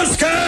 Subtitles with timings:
[0.00, 0.47] Oscar!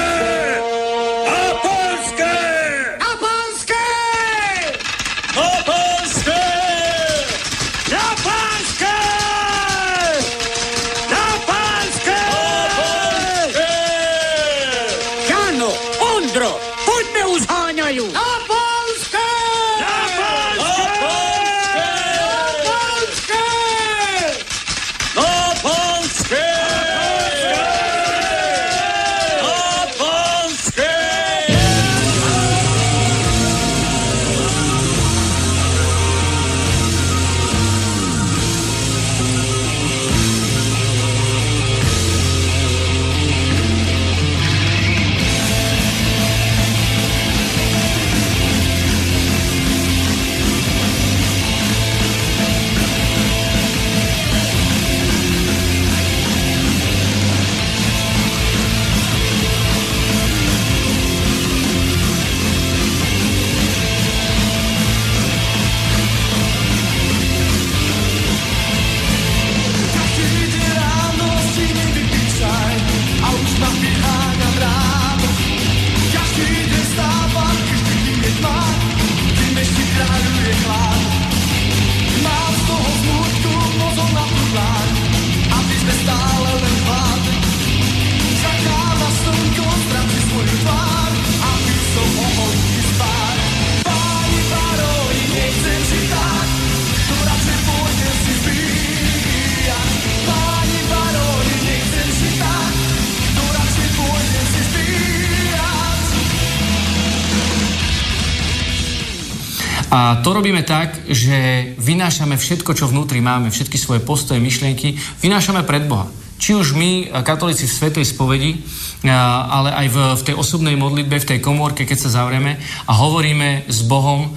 [110.31, 114.95] To robíme tak, že vynášame všetko, čo vnútri máme, všetky svoje postoje, myšlienky,
[115.27, 116.07] vynášame pred Boha.
[116.39, 118.63] Či už my, katolíci v Svetej spovedi,
[119.11, 123.67] ale aj v, v tej osobnej modlitbe, v tej komórke, keď sa zavrieme a hovoríme
[123.67, 124.31] s Bohom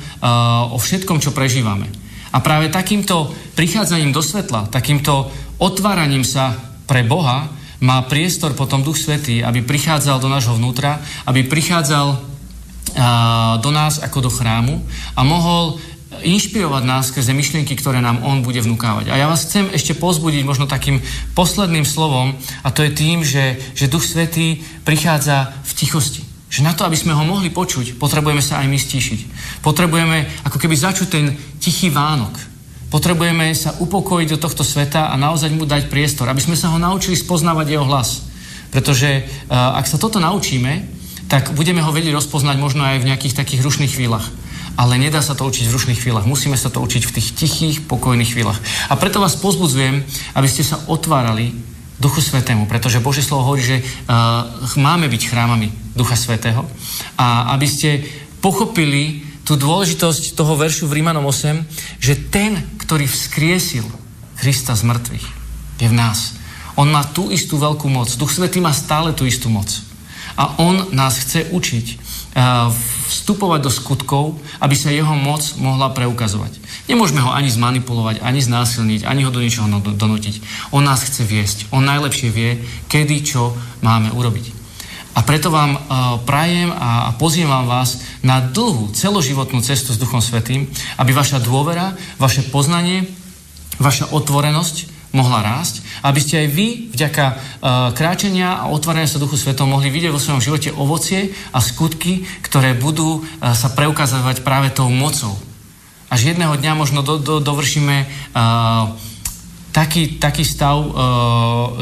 [0.73, 1.85] o všetkom, čo prežívame.
[2.33, 5.29] A práve takýmto prichádzaním do svetla, takýmto
[5.61, 6.57] otváraním sa
[6.89, 7.53] pre Boha
[7.85, 10.97] má priestor potom Duch Svetý, aby prichádzal do nášho vnútra,
[11.29, 12.33] aby prichádzal
[13.57, 14.77] do nás ako do chrámu
[15.17, 15.81] a mohol
[16.23, 19.11] inšpirovať nás skrze myšlienky, ktoré nám On bude vnúkávať.
[19.11, 21.03] A ja vás chcem ešte pozbudiť možno takým
[21.35, 26.23] posledným slovom a to je tým, že, že Duch Svetý prichádza v tichosti.
[26.53, 29.19] Že na to, aby sme ho mohli počuť, potrebujeme sa aj my stíšiť.
[29.65, 31.25] Potrebujeme ako keby začuť ten
[31.59, 32.37] tichý Vánok.
[32.93, 36.77] Potrebujeme sa upokojiť do tohto sveta a naozaj mu dať priestor, aby sme sa ho
[36.77, 38.29] naučili spoznávať jeho hlas.
[38.69, 40.85] Pretože uh, ak sa toto naučíme,
[41.25, 44.29] tak budeme ho vedieť rozpoznať možno aj v nejakých takých rušných chvíľach.
[44.73, 46.25] Ale nedá sa to učiť v rušných chvíľach.
[46.25, 48.57] Musíme sa to učiť v tých tichých, pokojných chvíľach.
[48.89, 50.01] A preto vás pozbudzujem,
[50.33, 51.53] aby ste sa otvárali
[52.01, 54.49] Duchu Svetému, pretože Božie slovo hovorí, že uh,
[54.81, 56.65] máme byť chrámami Ducha Svetého
[57.21, 58.01] a aby ste
[58.41, 63.85] pochopili tú dôležitosť toho veršu v Rímanom 8, že ten, ktorý vzkriesil
[64.39, 65.25] Krista z mŕtvych,
[65.79, 66.35] je v nás.
[66.73, 68.09] On má tú istú veľkú moc.
[68.17, 69.69] Duch Svetý má stále tú istú moc.
[70.33, 72.02] A on nás chce učiť
[72.33, 74.23] vstupovať do skutkov,
[74.57, 76.57] aby sa jeho moc mohla preukazovať.
[76.89, 80.41] Nemôžeme ho ani zmanipulovať, ani znásilniť, ani ho do ničoho donútiť.
[80.73, 81.57] On nás chce viesť.
[81.69, 82.57] On najlepšie vie,
[82.89, 83.53] kedy čo
[83.85, 84.65] máme urobiť.
[85.13, 85.81] A preto vám uh,
[86.25, 90.65] prajem a pozývam vás na dlhú celoživotnú cestu s Duchom Svetým,
[90.97, 93.05] aby vaša dôvera, vaše poznanie,
[93.77, 97.37] vaša otvorenosť mohla rásť, aby ste aj vy vďaka uh,
[97.93, 102.73] kráčenia a otvárania sa Duchu Svetom mohli vidieť vo svojom živote ovocie a skutky, ktoré
[102.73, 105.37] budú uh, sa preukazovať práve tou mocou.
[106.09, 107.95] Až jedného dňa možno do, do, dovršíme
[108.33, 108.89] uh,
[109.69, 110.91] taký, taký stav uh,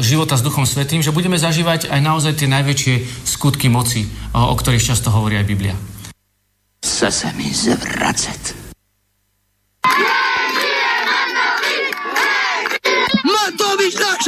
[0.04, 4.54] života s Duchom Svetým, že budeme zažívať aj naozaj tie najväčšie skutky moci, uh, o
[4.56, 5.76] ktorých často hovorí aj Biblia.
[6.84, 8.61] Chce se mi zvracet.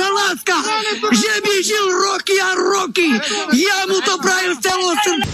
[0.02, 0.58] Láska,
[1.14, 3.08] že by žil roky a roky.
[3.54, 5.30] Ja mu to prajem celou srdce.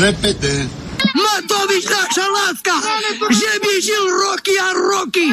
[0.00, 0.64] Repete.
[1.12, 2.74] Matovič, naša láska,
[3.28, 5.26] že by žil roky a roky.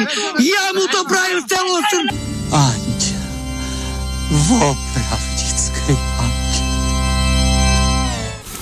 [0.44, 2.12] Ja mu to prajem celou srdce.
[2.52, 3.00] Ať
[4.28, 6.52] v opravdickej Ať.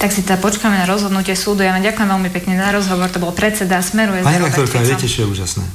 [0.01, 1.67] Tak si teda počkáme na rozhodnutie súdu.
[1.67, 3.11] Ja vám ďakujem veľmi pekne za rozhovor.
[3.11, 5.67] To bol predseda Smeru Pani rektorka, viete, čo je úžasné?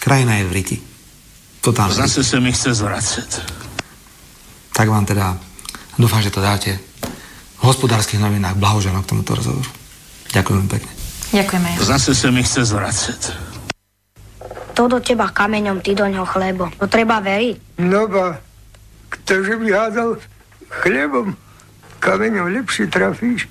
[0.00, 0.89] Krajina je v riti.
[1.60, 1.92] Totálne.
[1.92, 3.30] Zase sa mi chce zvracať.
[4.72, 5.36] Tak vám teda,
[6.00, 6.80] dúfam, že to dáte
[7.60, 8.56] v hospodárskych novinách.
[8.56, 9.68] Blahoželám k tomuto rozhovoru.
[10.32, 10.92] Ďakujem pekne.
[11.36, 11.68] Ďakujeme.
[11.84, 13.20] Zase sa mi chce zvracať.
[14.72, 16.72] To do teba kameňom, ty do ňoho chlebo.
[16.80, 17.76] To treba veriť.
[17.84, 18.40] No ba,
[19.12, 20.16] ktože by hádal
[20.70, 21.34] Chlebom,
[21.98, 23.50] kameňom lepšie trafíš.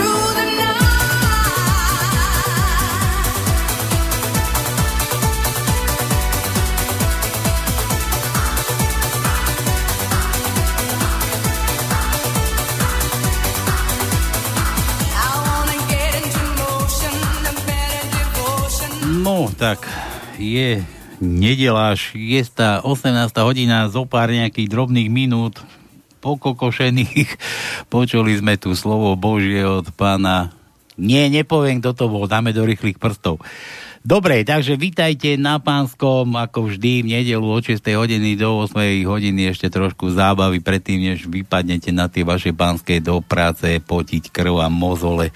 [19.31, 19.87] No, tak
[20.35, 20.83] je
[21.23, 22.83] nedela, 6.
[22.83, 22.83] 18.
[23.39, 25.63] hodina, zo pár nejakých drobných minút
[26.19, 27.39] pokokošených.
[27.95, 30.51] Počuli sme tu slovo Božie od pána.
[30.99, 33.39] Nie, nepoviem, kto to bol, dáme do rýchlych prstov.
[34.01, 37.85] Dobre, takže vítajte na pánskom, ako vždy, v nedelu od 6.
[37.85, 39.05] hodiny do 8.
[39.05, 44.57] hodiny ešte trošku zábavy predtým, než vypadnete na tie vaše pánske do práce, potiť krv
[44.57, 45.29] a mozole,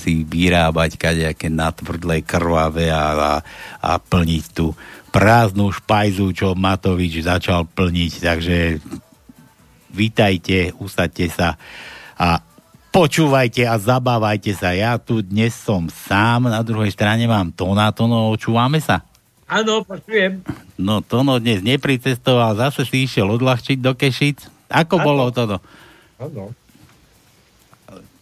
[0.00, 3.32] si vyrábať kadejaké natvrdlé krvavé a, a,
[3.84, 4.72] a plniť tú
[5.12, 8.12] prázdnu špajzu, čo Matovič začal plniť.
[8.16, 8.56] Takže
[9.92, 11.60] vítajte, usadte sa
[12.16, 12.40] a
[12.96, 14.72] počúvajte a zabávajte sa.
[14.72, 17.92] Ja tu dnes som sám, na druhej strane mám Tona.
[17.92, 19.04] Tono, očúvame sa?
[19.44, 20.40] Áno, počujem.
[20.80, 24.48] No Tono dnes nepricestoval, zase si išiel odľahčiť do Kešic.
[24.72, 25.04] Ako Áno.
[25.04, 25.60] bolo toto?
[26.16, 26.56] Áno.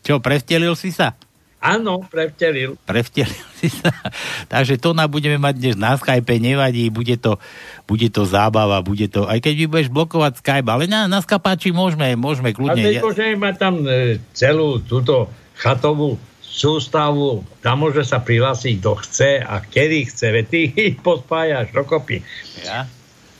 [0.03, 1.15] Čo, prevtelil si sa?
[1.64, 2.76] Áno, prevtelil.
[2.84, 3.88] Prevtelil si sa.
[4.52, 7.40] Takže to na budeme mať dnes na Skype, nevadí, bude to,
[7.88, 11.72] bude to zábava, bude to, aj keď vy budeš blokovať Skype, ale na, na skapáči
[11.72, 12.84] môžeme, môžeme kľudne.
[12.84, 19.31] teď môžeme mať tam e, celú túto chatovú sústavu, tam môže sa prihlásiť, kto chce
[19.40, 22.20] a kedy chce, veď ty ich pospájaš dokopy.
[22.61, 22.84] Ja?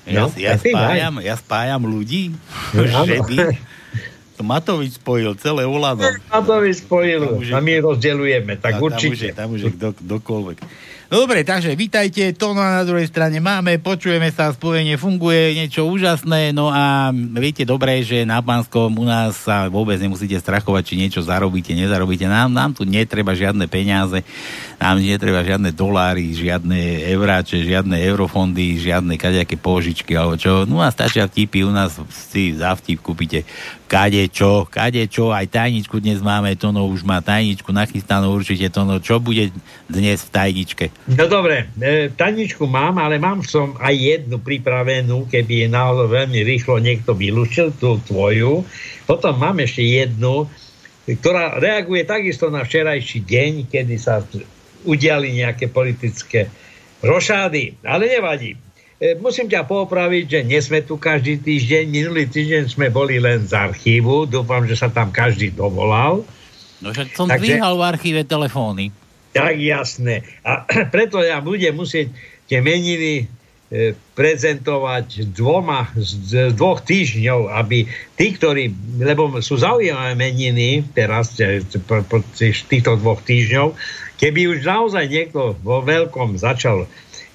[0.09, 2.33] Ja, No, ja, spájam, ja spájam ľudí,
[2.73, 3.37] No, že by
[4.45, 6.05] Matovič spojil celé Olano.
[6.29, 9.11] A to vy spojil je- a my rozdeľujeme, tak tam určite.
[9.11, 10.59] už je, tam už je kdo, kdokoľvek.
[11.05, 16.51] No dobre, takže vítajte, to na druhej strane máme, počujeme sa, spojenie funguje, niečo úžasné,
[16.51, 21.21] no a viete dobre, že na Pánskom u nás sa vôbec nemusíte strachovať, či niečo
[21.21, 22.25] zarobíte, nezarobíte.
[22.25, 24.25] Nám, nám tu netreba žiadne peniaze,
[24.81, 30.65] nám netreba žiadne doláry, žiadne euráče, žiadne eurofondy, žiadne kadejaké požičky alebo čo.
[30.65, 33.45] No a stačia vtipy, u nás si za vtip kúpite
[33.95, 38.99] kade čo, kade čo, aj tajničku dnes máme, Tono už má tajničku nachystanú určite, Tono,
[38.99, 39.55] čo bude
[39.87, 40.85] dnes v tajničke?
[41.15, 46.43] No dobre, e, taničku mám, ale mám som aj jednu pripravenú, keby je náhodou veľmi
[46.43, 48.67] rýchlo niekto vylúčil tú tvoju.
[49.07, 50.51] Potom mám ešte jednu,
[51.07, 54.27] ktorá reaguje takisto na včerajší deň, kedy sa
[54.83, 56.51] udiali nejaké politické
[56.99, 57.79] rošády.
[57.87, 58.59] Ale nevadí.
[59.03, 61.85] E, Musím ťa popraviť, že nie sme tu každý týždeň.
[61.91, 64.31] Minulý týždeň sme boli len z archívu.
[64.31, 66.23] Dúfam, že sa tam každý dovolal.
[66.79, 68.85] No však som Takže- dvíhal v archíve telefóny.
[69.35, 70.23] Tak jasné.
[70.47, 70.63] A
[70.95, 72.15] preto ja budem musieť
[72.47, 73.27] tie meniny
[73.73, 78.71] e, prezentovať dvoma, z, dvoch týždňov, aby tí, ktorí,
[79.03, 81.67] lebo sú zaujímavé meniny teraz, e,
[82.71, 83.75] týchto dvoch týždňov,
[84.23, 86.87] keby už naozaj niekto vo veľkom začal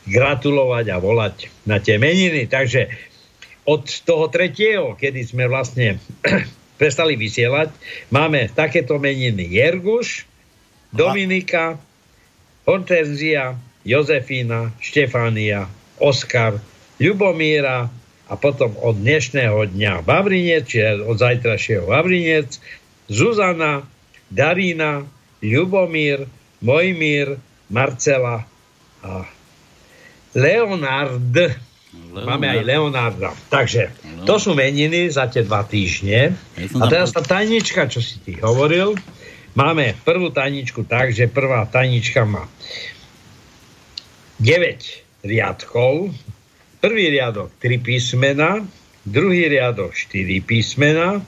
[0.10, 2.50] gratulovať a volať na tie meniny.
[2.50, 2.90] Takže
[3.70, 6.02] od toho tretieho, kedy sme vlastne
[6.82, 7.70] prestali vysielať,
[8.10, 10.26] máme takéto meniny Jerguš,
[10.90, 11.78] Dominika,
[12.66, 13.54] Hortenzia,
[13.86, 15.70] Jozefína, Štefánia,
[16.02, 16.58] Oskar,
[17.00, 17.88] Ľubomíra
[18.30, 22.58] a potom od dnešného dňa Vavrinec, čiže od zajtrašieho Vavrinec,
[23.10, 23.86] Zuzana,
[24.30, 25.06] Darína,
[25.42, 26.28] Ľubomír,
[26.62, 27.40] Mojmír,
[27.72, 28.44] Marcela
[29.02, 29.24] a
[30.34, 31.58] Leonard.
[32.14, 33.34] Máme aj Leonarda.
[33.50, 33.90] Takže
[34.26, 36.38] to sú meniny za tie dva týždne.
[36.78, 38.94] A teraz tá tajnička, čo si ty hovoril,
[39.58, 42.46] máme prvú tajničku tak, že prvá tajnička má
[44.38, 46.14] 9 riadkov,
[46.80, 48.64] prvý riadok 3 písmena,
[49.04, 51.20] druhý riadok 4 písmena,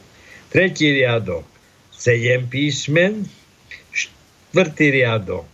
[0.54, 1.44] tretí riadok
[1.92, 3.26] 7 písmen,
[3.92, 5.46] štvrtý riadok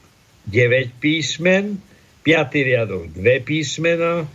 [0.46, 1.82] 9 písmen,
[2.28, 4.28] piatý riadok 2 písmena,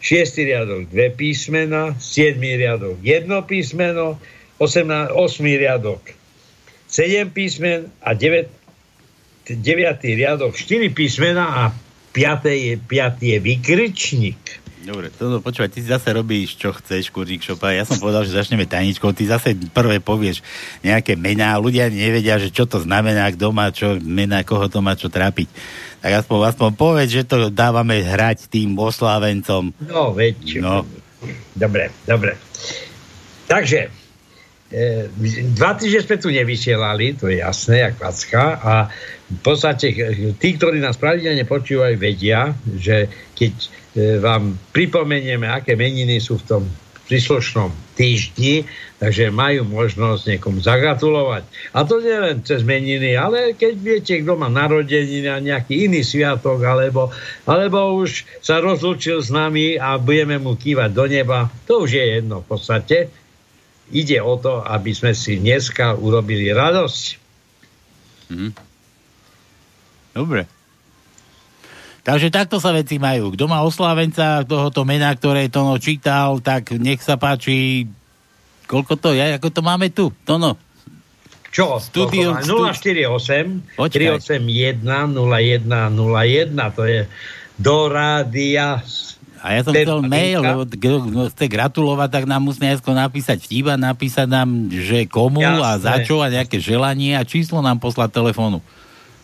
[0.00, 4.16] šiestý riadok 2 písmena, siedmý riadok 1 písmeno,
[4.56, 5.12] 8,
[5.44, 6.00] riadok
[6.88, 8.48] 7 písmen a 9,
[9.60, 9.60] 9.
[10.16, 11.62] riadok 4 písmena a
[12.16, 14.64] piatej je, piatý je vykričník.
[14.86, 17.74] Dobre, to, no, počúvaj, ty zase robíš, čo chceš, kurník šopa.
[17.74, 20.46] Ja som povedal, že začneme tajničkou, ty zase prvé povieš
[20.86, 24.94] nejaké mená, ľudia nevedia, že čo to znamená, kto má čo mená, koho to má
[24.94, 25.50] čo trápiť.
[26.06, 29.74] Tak aspoň, aspoň povedz, že to dávame hrať tým oslávencom.
[29.90, 30.62] No, veď.
[30.62, 30.86] No.
[31.58, 32.38] Dobre, dobre.
[33.50, 33.90] Takže,
[34.70, 35.10] e,
[35.50, 38.72] dva týždne sme tu nevysielali, to je jasné, jak klacka, a
[39.26, 43.68] v podstate e, tí, ktorí nás pravidelne počúvajú, vedia, že keď e,
[44.22, 46.62] vám pripomenieme, aké meniny sú v tom
[47.06, 48.66] príslušnom týždni,
[48.98, 51.46] takže majú možnosť niekomu zagratulovať.
[51.72, 56.02] A to nie len cez meniny, ale keď viete, kto má narodeniny a nejaký iný
[56.02, 57.14] sviatok, alebo,
[57.46, 62.04] alebo už sa rozlúčil s nami a budeme mu kývať do neba, to už je
[62.20, 63.08] jedno v podstate.
[63.94, 67.04] Ide o to, aby sme si dneska urobili radosť.
[68.34, 68.50] Mhm.
[70.16, 70.55] Dobre.
[72.06, 73.34] Takže takto sa veci majú.
[73.34, 77.90] Kto má oslávenca tohoto mena, ktoré Tono čítal, tak nech sa páči,
[78.70, 80.54] koľko to je, ako to máme tu, Tono?
[81.50, 81.82] Čo?
[81.82, 84.22] Studio- Studio, 048 Počkaj.
[84.22, 84.86] 381
[85.18, 87.10] 0101, to je
[87.58, 88.84] do rádia
[89.42, 93.66] A ja som chcel mail, lebo kto chce gratulovať, tak nám musí najskôr napísať vtip
[93.66, 95.82] a napísať nám, že komu a Jasné.
[95.82, 98.62] za čo a nejaké želanie a číslo nám poslať telefónu.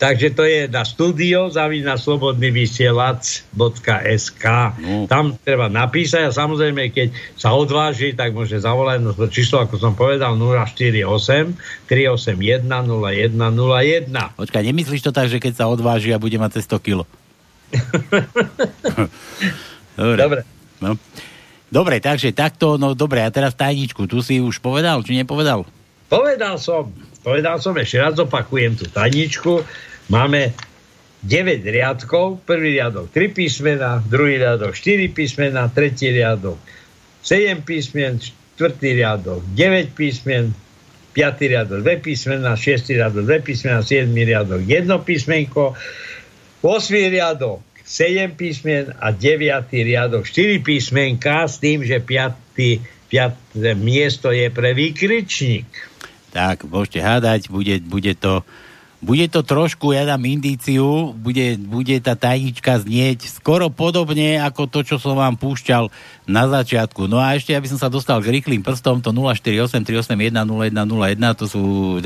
[0.01, 4.45] Takže to je na studio zavina slobodný vysielač.sk
[4.83, 5.07] No.
[5.07, 9.79] Tam treba napísať a samozrejme, keď sa odváži, tak môže zavolať no to číslo, ako
[9.79, 11.55] som povedal, 048
[11.87, 14.11] 381 0101.
[14.35, 17.07] Počkaj, nemyslíš to tak, že keď sa odváži a bude mať cez 100 kilo?
[19.97, 20.17] dobre.
[20.19, 20.41] Dobre.
[20.83, 20.99] No.
[21.73, 25.65] Dobre, takže takto, no dobre, a teraz tajničku, tu si už povedal, či nepovedal?
[26.05, 26.93] Povedal som,
[27.23, 29.63] povedal som, ešte raz opakujem tú tajničku.
[30.11, 30.51] Máme
[31.23, 36.59] 9 riadkov, prvý riadok 3 písmena, druhý riadok 4 písmena, tretí riadok
[37.23, 40.51] 7 písmen, štvrtý riadok 9 písmen,
[41.15, 45.79] piatý riadok 2 písmena, šiestý riadok 2 písmena, siedmý riadok 1 písmenko,
[46.59, 53.07] 8 riadok 7 písmen a 9 riadok 4 písmenka s tým, že 5.
[53.07, 55.92] piaté miesto je pre výkričník.
[56.33, 58.41] Tak, môžete hádať, bude, bude to
[59.03, 64.79] bude to trošku, ja dám indíciu, bude, bude tá tajnička znieť skoro podobne ako to,
[64.87, 65.91] čo som vám púšťal
[66.23, 67.11] na začiatku.
[67.11, 71.45] No a ešte, aby som sa dostal k rýchlým prstom, to 048 381 0101, to
[71.51, 71.63] sú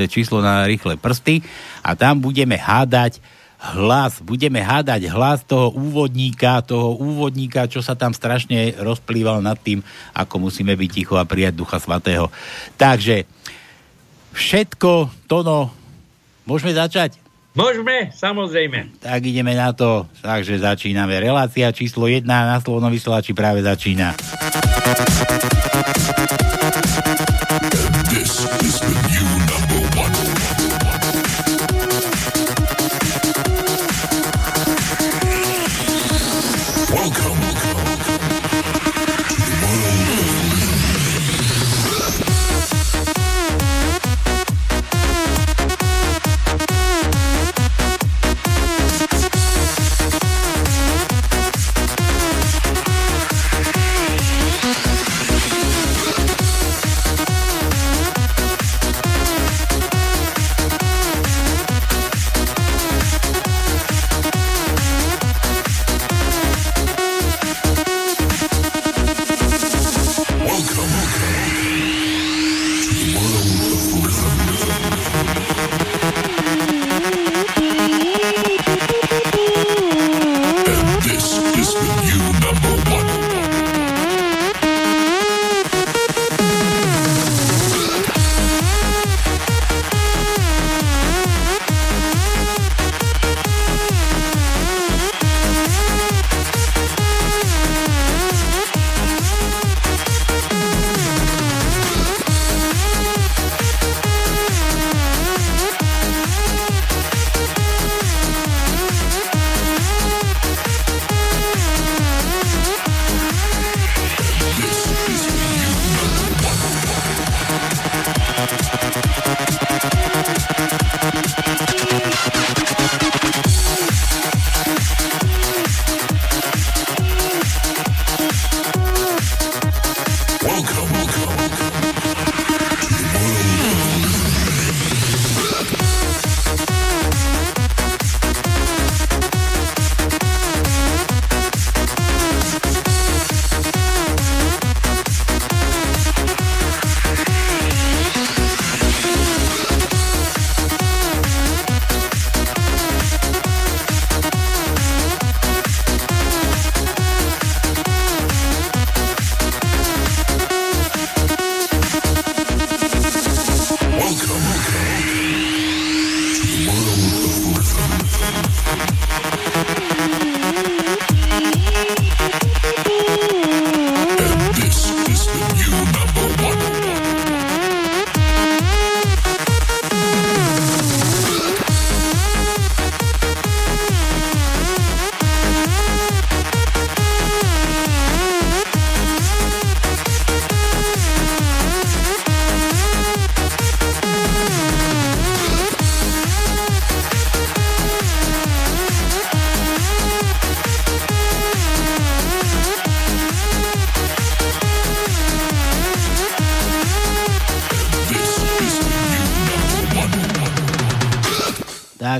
[0.10, 1.46] číslo na rýchle prsty
[1.86, 3.22] a tam budeme hádať
[3.58, 9.86] hlas, budeme hádať hlas toho úvodníka, toho úvodníka, čo sa tam strašne rozplýval nad tým,
[10.18, 12.30] ako musíme byť ticho a prijať Ducha Svatého.
[12.78, 13.37] Takže
[14.38, 15.74] všetko, Tono,
[16.46, 17.17] môžeme začať?
[17.58, 19.01] Môžeme, samozrejme.
[19.01, 20.06] Tak ideme na to.
[20.22, 21.17] Takže začíname.
[21.17, 24.13] Relácia číslo 1 na Slovnom vysielači práve začína.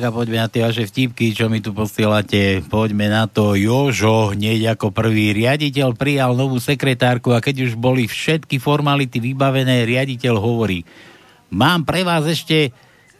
[0.08, 2.64] A poďme na tie vaše vtipky, čo mi tu posielate.
[2.64, 3.60] Poďme na to.
[3.60, 9.84] Jožo hneď ako prvý riaditeľ prijal novú sekretárku a keď už boli všetky formality vybavené,
[9.84, 10.88] riaditeľ hovorí
[11.52, 12.72] mám pre vás ešte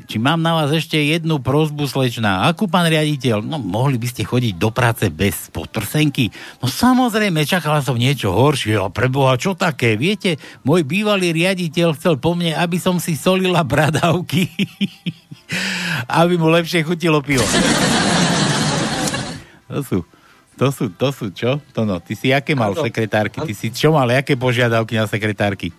[0.06, 2.46] či mám na vás ešte jednu prozbu, slečná.
[2.46, 3.42] Akú, pán riaditeľ?
[3.42, 6.30] No, mohli by ste chodiť do práce bez potrsenky?
[6.62, 8.78] No, samozrejme, čakala som niečo horšie.
[8.78, 9.98] A preboha, čo také?
[9.98, 14.46] Viete, môj bývalý riaditeľ chcel po mne, aby som si solila bradavky,
[16.22, 17.44] aby mu lepšie chutilo pivo.
[19.68, 20.00] To sú,
[20.56, 21.60] to sú, to sú, čo?
[21.76, 22.88] To no, ty si aké mal Áno.
[22.88, 23.44] sekretárky?
[23.44, 25.76] Ty si čo mal, aké požiadavky na sekretárky?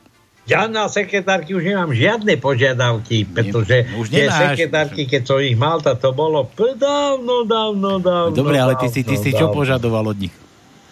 [0.49, 5.77] Ja na sekretárky už nemám žiadne požiadavky, pretože už tie sekretárky, keď som ich mal,
[5.79, 8.33] tak to bolo p- dávno, dávno, dávno.
[8.33, 9.57] Dobre, ale ty si, ty dávno, si čo dávno.
[9.57, 10.33] požadoval od nich?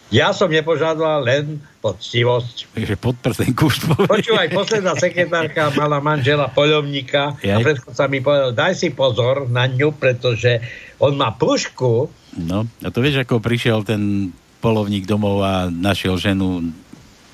[0.07, 1.45] Ja som nepožadoval len
[1.81, 2.79] poctivosť.
[2.79, 4.13] Takže podprsenku už povedal.
[4.13, 7.65] Počúvaj, posledná sekretárka mala manžela poľovníka a Jaj.
[7.65, 10.63] predchodca mi povedal, daj si pozor na ňu, pretože
[11.03, 12.07] on má pušku.
[12.39, 14.31] No, a to vieš, ako prišiel ten
[14.61, 16.71] polovník domov a našiel ženu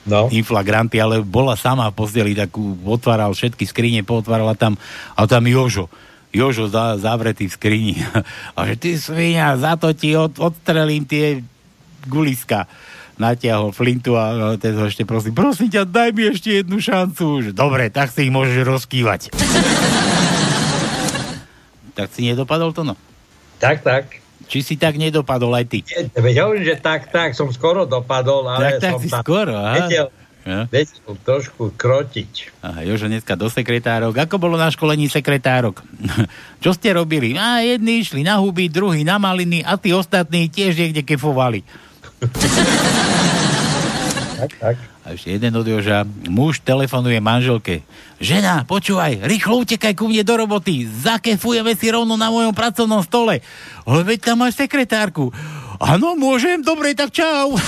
[0.07, 0.27] no.
[0.31, 2.51] inflagranty, ale bola sama v posteli, tak
[2.87, 4.75] otváral všetky skrine, pootvárala tam
[5.15, 5.87] a tam Jožo.
[6.33, 7.95] Jožo za, zavretý v skrini.
[8.57, 11.45] A že ty svinia, za to ti od, odstrelím tie
[12.09, 12.65] guliska.
[13.21, 17.45] Natiahol flintu a a ten ho ešte prosím, prosím ťa, daj mi ešte jednu šancu.
[17.45, 19.29] Že, Dobre, tak si ich môžeš rozkývať.
[22.01, 22.97] tak si nedopadol to, no?
[23.61, 24.22] Tak, tak.
[24.53, 25.81] Či si tak nedopadol aj ty?
[26.13, 29.57] Veď hovorím, že tak, tak, som skoro dopadol, ale Tak, tak som si tam skoro,
[29.57, 29.89] aha.
[29.89, 30.07] vedel,
[30.45, 30.61] Ja?
[30.69, 32.61] vedel trošku krotiť.
[32.61, 34.13] Aha, Jožo dneska do sekretárok.
[34.13, 35.81] Ako bolo na školení sekretárok?
[36.63, 37.33] Čo ste robili?
[37.33, 41.65] A jedni išli na huby, druhý na maliny a tí ostatní tiež niekde kefovali.
[44.43, 44.77] Tak, tak.
[45.03, 46.07] A ešte jeden od Joža.
[46.31, 47.83] Muž telefonuje manželke.
[48.23, 50.87] Žena, počúvaj, rýchlo utekaj ku mne do roboty.
[50.87, 53.43] Zakefujeme si rovno na mojom pracovnom stole.
[53.83, 55.35] Ale veď tam máš sekretárku.
[55.83, 56.63] Áno, môžem?
[56.63, 57.59] Dobre, tak čau.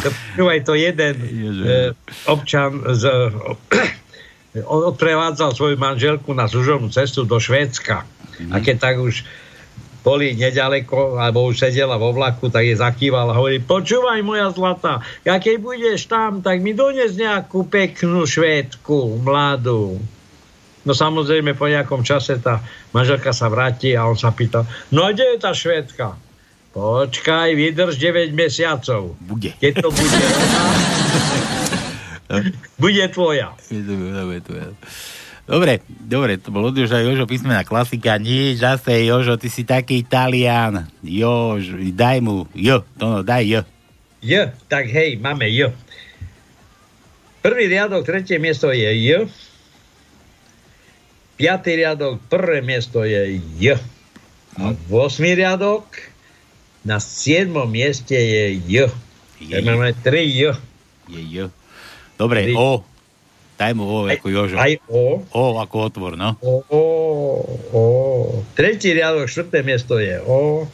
[0.00, 1.92] Počúvaj, to jeden e,
[2.24, 3.04] občan z,
[4.64, 8.08] on odprevádzal svoju manželku na služobnú cestu do Švédska.
[8.48, 9.24] A keď tak už
[10.06, 15.02] boli nedaleko, alebo už sedela vo vlaku, tak je zakýval a hovorí, počúvaj moja zlata,
[15.26, 19.98] ja keď budeš tam, tak mi dones nejakú peknú švédku, mladú.
[20.86, 22.62] No samozrejme, po nejakom čase tá
[22.94, 24.62] manželka sa vráti a on sa pýta,
[24.94, 26.14] no a kde je tá švédka?
[26.70, 29.16] Počkaj, vydrž 9 mesiacov.
[29.18, 29.58] Bude.
[29.58, 30.64] Keď to bude ona,
[32.84, 33.56] bude tvoja.
[35.46, 38.18] Dobre, dobre, to bol od Joža Jožo písmená klasika.
[38.18, 40.90] Nie, zase Jožo, ty si taký Talian.
[41.06, 43.62] Jož, daj mu, jo, to no, daj jo.
[44.26, 45.70] J, tak hej, máme J.
[47.46, 49.30] Prvý riadok, tretie miesto je J.
[51.38, 53.78] Piatý riadok, prvé miesto je J.
[54.58, 55.86] A osmý riadok,
[56.82, 58.90] na siedmom mieste je J.
[59.38, 60.58] Tak máme tri J.
[61.06, 61.46] Je jo.
[62.18, 62.54] Dobre, Tri.
[62.56, 62.82] O.
[63.56, 64.60] Daj mu O ako Jožo.
[64.60, 65.24] Aj O.
[65.32, 66.36] O ako otvor, no.
[66.44, 66.82] O, O,
[67.72, 67.84] O.
[68.52, 70.68] Tretí riadok, štvrté miesto je O.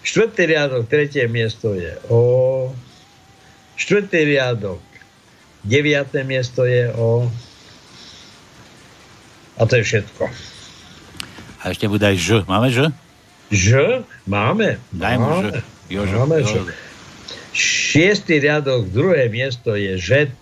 [0.00, 2.72] Štvrtý riadok, tretie miesto je O.
[3.76, 4.80] Štvrtý riadok,
[5.60, 7.28] deviaté miesto je O.
[9.60, 10.24] A to je všetko.
[11.60, 12.28] A ešte bude aj Ž.
[12.48, 12.88] Máme Ž?
[13.52, 14.00] Ž?
[14.24, 14.80] Máme.
[14.88, 15.60] Daj mu Ž.
[15.92, 16.16] Jožo.
[16.24, 16.64] Máme Ž.
[17.52, 20.32] Šiestý riadok, druhé miesto je Z.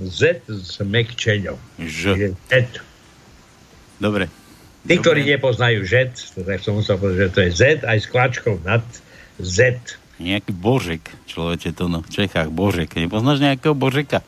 [0.00, 1.56] Z s mekčeňou.
[1.78, 2.32] Ž.
[2.48, 2.80] Z.
[3.96, 4.32] Dobre.
[4.80, 8.64] Tí, ktorí nepoznajú Z, tak som musel povedať, že to je Z aj s kvačkou
[8.64, 8.80] nad
[9.36, 9.76] Z.
[10.16, 12.00] Nejaký Božek, človeče to no.
[12.00, 12.92] V Čechách Božek.
[12.92, 14.24] Nepoznáš nejakého Božeka?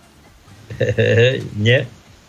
[1.56, 1.84] Nie.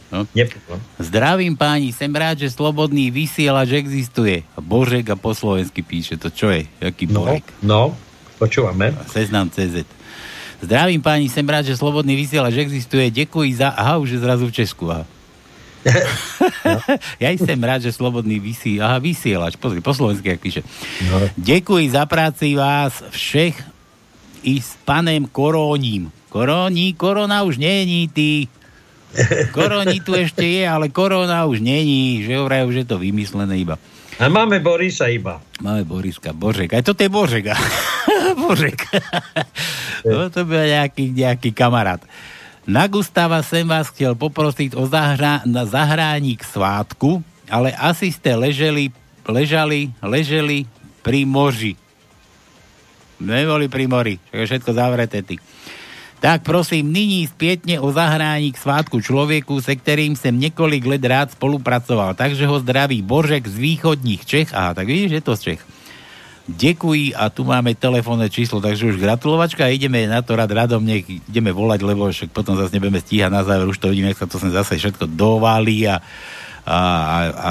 [0.07, 0.29] No.
[0.31, 0.77] Nepoznám.
[1.01, 4.45] Zdravím páni, som rád, že slobodný vysielač existuje.
[4.53, 6.21] A Božek a po slovensky píše.
[6.21, 6.69] To čo je?
[6.79, 7.43] Jaký No, Božek?
[7.59, 7.81] no,
[8.37, 8.93] počúvame.
[9.09, 9.83] Seznam CZ.
[10.63, 13.11] Zdravím páni, som rád, že slobodný vysielač existuje.
[13.11, 13.75] Ďakujem za...
[13.75, 14.87] Aha, už je zrazu v Česku.
[14.87, 15.03] Aha.
[17.23, 20.61] ja i som rád, že slobodný vysí, aha, vysielač, pozri, po slovensky, jak píše.
[21.11, 21.27] No.
[21.35, 23.59] Ďakujem za práci vás všech
[24.47, 26.07] i s panem Korónim.
[26.31, 28.47] Koróni, korona už není, ty.
[29.51, 33.75] Koroni tu ešte je, ale korona už není, že vraj už je to vymyslené iba.
[34.17, 35.43] A máme Borisa iba.
[35.61, 36.73] Máme Boriska, Božek.
[36.73, 37.51] Aj toto je Božek.
[38.35, 38.85] Božek.
[40.09, 42.01] no, to byl nejaký, nejaký kamarát.
[42.63, 47.19] Na Gustava sem vás chcel poprosiť o zahra, na zahrání k svátku,
[47.51, 48.87] ale asi ste leželi,
[49.27, 50.63] ležali, leželi
[51.03, 51.75] pri moži.
[53.19, 55.39] Neboli pri mori, všetko zavreté ty.
[56.23, 61.31] Tak prosím, nyní zpětně o zahrání k svátku člověku, se kterým jsem několik let rád
[61.31, 62.15] spolupracoval.
[62.15, 64.55] Takže ho zdraví Božek z východních Čech.
[64.55, 65.72] Aha, tak vidíš, je to z Čech.
[66.43, 70.83] Děkuji a tu máme telefónne číslo, takže už gratulovačka a ideme na to rád radom,
[70.83, 74.27] nech ideme volať, lebo však potom zase nebudeme stíhať na záver, už to vidíme, sa
[74.27, 76.03] to sem zase všetko dovalí a,
[76.67, 77.49] a, a, a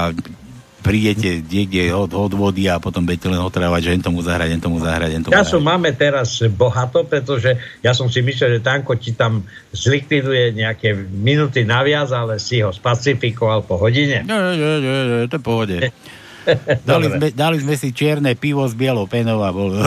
[0.85, 4.61] prídete niekde od, od vody a potom budete len otrávať, že jen tomu zahrať, jen
[4.61, 5.69] tomu zahrať, jen tomu Času zahrať.
[5.73, 11.65] máme teraz bohato, pretože ja som si myslel, že Tanko ti tam zlikviduje nejaké minuty
[11.65, 14.21] naviac, ale si ho spacifikoval po hodine.
[14.21, 15.75] Nie, nie, nie, nie, to je pohode.
[16.87, 17.17] Dali Dobre.
[17.17, 19.71] sme, dali sme si čierne pivo s bielou penou a bol...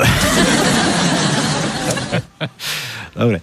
[3.16, 3.40] Dobre.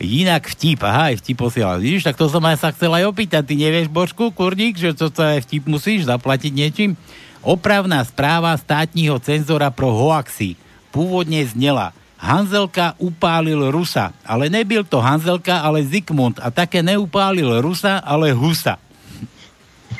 [0.00, 1.76] Inak vtip, aha, aj vtip posielal.
[1.76, 3.44] Vidíš, tak to som aj sa chcel aj opýtať.
[3.44, 6.96] Ty nevieš, Božku, kurník, že to aj vtip musíš zaplatiť niečím?
[7.44, 10.56] Opravná správa státního cenzora pro hoaxy
[10.92, 17.96] pôvodne znela Hanzelka upálil Rusa, ale nebyl to Hanzelka, ale Zikmund a také neupálil Rusa,
[18.04, 18.76] ale Husa.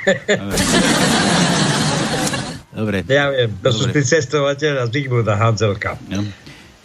[2.70, 3.02] Dobre.
[3.11, 3.98] Ja viem, to sú Dobre.
[3.98, 5.98] tí cestovateľ a Zigmunda Hanzelka.
[6.06, 6.22] No.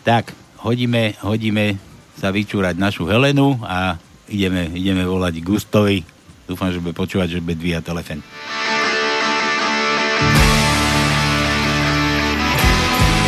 [0.01, 0.33] Tak,
[0.65, 1.77] hodíme, hodíme
[2.17, 6.01] sa vyčúrať našu Helenu a ideme, ideme volať Gustovi.
[6.49, 8.19] Dúfam, že bude počúvať, že bude dvíjať telefén.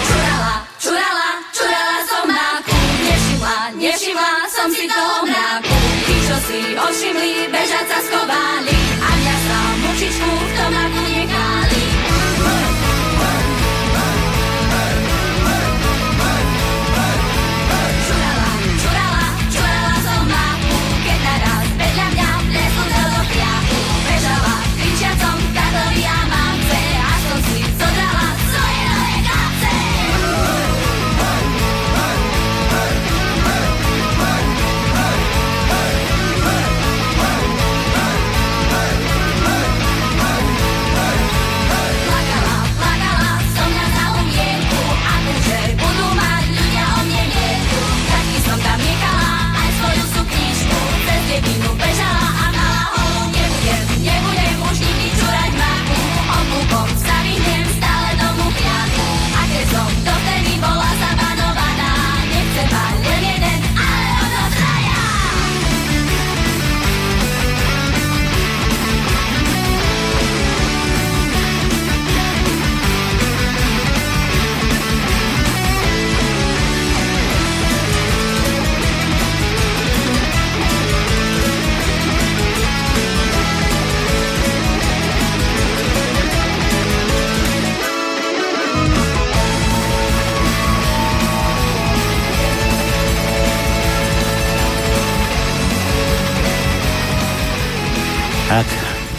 [0.06, 5.78] Čurala, čurala, čurala som máku, nevšimla, nevšimla som si toho mráku.
[6.06, 8.77] Tí, čo si ošimli, bežať sa schovali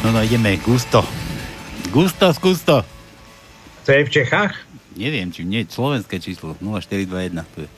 [0.09, 1.05] no no ideme, Gusto.
[1.93, 2.81] Gusto, skústo.
[3.85, 4.57] To je v Čechách?
[4.97, 7.45] Neviem, či nie, slovenské číslo, 0421.
[7.53, 7.71] Tu je.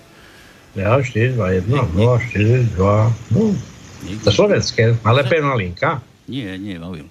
[0.79, 3.51] Ja, 4, 2, 1, 0, 4, 2, no.
[4.23, 5.99] To slovenské, ale pevná linka.
[6.31, 7.11] Nie, nie, mobil.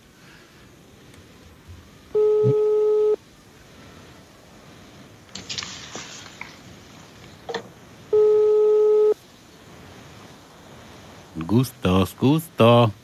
[11.44, 12.96] Gusto, skústo.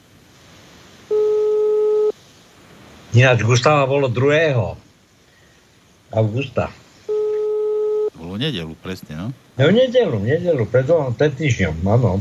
[3.15, 4.75] Ináč Gustava bolo druhého.
[6.11, 6.67] Augusta.
[8.11, 9.27] Bolo nedelu, presne, no.
[9.55, 12.19] No v nedelu, v nedelu, pred, pred týždňom, áno.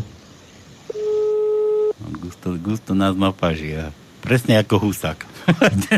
[2.22, 3.90] Gusto, Gusto nás má paži, a
[4.22, 5.18] presne ako Husák.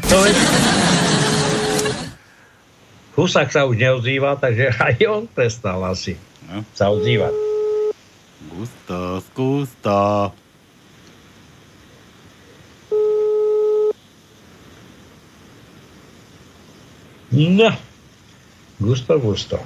[3.17, 6.63] Husák sa už neozýva, takže aj on prestal asi No.
[6.73, 7.35] sa ozývať.
[8.55, 10.31] Gusto, skústo.
[17.33, 17.71] No.
[18.77, 19.57] Gusto, gusto.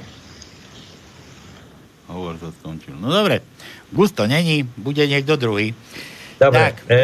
[2.10, 2.94] Hovor sa skončil.
[2.98, 3.42] No dobre,
[3.90, 5.74] Gusto není, bude niekto druhý.
[6.40, 6.74] Dobre, Tak.
[6.88, 6.98] e,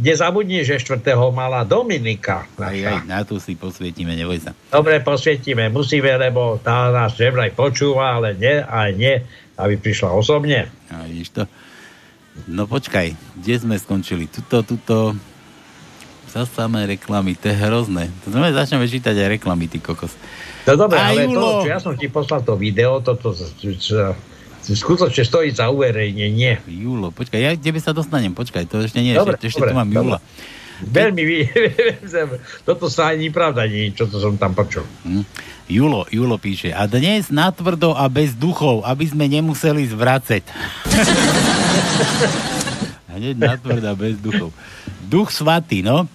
[0.00, 1.06] nezabudni, že 4.
[1.30, 2.50] mala Dominika.
[2.58, 4.50] Aj, aj, na tu si posvietime, neboj sa.
[4.74, 9.22] Dobre, posvietime, musíme, lebo tá nás vraj počúva, ale nie, aj nie,
[9.54, 10.66] aby prišla osobne.
[10.90, 11.42] A vidíš to?
[12.50, 14.26] No počkaj, kde sme skončili?
[14.26, 15.14] Tuto, tuto...
[16.30, 18.06] Za samé reklamy, to je hrozné.
[18.22, 20.14] To znamená, začneme čítať aj reklamy, ty kokos.
[20.62, 24.14] No dobre, ale to, čo ja som ti poslal to video, toto čo, čo,
[24.62, 26.62] skutočne stojí za uverejnenie.
[26.70, 29.70] Júlo, počkaj, ja k tebe sa dostanem, počkaj, to ešte nie, Dobre, ešte, ešte dobre,
[29.72, 29.88] tu mám.
[29.90, 30.18] Júla.
[30.80, 31.50] Veľmi, vy-
[32.68, 34.86] toto sa ani pravda nie, čo to som tam počul.
[35.02, 35.50] Hm.
[35.70, 40.42] Julo, Julo píše, a dnes natvrdo a bez duchov, aby sme nemuseli zvracať.
[43.14, 44.50] Hneď natvrdo a bez duchov.
[45.06, 46.10] Duch svatý, no.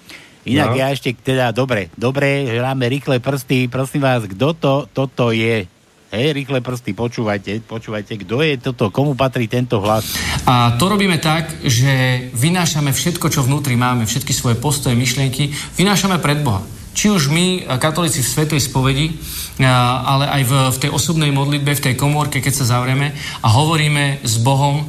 [0.45, 0.77] Inak No.
[0.77, 5.65] ja ešte, teda, dobre, dobre, hráme rýchle prsty, prosím vás, kto to, toto je?
[6.13, 10.15] Hej, rýchle prsty, počúvajte, počúvajte, kto je toto, komu patrí tento hlas?
[10.45, 15.49] A to robíme tak, že vynášame všetko, čo vnútri máme, všetky svoje postoje, myšlienky,
[15.81, 16.61] vynášame pred Boha.
[16.95, 19.11] Či už my, katolíci v Svetej spovedi,
[19.59, 23.11] ale aj v, v tej osobnej modlitbe, v tej komórke, keď sa zavrieme
[23.43, 24.87] a hovoríme s Bohom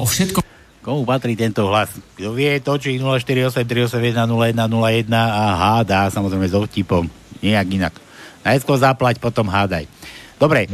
[0.00, 0.42] o všetkom,
[0.80, 1.92] Komu patrí tento hlas?
[2.16, 7.04] Kto vie, točí 0483810101 a hádá, samozrejme so vtipom.
[7.44, 7.94] Nejak inak.
[8.40, 9.84] Najskôr zaplať, potom hádaj.
[10.40, 10.72] Dobre.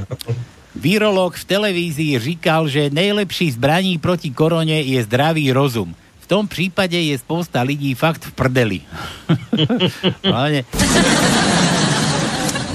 [0.78, 5.90] Virológ v televízii říkal, že nejlepší zbraní proti korone je zdravý rozum.
[6.22, 8.78] V tom prípade je spousta lidí fakt v prdeli.
[10.22, 10.62] Hlavne,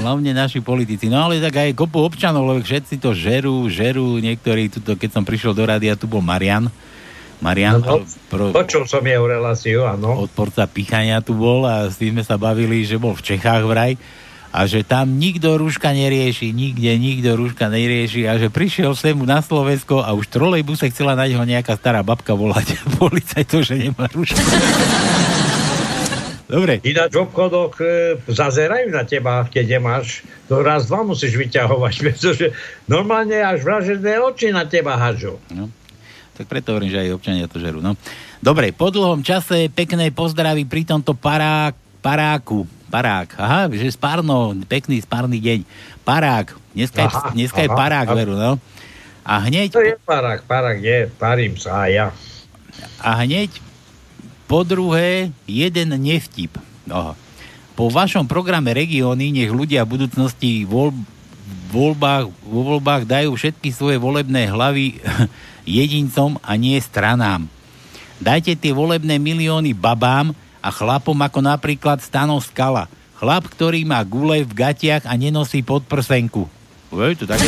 [0.02, 1.08] hlavne naši politici.
[1.08, 4.20] No ale tak aj kopu občanov, lebo všetci to žerú, žerú.
[4.20, 6.67] Niektorí, tuto, keď som prišiel do rádia, tu bol Marian.
[7.41, 10.21] Marian, No, pro, Počul som jeho reláciu, áno.
[10.21, 13.97] odporca pichania tu bol a s tým sme sa bavili, že bol v Čechách vraj
[14.51, 19.39] a že tam nikto rúška nerieši, nikde nikto rúška nerieši a že prišiel sem na
[19.39, 24.06] Slovensko a už trolejbuse chcela na neho nejaká stará babka volať policaj to, že nemá
[24.12, 24.43] rúška.
[26.51, 26.84] Dobre.
[26.84, 30.27] Ináč v obchodoch e, zazerajú na teba, keď nemáš.
[30.51, 32.51] To raz, dva musíš vyťahovať, pretože
[32.91, 35.39] normálne až vražené oči na teba hažú.
[35.47, 35.71] No.
[36.41, 37.86] Tak preto hovorím, že aj občania to žerú.
[37.86, 37.93] No.
[38.41, 42.65] Dobre, po dlhom čase pekné pozdravy pri tomto parák, paráku.
[42.89, 43.38] Parák.
[43.38, 45.60] Aha, že spárno, pekný spárny deň.
[46.01, 46.58] Parák.
[46.73, 48.17] Dneska, Aha, je, dneska je aha, parák, aha.
[48.17, 48.58] veru, no.
[49.21, 52.08] A hneď, To je parák, parák je, parím sa aj ja.
[53.06, 53.54] a hneď
[54.49, 56.58] po druhé jeden nevtip.
[56.89, 57.13] Aha.
[57.77, 60.91] Po vašom programe Regióny nech ľudia v budúcnosti voľ,
[61.69, 64.97] voľbách, vo voľbách dajú všetky svoje volebné hlavy
[65.65, 67.45] jedincom a nie stranám.
[68.21, 72.86] Dajte tie volebné milióny babám a chlapom ako napríklad Stano Skala.
[73.17, 76.45] Chlap, ktorý má gule v gatiach a nenosí podprsenku.
[76.93, 77.45] Uej, to také...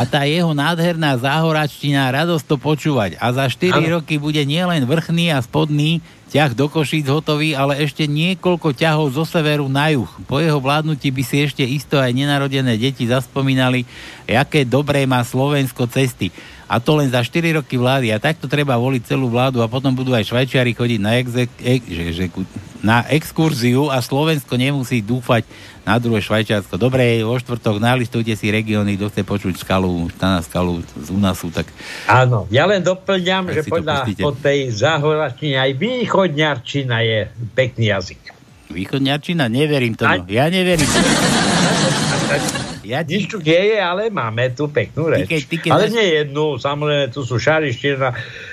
[0.00, 3.20] A tá jeho nádherná záhoračtina radosť to počúvať.
[3.20, 6.00] A za 4 roky bude nielen vrchný a spodný
[6.32, 10.08] ťah do Košíc hotový, ale ešte niekoľko ťahov zo severu na juh.
[10.24, 13.84] Po jeho vládnutí by si ešte isto aj nenarodené deti zaspomínali,
[14.24, 16.32] aké dobré má Slovensko cesty.
[16.70, 18.14] A to len za 4 roky vlády.
[18.14, 21.82] A takto treba voliť celú vládu a potom budú aj Švajčiari chodiť na, exek, ex,
[21.90, 22.30] že, že,
[22.78, 25.42] na exkurziu a Slovensko nemusí dúfať
[25.82, 26.78] na druhé Švajčiarsko.
[26.78, 31.66] Dobre, vo štvrtok nalistujte si regióny, kto chce počuť skalu, Štana skalu z Unasu, tak
[32.06, 37.18] Áno, ja len doplňam, že podľa od tej záhoračiny aj východňarčina je
[37.50, 38.22] pekný jazyk.
[38.70, 40.22] východňarčina, neverím tomu.
[40.30, 40.86] Ja neverím.
[42.90, 45.30] Ja Nič tu nie je, ale máme tu peknú reč.
[45.30, 48.08] keď- ty keď ale nie jednu, samozrejme, tu sú šariština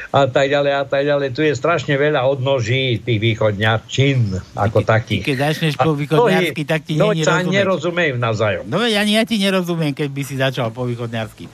[0.08, 1.34] a tak ďalej a tak ďalej.
[1.34, 5.26] Tu je strašne veľa odnoží tých východňarčín ako takých.
[5.26, 8.70] Keď začneš po východňarsky, tak ti mnohí nie nerozumejú navzájom.
[8.70, 11.50] No veď ani ja ti nerozumiem, keď by si začal po východňarsky.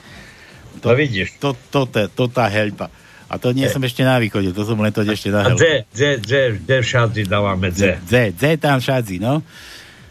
[0.83, 1.39] To, no vidíš.
[1.39, 2.91] To, to, to, to tá heľpa.
[3.31, 5.57] A to nie som ešte na východe, to som len to ešte na A heľpe.
[5.57, 7.97] dze, dze, dze, dze všadzi dávame dze.
[8.05, 9.41] Z, Z tam šadzi, no.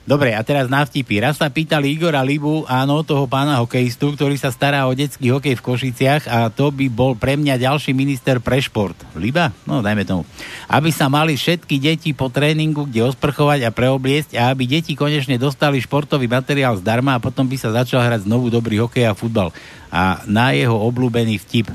[0.03, 1.23] Dobre, a teraz na vtipy.
[1.23, 5.55] Raz sa pýtali Igora Libu, áno, toho pána hokejistu, ktorý sa stará o detský hokej
[5.55, 8.99] v Košiciach a to by bol pre mňa ďalší minister pre šport.
[9.15, 9.55] Liba?
[9.63, 10.27] No, dajme tomu.
[10.67, 15.39] Aby sa mali všetky deti po tréningu kde osprchovať a preobliecť a aby deti konečne
[15.39, 19.55] dostali športový materiál zdarma a potom by sa začal hrať znovu dobrý hokej a futbal.
[19.95, 21.71] A na jeho obľúbený vtip.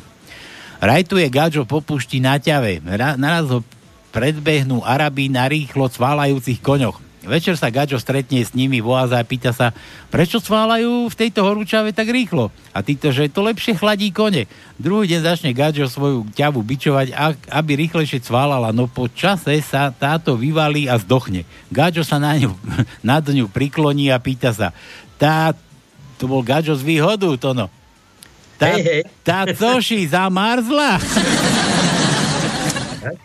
[0.83, 2.83] Rajtuje Gadžo po pušti na ťave.
[2.83, 3.63] Ra- naraz ho
[4.11, 7.06] predbehnú Arabi na rýchlo cválajúcich koňoch.
[7.27, 9.75] Večer sa Gadžo stretne s nimi vo a pýta sa,
[10.07, 12.49] prečo cválajú v tejto horúčave tak rýchlo?
[12.71, 14.47] A títo, že to lepšie chladí kone.
[14.79, 17.11] Druhý deň začne Gadžo svoju ťavu bičovať,
[17.51, 21.43] aby rýchlejšie cválala, no po čase sa táto vyvalí a zdochne.
[21.67, 22.55] Gadžo sa na ňu,
[23.03, 24.71] nad ňu prikloní a pýta sa,
[25.19, 25.51] tá,
[26.15, 27.67] to bol Gadžo z výhodu, to no.
[28.57, 29.01] Tá, Hej, hej.
[29.21, 30.97] tá coši zamarzla?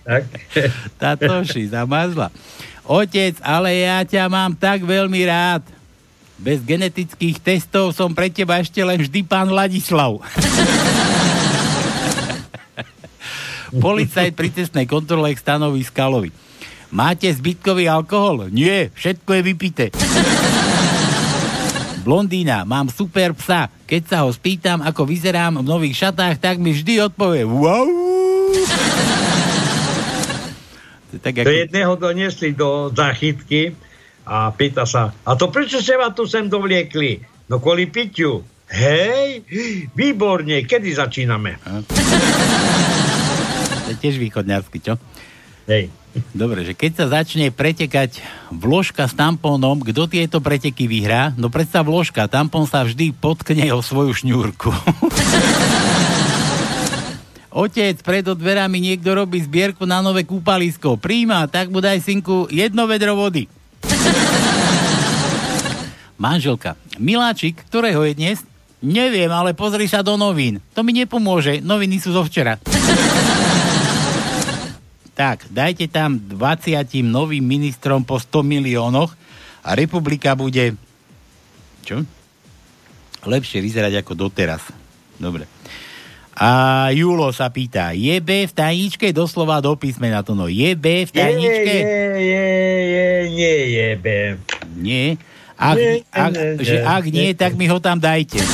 [0.05, 0.23] tak.
[1.01, 2.31] Táto ši zamazla.
[2.83, 5.63] Otec, ale ja ťa mám tak veľmi rád.
[6.43, 10.19] Bez genetických testov som pre teba ešte len vždy pán Ladislav.
[13.73, 16.35] Policajt pri cestnej kontrole k stanoví Skalovi.
[16.93, 18.53] Máte zbytkový alkohol?
[18.53, 19.87] Nie, všetko je vypité.
[22.03, 23.71] Blondína, mám super psa.
[23.87, 27.87] Keď sa ho spýtam, ako vyzerám v nových šatách, tak mi vždy odpovie wow.
[31.21, 33.77] Tak Do jedného doniesli do záchytky
[34.25, 37.21] a pýta sa, a to prečo ste ma tu sem dovliekli?
[37.51, 38.41] No kvôli piťu.
[38.73, 39.45] Hej,
[39.93, 41.61] výborne, kedy začíname?
[43.83, 44.95] To je tiež východňarsky, čo?
[45.69, 45.91] Hej.
[46.33, 48.21] Dobre, že keď sa začne pretekať
[48.53, 51.33] vložka s tampónom, kto tieto preteky vyhrá?
[51.41, 54.71] No predsa vložka, tampón sa vždy potkne o svoju šňúrku.
[57.53, 60.97] Otec, pred dverami niekto robí zbierku na nové kúpalisko.
[60.97, 63.45] Príjma, tak mu daj synku jedno vedro vody.
[66.17, 66.81] Manželka.
[66.97, 68.39] Miláčik, ktorého je dnes?
[68.81, 70.65] Neviem, ale pozri sa do novín.
[70.73, 72.57] To mi nepomôže, noviny sú zo včera.
[75.21, 79.13] tak, dajte tam 20 novým ministrom po 100 miliónoch
[79.61, 80.73] a republika bude...
[81.85, 82.01] Čo?
[83.29, 84.65] Lepšie vyzerať ako doteraz.
[85.21, 85.47] Dobre.
[86.33, 89.13] A Julo sa pýta, je B v tajničke?
[89.13, 90.49] Doslova do písmena to no.
[90.49, 91.77] Je B v tajničke?
[91.77, 92.49] Je, je,
[92.89, 94.07] je, nie je B.
[94.81, 95.07] Nie.
[95.63, 97.39] Ak, Nie, ak, nie, že ak nie, nie.
[97.39, 98.41] tak mi ho tam dajte.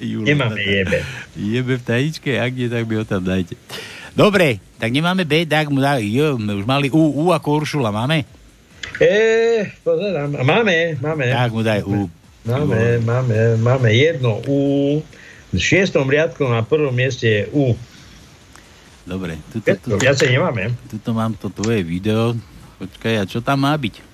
[0.00, 1.04] Julo, Nemáme jebe.
[1.36, 3.52] Jebe v tajičke, ak nie, tak mi ho tam dajte.
[4.16, 7.92] Dobre, tak nemáme B, tak mu dá, jo, my už mali U, U ako Uršula,
[7.92, 8.24] máme?
[8.98, 10.40] E, pozerám.
[10.40, 11.28] Máme, máme.
[11.28, 12.08] Tak mu daj U.
[12.44, 14.60] Máme, máme, máme jedno U.
[15.48, 17.72] V šiestom riadku na prvom mieste je U.
[19.08, 20.76] Dobre, tuto, Všetko, viacej nemáme.
[20.92, 22.36] tuto mám to tvoje video.
[22.76, 24.04] Počkaj, a čo tam má byť?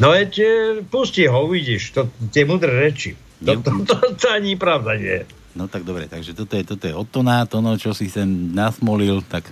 [0.00, 0.46] No veď e,
[0.88, 3.12] pusti ho, uvidíš, to, tie mudré reči.
[3.44, 5.24] To, to, to, to ani pravda nie je.
[5.52, 9.20] No tak dobre, takže toto je, toto je od Tona, Tono, čo si sem nasmolil,
[9.26, 9.46] tak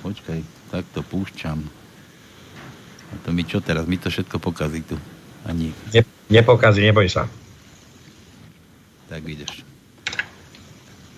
[0.00, 0.40] počkaj,
[0.72, 1.58] tak to púšťam.
[3.12, 3.84] A to mi čo teraz?
[3.84, 4.96] Mi to všetko pokazí tu.
[5.46, 6.00] Ani, Ne,
[6.30, 7.26] nepokazí, neboj sa.
[9.08, 9.60] tak vidíš.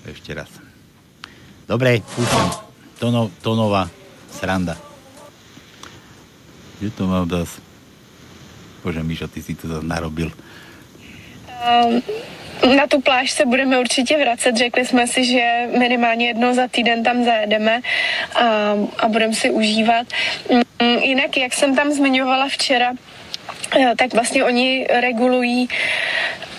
[0.04, 0.50] Ešte raz.
[1.70, 2.50] Dobre, púšťam.
[2.98, 3.86] Tono, tonová
[4.34, 4.74] sranda.
[6.80, 7.62] Kde to mám zas?
[8.82, 10.28] Bože, Míšo, ty si to zase narobil.
[11.64, 12.02] Ehm,
[12.76, 14.56] Na tu pláž se budeme určitě vracet.
[14.56, 17.80] Řekli jsme si, že minimálně jednou za týden tam zajedeme
[18.34, 18.44] a,
[18.98, 20.06] a budeme si užívat.
[20.50, 22.92] Mm, Jinak, jak jsem tam zmiňovala včera,
[23.96, 25.68] tak vlastně oni regulují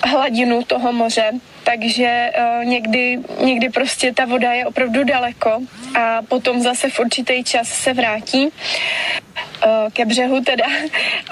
[0.05, 1.31] hladinu toho moře,
[1.63, 5.59] takže eh, někdy, někdy prostě ta voda je opravdu daleko
[5.99, 10.65] a potom zase v určitý čas se vrátí eh, ke břehu teda.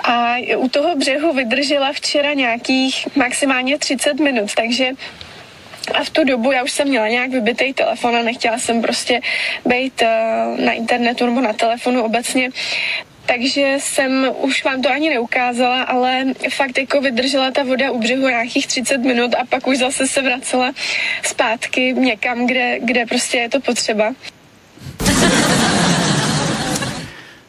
[0.03, 4.91] A u toho břehu vydržela včera nějakých maximálně 30 minut, takže
[5.93, 9.21] a v tu dobu já už jsem měla nějak vybitý telefon a nechtěla jsem prostě
[9.65, 10.07] být eh,
[10.57, 12.49] na internetu nebo na telefonu obecně.
[13.25, 18.27] Takže jsem už vám to ani neukázala, ale fakt jako vydržela ta voda u břehu
[18.27, 20.71] nějakých 30 minut a pak už zase se vracela
[21.23, 24.13] zpátky někam, kde, kde prostě je to potřeba.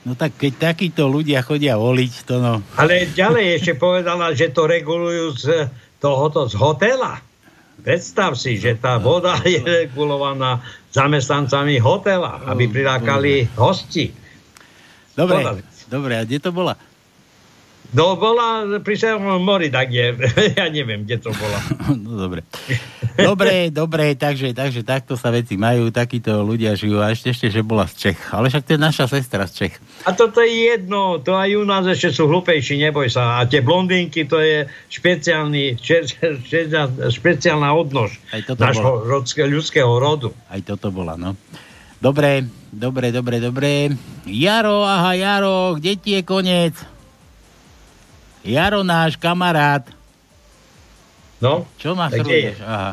[0.05, 2.61] No tak keď takíto ľudia chodia voliť, to no...
[2.77, 5.45] Ale ďalej ešte povedala, že to regulujú z
[5.97, 7.25] tohoto z hotela.
[7.81, 10.61] Predstav si, že tá voda je regulovaná
[10.93, 14.24] zamestnancami hotela, aby prilákali hosti.
[15.15, 16.75] Dobre, dobre, a kde to bola?
[17.95, 20.19] No bola pri Severnom mori, tak je.
[20.59, 21.59] ja neviem, kde to bola.
[22.05, 22.43] No dobre.
[23.15, 26.99] Dobre, dobre, takže, takže takto sa veci majú, takíto ľudia žijú.
[26.99, 28.35] A ešte, ešte, že bola z Čech.
[28.35, 29.75] Ale však to je naša sestra z Čech.
[30.03, 33.39] A toto je jedno, to aj u nás ešte sú hlupejší, neboj sa.
[33.39, 35.79] A tie blondínky, to je špeciálny,
[37.15, 38.19] špeciálna odnož
[38.59, 39.07] nášho
[39.47, 40.35] ľudského rodu.
[40.51, 41.39] Aj toto bola, no.
[42.05, 43.97] Dobre, dobre, dobre, dobre.
[44.29, 46.77] Jaro, aha, Jaro, kde ti je koniec?
[48.45, 49.89] Jaro, náš kamarát.
[51.41, 52.61] No, Čo ma chrúdeš?
[52.61, 52.93] Aha.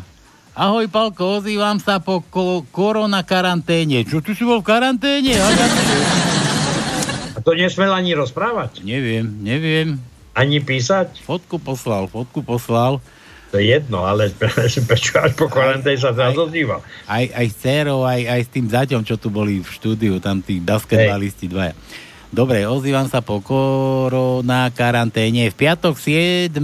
[0.54, 4.00] Ahoj, Palko, ozývam sa po ko- korona karanténe.
[4.02, 5.36] Čo, ty si bol v karanténe?
[7.32, 10.00] A to nesmel ani rozprávať, Neviem, neviem.
[10.32, 11.20] ani písať.
[11.20, 13.00] Fotku poslal, fotku poslal.
[13.52, 14.32] To je jedno, ale
[14.88, 16.80] prečo až po karanténe sa teraz ozýva.
[17.04, 20.40] Aj, aj s dcerou, aj, aj s tým zaťom, čo tu boli v štúdiu, tam
[20.40, 21.76] tí basketbalisti dvaja.
[22.32, 25.52] Dobre, ozývam sa po korona karanténe.
[25.52, 26.56] V piatok 7.8.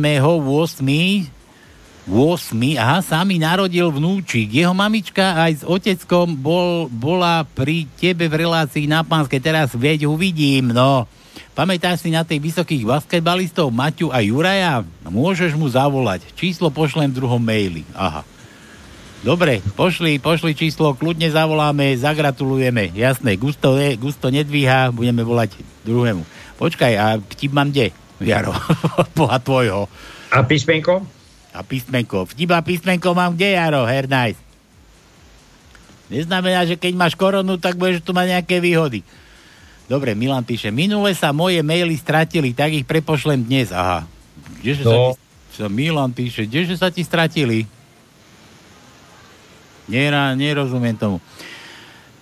[2.80, 4.48] aha, sa mi narodil vnúčik.
[4.48, 9.44] Jeho mamička aj s oteckom bol, bola pri tebe v relácii na pánskej.
[9.44, 11.04] Teraz veď uvidím, no.
[11.52, 14.86] Pamätáš si na tej vysokých basketbalistov Maťu a Juraja?
[15.06, 16.22] Môžeš mu zavolať.
[16.38, 17.82] Číslo pošlem v druhom maili.
[17.94, 18.22] Aha.
[19.18, 22.94] Dobre, pošli, pošli číslo, kľudne zavoláme, zagratulujeme.
[22.94, 26.22] Jasné, Gusto, ne, Gusto nedvíha, budeme volať druhému.
[26.54, 27.90] Počkaj, a vtip mám kde,
[28.22, 28.54] Jaro?
[29.18, 29.90] Boha tvojho.
[30.30, 31.02] A písmenko?
[31.50, 32.30] A písmenko.
[32.30, 33.82] Vtip a písmenko mám kde, Jaro?
[33.90, 34.38] Her nice.
[36.08, 39.04] Neznamená, že keď máš koronu, tak budeš tu mať nejaké výhody.
[39.88, 43.72] Dobre, Milan píše, minule sa moje maily stratili, tak ich prepošlem dnes.
[43.72, 44.04] Aha.
[44.60, 44.92] Kdeže no.
[44.92, 45.26] sa ti...
[45.58, 47.64] Sa Milan píše, kdeže sa ti stratili?
[49.88, 51.18] Nera, nerozumiem tomu.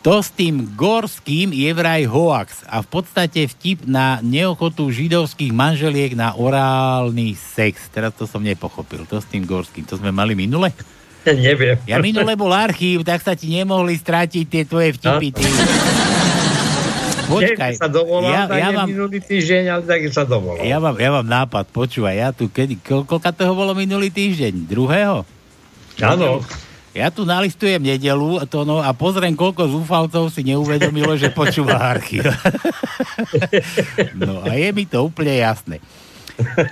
[0.07, 6.15] To s tým gorským je vraj hoax a v podstate vtip na neochotu židovských manželiek
[6.15, 7.91] na orálny sex.
[7.91, 9.03] Teraz to som nepochopil.
[9.11, 9.83] To s tým gorským.
[9.91, 10.71] To sme mali minule?
[11.27, 11.83] Neviem.
[11.91, 15.35] Ja minule bol archív, tak sa ti nemohli stratiť tie tvoje vtipy.
[15.35, 15.43] Ty.
[17.33, 17.73] Počkaj.
[17.79, 20.63] sa dovolal, ja, ja mám, minulý týždeň, ale tak sa dovolal.
[20.63, 24.67] Ja mám, ja mám nápad, počúvaj, ja tu, kedy, koľko toho bolo minulý týždeň?
[24.71, 25.27] Druhého?
[26.03, 26.45] Áno.
[26.97, 32.25] Ja tu nalistujem nedelu to no, a pozriem, koľko zúfalcov si neuvedomilo, že počúva archív.
[34.21, 35.85] no a je mi to úplne jasné.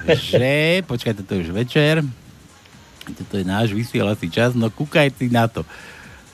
[0.09, 2.01] Že, počkaj, toto je už večer.
[3.05, 4.57] Toto je náš vysielací čas.
[4.57, 5.69] No kúkaj si na to.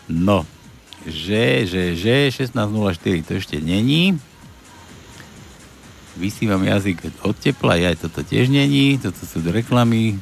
[0.06, 0.46] No,
[1.08, 4.18] že, že, že, 16.04 to ešte není.
[6.20, 9.00] Vysívam jazyk od tepla, aj toto tiež není.
[9.00, 10.20] Toto sú reklamy.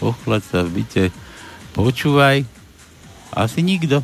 [0.00, 1.04] Ochlad sa v byte.
[1.76, 2.48] Počúvaj.
[3.36, 4.00] Asi nikto.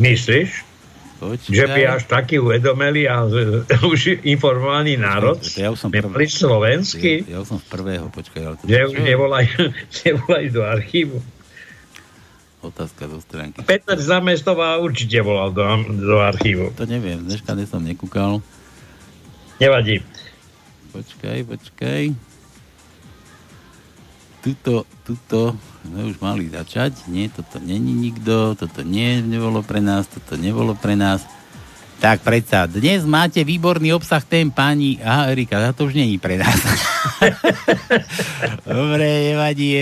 [0.00, 0.70] Myslíš?
[1.20, 1.52] Počkaj.
[1.52, 3.28] Že by až taký uvedomelý a
[3.92, 6.08] už informovaný národ ja už som prv...
[6.24, 7.28] slovenský?
[7.28, 8.40] Ja, ja už som v prvého, počkaj.
[8.40, 9.44] Ale to že už nevolaj,
[10.08, 11.20] nevolaj do archívu.
[12.60, 13.64] Otázka zo stránky.
[13.64, 15.64] Peter Zamestová určite volal do,
[15.96, 16.76] do archívu.
[16.76, 18.44] To neviem, dneška som nekúkal.
[19.56, 20.04] Nevadí.
[20.92, 22.02] Počkaj, počkaj.
[24.40, 27.08] Tuto, tuto, sme už mali začať.
[27.08, 31.24] Nie, toto není nikto, toto nie, nebolo pre nás, toto nebolo pre nás.
[32.00, 34.96] Tak predsa, dnes máte výborný obsah tém pani...
[35.04, 36.56] Aha, Erika, to už není pre nás.
[38.64, 39.76] Dobre, nevadí.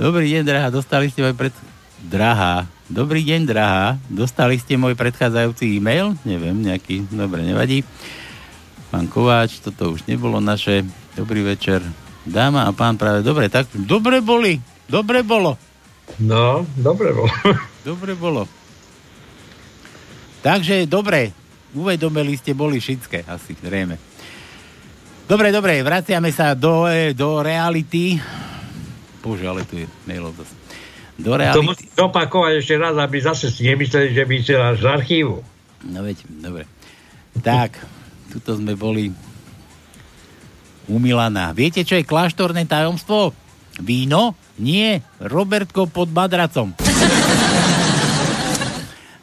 [0.00, 1.52] Dobrý deň, drahá, dostali ste môj pred...
[1.98, 6.14] Drahá, dobrý deň, drahá, dostali ste môj predchádzajúci e-mail?
[6.22, 7.82] Neviem, nejaký, dobre, nevadí.
[8.94, 10.86] Pán Kováč, toto už nebolo naše.
[11.18, 11.82] Dobrý večer.
[12.22, 15.60] Dáma a pán práve, dobre, tak, dobre boli, Dobre bolo.
[16.16, 17.28] No, dobre bolo.
[17.88, 18.48] dobre bolo.
[20.40, 21.36] Takže, dobre,
[21.76, 24.00] uvedomili ste, boli všetké, asi, zrejme.
[25.28, 28.16] Dobre, dobre, vraciame sa do, e, do reality.
[29.20, 30.56] Bože, ale tu je mailov dosť.
[31.18, 31.58] Do reality.
[31.58, 35.42] To musím opakovať ešte raz, aby zase si nemysleli, že vysielaš z archívu.
[35.82, 36.64] No veď, dobre.
[37.42, 37.74] Tak,
[38.30, 39.10] tuto sme boli
[40.86, 41.50] u Milana.
[41.50, 43.34] Viete, čo je kláštorné tajomstvo?
[43.82, 44.38] Víno?
[44.58, 46.74] Nie, Robertko pod madracom.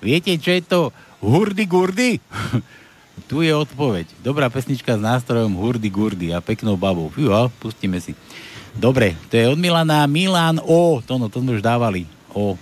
[0.06, 0.80] Viete, čo je to
[1.20, 2.22] hurdy-gurdy?
[3.30, 4.06] tu je odpoveď.
[4.22, 7.10] Dobrá pesnička s nástrojom hurdy-gurdy a peknou babou.
[7.10, 8.14] Fíha, pustíme si.
[8.76, 10.04] Dobre, to je od Milana.
[10.06, 11.00] Milan O.
[11.00, 12.04] To, no, to sme už dávali.
[12.36, 12.60] O.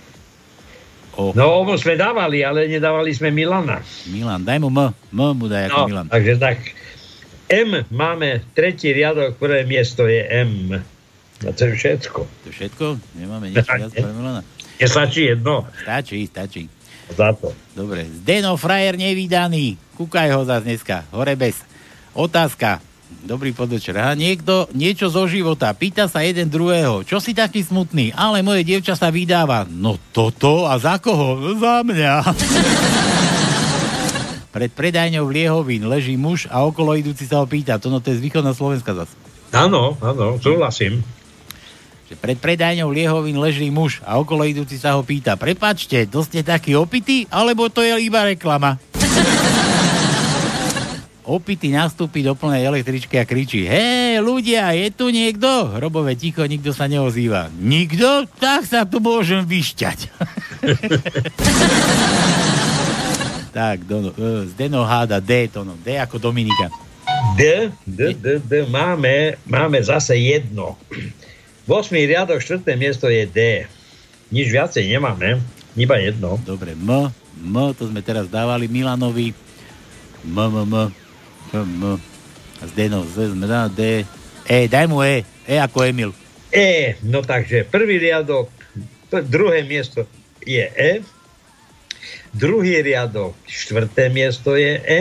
[1.14, 1.22] O.
[1.34, 3.82] No, ovo sme dávali, ale nedávali sme Milana.
[4.10, 4.90] Milan, daj mu M.
[4.94, 6.06] M mu daj ako no, Milan.
[6.10, 6.58] Takže tak.
[7.50, 10.74] M máme, tretí riadok, prvé miesto je M.
[11.44, 12.20] A to je všetko.
[12.24, 12.84] To je všetko?
[13.18, 14.42] Nemáme nič viac pre Milana?
[14.78, 15.66] Nestačí jedno.
[15.82, 16.66] Stačí, stačí.
[17.14, 17.52] Za to.
[17.76, 18.08] Dobre.
[18.08, 19.76] Zdeno, frajer nevydaný.
[19.94, 21.04] Kúkaj ho za dneska.
[21.12, 21.62] Hore bez.
[22.16, 22.93] Otázka.
[23.22, 23.94] Dobrý podvečer.
[24.00, 25.70] A niekto niečo zo života.
[25.70, 27.06] Pýta sa jeden druhého.
[27.06, 28.10] Čo si taký smutný?
[28.18, 29.62] Ale moje dievča sa vydáva.
[29.70, 30.66] No toto?
[30.66, 31.54] A za koho?
[31.54, 32.14] Za mňa.
[34.54, 37.78] Pred predajňou Liehovín leží muž a okolo idúci sa ho pýta.
[37.82, 39.14] To no to je z východná Slovenska zase.
[39.50, 41.02] Áno, áno, súhlasím
[42.04, 46.44] že pred predajňou Liehovín leží muž a okolo idúci sa ho pýta, prepačte, to ste
[46.44, 48.76] taký opitý, alebo to je iba reklama?
[51.24, 55.72] Opity nastúpi do plnej električky a kričí Hej, ľudia, je tu niekto?
[55.72, 57.48] Hrobové ticho, nikto sa neozýva.
[57.56, 58.28] Nikto?
[58.36, 60.04] Tak sa tu môžem vyšťať.
[63.56, 66.68] tak, do, uh, Zdeno háda D, to no, D ako Dominika.
[67.40, 70.76] D, D, D, D, máme, máme zase jedno.
[71.64, 71.88] 8.
[72.04, 72.68] riadok, 4.
[72.76, 73.64] miesto je D.
[74.28, 75.40] Nič viacej nemáme,
[75.72, 76.36] iba jedno.
[76.44, 77.08] Dobre, M,
[77.40, 79.32] M, to sme teraz dávali Milanovi.
[80.28, 80.92] M, M, M,
[81.54, 82.00] M, M.
[82.62, 83.06] A z D, no,
[83.68, 84.04] D.
[84.48, 86.10] E, daj mu E, E ako Emil.
[86.50, 86.98] E.
[87.02, 88.50] No takže prvý riadok,
[89.30, 90.06] druhé miesto
[90.42, 91.02] je E.
[92.34, 95.00] Druhý riadok, štvrté miesto je E.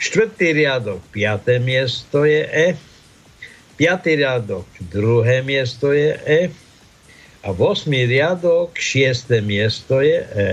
[0.00, 2.68] Štvrtý riadok, piaté miesto je E.
[3.76, 6.40] Piatý riadok, druhé miesto je E.
[7.40, 10.52] A v osmý riadok, šiesté miesto je E.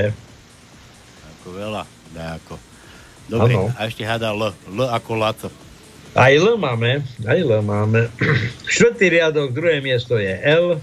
[1.37, 1.83] Ako veľa,
[2.17, 2.66] ako.
[3.27, 3.67] Dobre, Áno.
[3.69, 4.43] a ešte hádal L.
[4.69, 5.49] L ako Laco.
[6.13, 8.07] Aj L máme, aj L máme.
[8.67, 10.79] Štvrtý riadok, druhé miesto je L.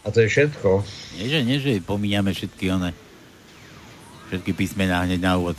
[0.00, 0.84] A to je všetko.
[1.14, 2.92] Nie, že, nie, že pomíňame všetky one.
[4.28, 5.56] Všetky písmená hneď na úvod.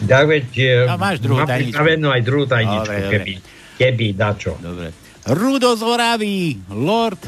[0.00, 0.46] Tak veď,
[0.86, 1.78] A máš druhú mám tajničku.
[1.78, 3.12] aj druhú tajničku, Dobre, dobre.
[3.14, 3.32] keby,
[3.78, 4.52] keby dačo.
[4.58, 4.90] Dobre.
[5.24, 6.36] Rudo z Horavy,
[6.68, 7.22] Lord.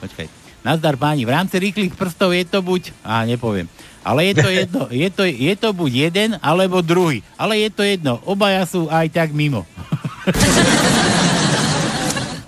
[0.00, 0.26] Počkaj.
[0.60, 2.92] Nazdar páni, v rámci rýchlych prstov je to buď...
[3.00, 3.64] Á, nepoviem.
[4.00, 7.20] Ale je to jedno, je to, je to buď jeden, alebo druhý.
[7.36, 9.68] Ale je to jedno, obaja sú aj tak mimo.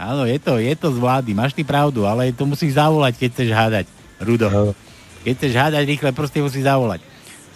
[0.02, 3.28] Áno, je to, je to z vlády, máš ty pravdu, ale to musíš zavolať, keď
[3.36, 3.86] chceš hádať.
[4.18, 4.74] Rudo.
[5.22, 7.00] Keď chceš hádať rýchle prsty, musíš zavolať.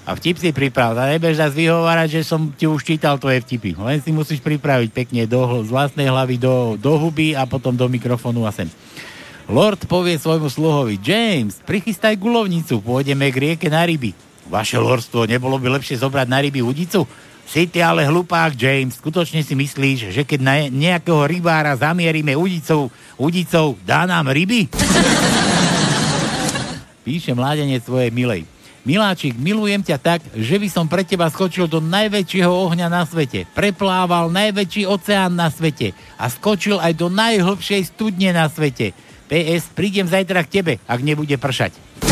[0.07, 0.95] A vtip si priprav.
[0.95, 3.75] A nebež nás vyhovárať, že som ti už čítal tvoje vtipy.
[3.75, 7.91] Len si musíš pripraviť pekne do, z vlastnej hlavy do, do huby a potom do
[7.91, 8.71] mikrofónu a sem.
[9.47, 14.11] Lord povie svojmu sluhovi, James, prichystaj gulovnicu, pôjdeme k rieke na ryby.
[14.51, 17.07] Vaše lordstvo, nebolo by lepšie zobrať na ryby udicu?
[17.47, 18.99] Si ty ale hlupák, James.
[18.99, 24.67] Skutočne si myslíš, že keď na nejakého rybára zamierime udicou, udicou, dá nám ryby?
[27.07, 28.51] Píše mládenec svojej milej.
[28.83, 33.47] Miláčik, milujem ťa tak, že by som pre teba skočil do najväčšieho ohňa na svete.
[33.55, 39.06] Preplával najväčší oceán na svete a skočil aj do najhlbšej studne na svete.
[39.27, 41.73] PS, prídem zajtra k tebe, ak nebude pršať.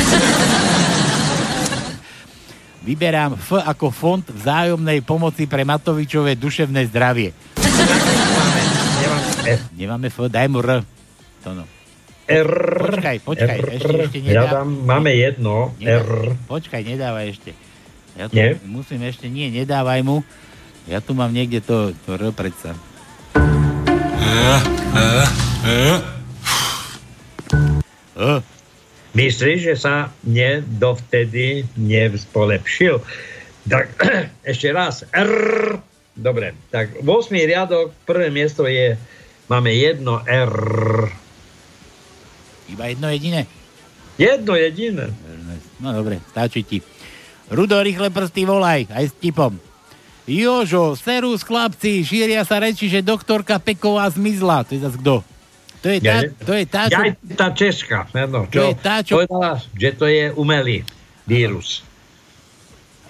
[2.84, 7.32] Vyberám F ako fond vzájomnej pomoci pre Matovičové duševné zdravie.
[9.44, 9.60] F.
[9.72, 10.82] Nemáme F, daj mu R.
[11.40, 11.64] To no.
[12.24, 12.50] R.
[12.90, 13.68] Počkaj, počkaj, R.
[13.76, 14.50] ešte, ešte Ja nedá...
[14.58, 16.08] tam, máme jedno, Nedá- R.
[16.44, 17.50] Počkaj, nedávaj ešte.
[18.14, 18.56] Ja to Nie?
[18.64, 20.22] musím ešte, nie, nedávaj mu.
[20.84, 22.76] Ja tu mám niekde to, to R predsa.
[28.14, 28.42] E.
[29.14, 32.98] Myslíš, že sa mne dovtedy nevzpolepšil?
[33.70, 33.86] Tak
[34.50, 35.06] ešte raz.
[35.14, 35.78] R.
[36.14, 37.06] Dobre, tak 8.
[37.30, 38.94] riadok, prvé miesto je,
[39.50, 40.54] máme jedno R.
[42.70, 43.42] Iba jedno jediné.
[44.14, 45.10] Jedno jediné.
[45.82, 46.78] No dobre, stačí ti.
[47.50, 49.58] Rudo, rýchle prsty volaj, aj s tipom.
[50.24, 54.64] Jožo, serus chlapci, šíria sa reči, že doktorka Peková zmizla.
[54.64, 55.20] To je zase kto?
[55.85, 56.16] To je tá,
[56.49, 56.97] to je tá, čo...
[56.97, 60.80] Ja, tá Češka, áno, To čo, je tá, čo- povedala, že to je umelý
[61.28, 61.85] vírus.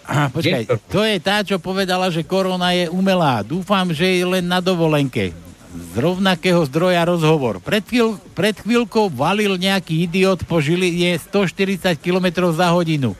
[0.02, 3.46] Aha, počkaj, to je tá, čo povedala, že korona je umelá.
[3.46, 5.30] Dúfam, že je len na dovolenke.
[5.74, 7.62] Z rovnakého zdroja rozhovor.
[7.62, 13.14] Pred, chvíľ, pred chvíľkou valil nejaký idiot po Žiline 140 km za hodinu.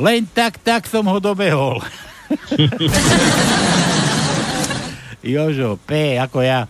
[0.00, 1.84] Len tak, tak som ho dobehol.
[5.24, 6.68] Jožo, P ako ja.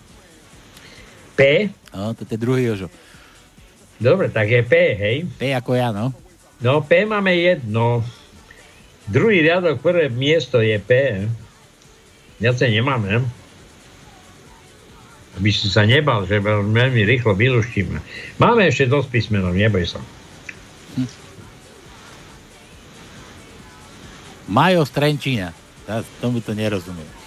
[1.34, 1.70] P?
[1.94, 2.90] No, to je druhý Jožo.
[4.02, 5.16] Dobre, tak je P, hej?
[5.38, 6.10] P ako ja, no.
[6.58, 8.02] No, P máme jedno.
[9.06, 11.22] Druhý riadok, prvé miesto je P.
[12.42, 13.22] Viacej nemáme.
[15.38, 17.96] Aby si sa nebal, že veľmi rýchlo vyluštíme.
[18.42, 20.00] Máme ešte dosť písmenov, neboj sa.
[24.50, 25.48] Majo z Trenčína.
[26.18, 27.23] Tomu to nerozumiem.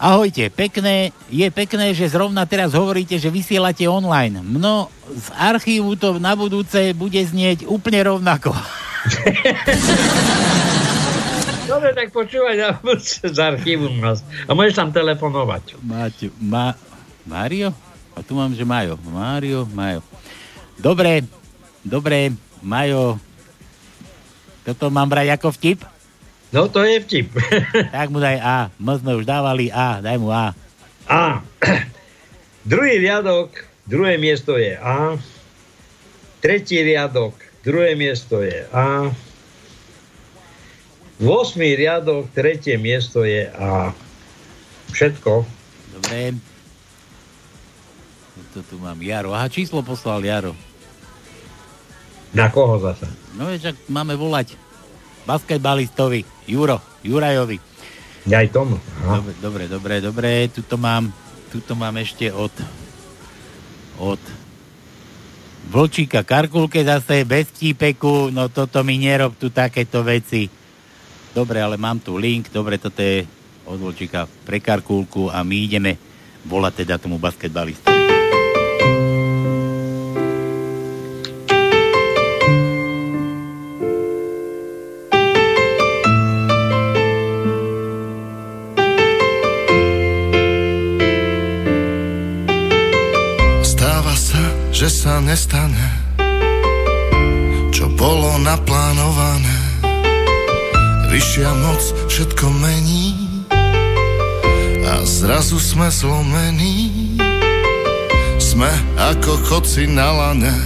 [0.00, 4.40] Ahojte, pekné, je pekné, že zrovna teraz hovoríte, že vysielate online.
[4.40, 8.48] Mno z archívu to na budúce bude znieť úplne rovnako.
[11.68, 14.24] Dobre, tak počúvaj na budúce z archívu nás.
[14.48, 15.76] A môžeš tam telefonovať.
[15.84, 16.72] Máťu, ma,
[17.28, 17.76] Mário?
[18.16, 18.96] A tu mám, že Majo.
[19.04, 20.00] Mário, Majo.
[20.80, 21.28] Dobre,
[21.84, 22.32] dobre,
[22.64, 23.20] Majo.
[24.64, 25.84] Toto mám brať ako vtip?
[26.50, 27.30] No to je vtip.
[27.94, 28.58] tak mu daj A.
[28.82, 30.02] My sme už dávali A.
[30.02, 30.50] Daj mu A.
[31.06, 31.46] A.
[32.70, 33.54] Druhý riadok,
[33.86, 35.16] druhé miesto je A.
[36.42, 39.08] Tretí riadok, druhé miesto je A.
[41.20, 41.26] 8.
[41.56, 43.92] riadok, tretie miesto je A.
[44.90, 45.44] Všetko.
[45.96, 46.34] Dobre.
[48.50, 49.30] To tu mám Jaro.
[49.30, 50.58] Aha, číslo poslal Jaro.
[52.34, 53.06] Na koho zase?
[53.38, 54.58] No veď, ak máme volať
[55.30, 57.62] basketbalistovi, Juro, Jurajovi.
[58.26, 58.82] Ja aj tomu.
[59.06, 60.30] Dobre, dobre, dobre, dobre.
[60.50, 61.14] Tuto mám,
[61.54, 62.52] tuto mám ešte od
[64.00, 64.20] od
[65.70, 70.50] Vlčíka Karkulke zase bez vtípeku, no toto mi nerob tu takéto veci.
[71.30, 73.22] Dobre, ale mám tu link, dobre, toto je
[73.68, 75.94] od Vlčíka pre Karkulku a my ideme
[76.42, 77.99] volať teda tomu basketbalistovi.
[95.30, 95.86] Nestane,
[97.70, 99.58] čo bolo naplánované.
[101.06, 101.78] Vyššia moc
[102.10, 103.14] všetko mení
[104.82, 107.14] a zrazu sme zlomení.
[108.42, 108.66] Sme
[108.98, 110.56] ako chodci na lane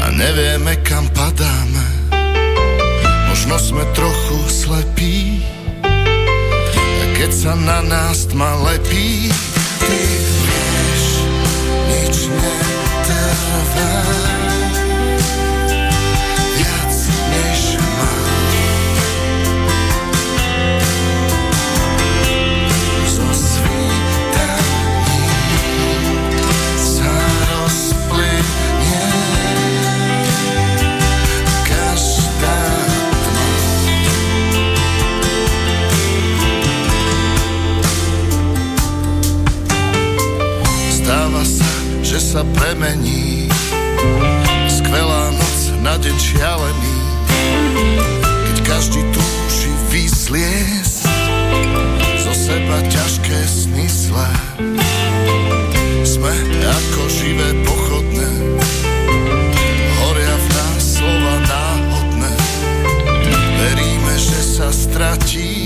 [0.00, 1.84] a nevieme kam padáme.
[3.28, 5.44] Možno sme trochu slepí,
[6.80, 9.28] a keď sa na nás tma lepí,
[9.84, 10.19] ty
[13.48, 14.30] netrvá.
[14.30, 14.39] Viac
[42.30, 43.50] sa premení.
[44.70, 46.96] Skvelá noc na deň šialený.
[48.22, 51.10] Keď každý túži vysliesť
[52.22, 54.30] Zo seba ťažké sny zlé.
[56.06, 56.30] Sme
[56.62, 58.30] ako živé pochodné
[59.98, 62.34] Horia v nás slova náhodné.
[63.58, 65.59] Veríme, že sa stratí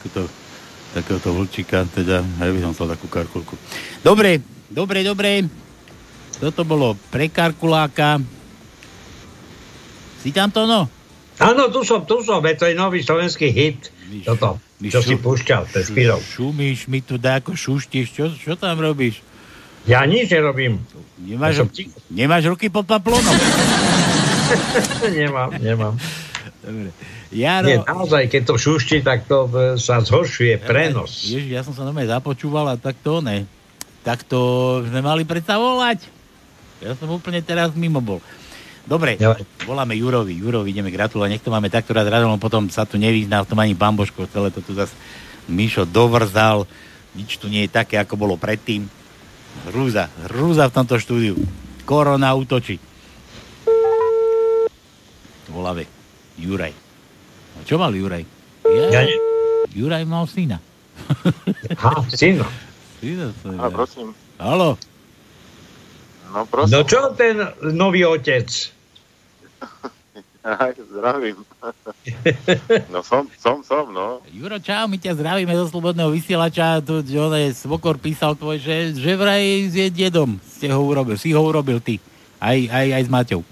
[0.00, 0.24] takúto,
[0.96, 3.52] takéhoto vlčíka, teda, ja by som chcel takú karkulku.
[4.00, 4.40] Dobre,
[4.72, 5.44] dobre, dobre.
[6.40, 8.16] Toto bolo pre karkuláka.
[10.24, 10.88] Si tam to, no?
[11.36, 13.92] Áno, tu som, tu som, to je nový slovenský hit.
[14.24, 16.20] Toto, čo si púšťal pred chvíľou.
[16.24, 19.20] Šumíš mi tu dáko šuštíš, čo, čo tam robíš?
[19.84, 20.80] Ja nič nerobím.
[21.20, 23.32] Nemáš, Ja nemáš ruky pod paplónom?
[25.16, 25.94] nemám, nemám.
[26.64, 26.92] Dobre.
[27.30, 31.30] Jaro, Nie, naozaj, keď to šušti, tak to e, sa zhoršuje prenos.
[31.30, 33.46] Ježiš, ja som sa normálne započúval a tak to ne.
[34.02, 34.40] Tak to
[34.82, 36.10] sme mali predsa volať.
[36.82, 38.18] Ja som úplne teraz mimo bol.
[38.82, 39.14] Dobre,
[39.62, 40.34] voláme Jurovi.
[40.34, 41.30] Jurovi ideme gratulovať.
[41.30, 44.26] Nech to máme takto rád, lebo potom sa tu nevyzná v tom ani pán Božko.
[44.26, 44.96] Celé to tu zase
[45.46, 46.66] Mišo dovrzal.
[47.14, 48.90] Nič tu nie je také, ako bolo predtým.
[49.70, 51.38] Hrúza, hrúza v tomto štúdiu.
[51.86, 52.82] Korona útočí.
[55.50, 55.86] Voláme
[56.38, 56.89] Juraj.
[57.64, 58.24] Čo mal Juraj?
[58.68, 59.18] Ja nie.
[59.74, 60.58] Juraj mal syna.
[61.78, 62.46] Ha, syna.
[63.00, 63.56] Syna je.
[63.56, 64.12] A prosím.
[64.36, 64.76] Halo.
[66.30, 66.72] No prosím.
[66.74, 67.36] No čo ten
[67.74, 68.46] nový otec?
[70.40, 71.36] Aj, zdravím.
[72.88, 74.24] No som, som, som, no.
[74.32, 76.80] Juro, čau, my ťa zdravíme zo Slobodného vysielača.
[76.80, 81.20] Tu, on je, Svokor písal tvoj, že, že vraj s jej dedom ste ho urobil,
[81.20, 82.00] si ho urobil ty.
[82.40, 83.42] Aj, aj, aj s Maťou.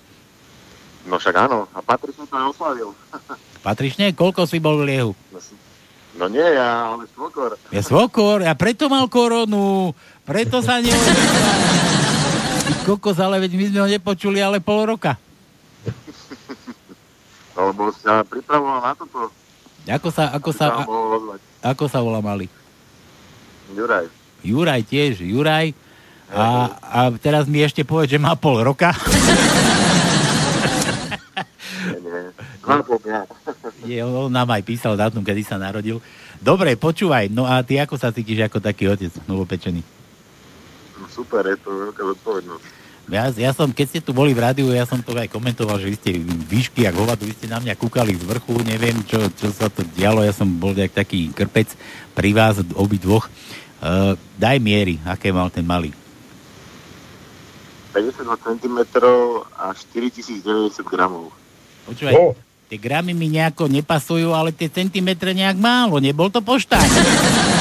[1.08, 1.68] No však áno.
[1.76, 2.90] A Patrik som to aj oslavil.
[3.62, 5.12] Patrične, koľko si bol v liehu?
[6.18, 7.54] No nie ja, ale svokor.
[7.70, 9.94] Ja svokor, ja preto mal koronu,
[10.26, 10.90] preto sa ne...
[12.88, 15.14] Kokos, ale veď my sme ho nepočuli, ale pol roka.
[17.54, 19.30] Lebo sa pripravoval na toto.
[19.88, 21.40] Ako sa, ako sa, ozvať.
[21.64, 22.50] ako sa volá mali?
[23.72, 24.08] Juraj.
[24.42, 25.72] Juraj tiež, Juraj.
[26.28, 28.92] A, a teraz mi ešte povie, že má pol roka.
[31.88, 32.20] Nie, nie.
[32.34, 32.57] Dva po mňa.
[33.88, 36.04] Je, on nám aj písal dátum, kedy sa narodil.
[36.38, 39.80] Dobre, počúvaj, no a ty ako sa cítiš ako taký otec novopečený?
[41.08, 42.66] Super, je to veľká zodpovednosť.
[43.08, 45.88] Ja, ja som, keď ste tu boli v rádiu, ja som to aj komentoval, že
[45.88, 46.10] vy ste
[46.44, 49.80] výšky a hovadu, vy ste na mňa kúkali z vrchu, neviem, čo, čo sa to
[49.96, 51.72] dialo, ja som bol jak taký krpec
[52.12, 53.24] pri vás, obi dvoch.
[53.80, 55.96] Uh, daj miery, aké mal ten malý.
[57.96, 58.78] 52 cm
[59.56, 61.32] a 4090 gramov.
[61.88, 62.36] Počúvaj, oh.
[62.68, 66.84] Tie gramy mi nejako nepasujú, ale tie centimetre nejak málo, nebol to pošták.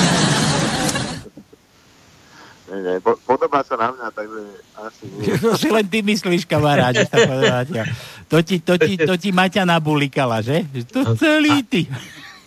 [2.67, 4.41] Nie, nie, po, podobá sa na mňa, takže
[4.75, 5.31] asi nie.
[5.39, 7.83] to si len ty myslíš, kamarát, že sa podobá ťa.
[8.27, 10.67] To ti, to, ti, to ti Maťa nabulikala, že?
[10.91, 11.87] To celý ty.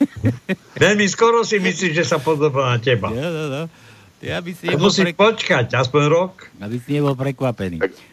[0.85, 3.09] Veľmi skoro si myslíš, že sa podobá na teba.
[3.09, 3.63] No, no, no.
[4.21, 5.17] Ja by si nebol, musí pre...
[5.17, 6.53] počkať, aspoň rok.
[6.61, 7.81] aby si nebol prekvapený.
[7.81, 8.10] Tak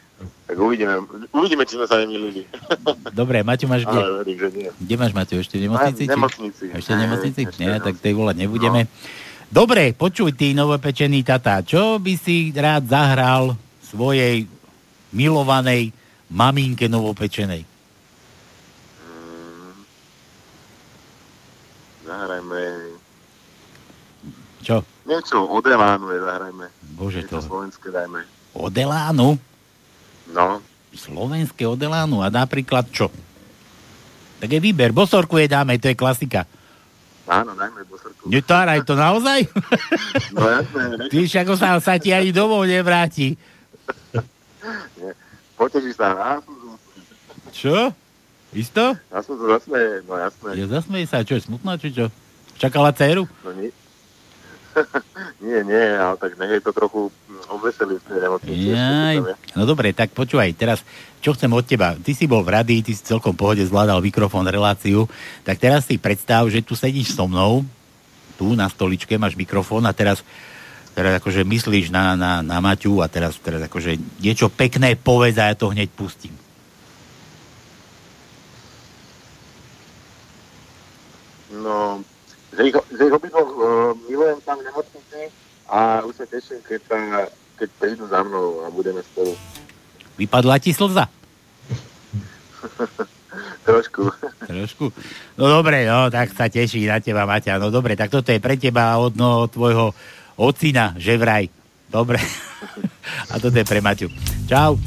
[0.49, 0.95] uvidíme,
[1.29, 2.47] uvidíme, či sme sa nemýlili.
[3.19, 3.97] Dobre, Maťo, máš kde?
[3.97, 4.69] Ale verím, že nie.
[4.71, 5.35] Kde máš, Maťo?
[5.35, 6.01] Ešte v nemocnici?
[6.01, 6.63] Či- nemocnici.
[6.69, 7.39] Ešte v Ne, nemocnici?
[7.43, 8.81] ešte Nie, tak tej volať nebudeme.
[9.45, 14.43] Dobre, počuj, ty novopečený tata, čo by si rád zahral svojej
[15.09, 15.91] milovanej
[16.29, 17.63] maminke novopečenej?
[22.01, 22.61] Zahrajme
[24.59, 24.83] Čo?
[25.03, 26.65] niečo od Elánu, je zahrajme.
[26.93, 28.23] Bože, niečo to- slovenské dajme.
[28.53, 29.35] Od Elánu?
[30.33, 30.59] No,
[30.97, 32.25] Slovenské od Elánu.
[32.25, 33.13] A napríklad čo?
[34.37, 34.89] Tak je výber.
[34.89, 36.45] Bosorku je dáme, to je klasika.
[37.27, 38.25] áno, dajme bosorku.
[38.29, 39.45] Netáraj to naozaj?
[40.33, 40.83] No jasné?
[41.11, 43.37] Ty však sa, sa ti ani domov nevráti.
[45.57, 46.53] Poteší sa, to
[47.49, 47.89] Čo?
[48.53, 48.93] Isto?
[48.93, 50.49] ja som to zasmeje, no jasné.
[50.55, 52.07] Ja zasmej sa, čo je smutná, či čo?
[52.57, 53.25] Čakala dceru?
[53.43, 53.69] No nie.
[55.37, 58.65] nie, nie, ale tak nech to trochu hm, obveselý v tej nemocnici.
[59.53, 60.81] No dobre, tak počúvaj, teraz,
[61.21, 61.93] čo chcem od teba?
[61.93, 65.05] Ty si bol v rady, ty si celkom pohode zvládal mikrofón, reláciu,
[65.45, 67.61] tak teraz si predstav, že tu sedíš so mnou,
[68.37, 70.25] tu na stoličke máš mikrofón a teraz,
[70.97, 75.53] teraz akože myslíš na, na, na Maťu a teraz, teraz akože niečo pekné povedz a
[75.53, 76.33] ja to hneď pustím.
[81.53, 82.01] No,
[82.57, 85.29] že ich, že ich obidvoch uh, milujem tam v nemocnici
[85.69, 86.97] a už sa teším, keď, sa,
[87.61, 89.37] keď prídu za mnou a budeme spolu.
[90.17, 91.05] Vypadla ti slza?
[93.67, 94.09] Trošku.
[94.49, 94.85] Trošku.
[95.37, 97.61] No dobre, no, tak sa teší na teba, Maťa.
[97.61, 99.93] No dobre, tak toto je pre teba od, no, od tvojho
[100.41, 101.45] ocina, že vraj.
[101.87, 102.17] Dobre.
[103.31, 104.09] A toto je pre Maťu.
[104.49, 104.79] Čau.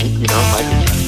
[0.00, 0.99] Díky, no, majte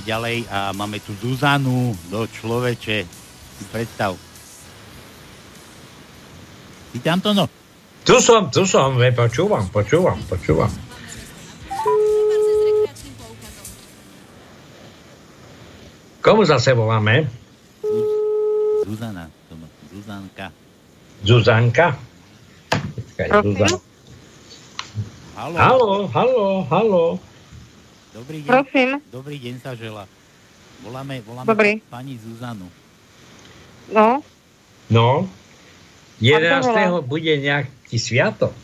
[0.00, 3.04] ideme ďalej a máme tu Zuzanu do človeče.
[3.60, 4.16] Si predstav.
[7.04, 7.44] Tam to no?
[8.04, 10.72] Tu som, tu som, ne, počúvam, počúvam, počúvam.
[16.20, 17.28] Komu zase voláme?
[18.88, 19.28] Zuzana.
[19.90, 20.46] Zuzanka.
[21.24, 21.88] Zuzanka?
[22.72, 23.52] Počkaj, Prosím?
[23.52, 23.70] Zuzan.
[25.36, 25.56] Haló.
[25.56, 27.04] Halo, halo, halo.
[28.10, 28.48] Dobrý deň.
[28.48, 28.88] Prosím.
[29.08, 30.04] Dobrý deň sa žela.
[30.80, 31.72] Voláme, voláme Dobrý.
[31.86, 32.66] pani Zuzanu.
[33.86, 34.22] No,
[34.90, 35.30] No,
[36.18, 36.66] A 11.
[36.66, 38.54] kto bude nejaký sviatok.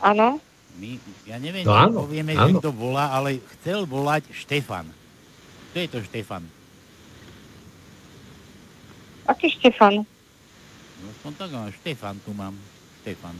[0.00, 0.42] áno.
[0.74, 0.94] My,
[1.26, 2.54] ja neviem, No áno, povieme, áno.
[2.54, 4.86] že kto volá, ale chcel volať Štefan.
[5.70, 6.42] Kto je to Štefan?
[9.24, 10.02] Aký Štefan?
[10.98, 12.54] No som tak, ale Štefan tu mám.
[13.00, 13.34] Štefan.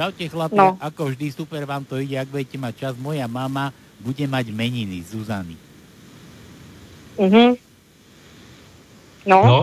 [0.00, 0.80] Čaute chlapi, No.
[0.80, 2.94] ako vždy super vám to ide, ak budete mať čas.
[2.96, 3.68] Moja mama
[4.00, 5.60] bude mať meniny Zuzany.
[7.20, 7.60] Mhm.
[9.28, 9.38] No.
[9.44, 9.58] No,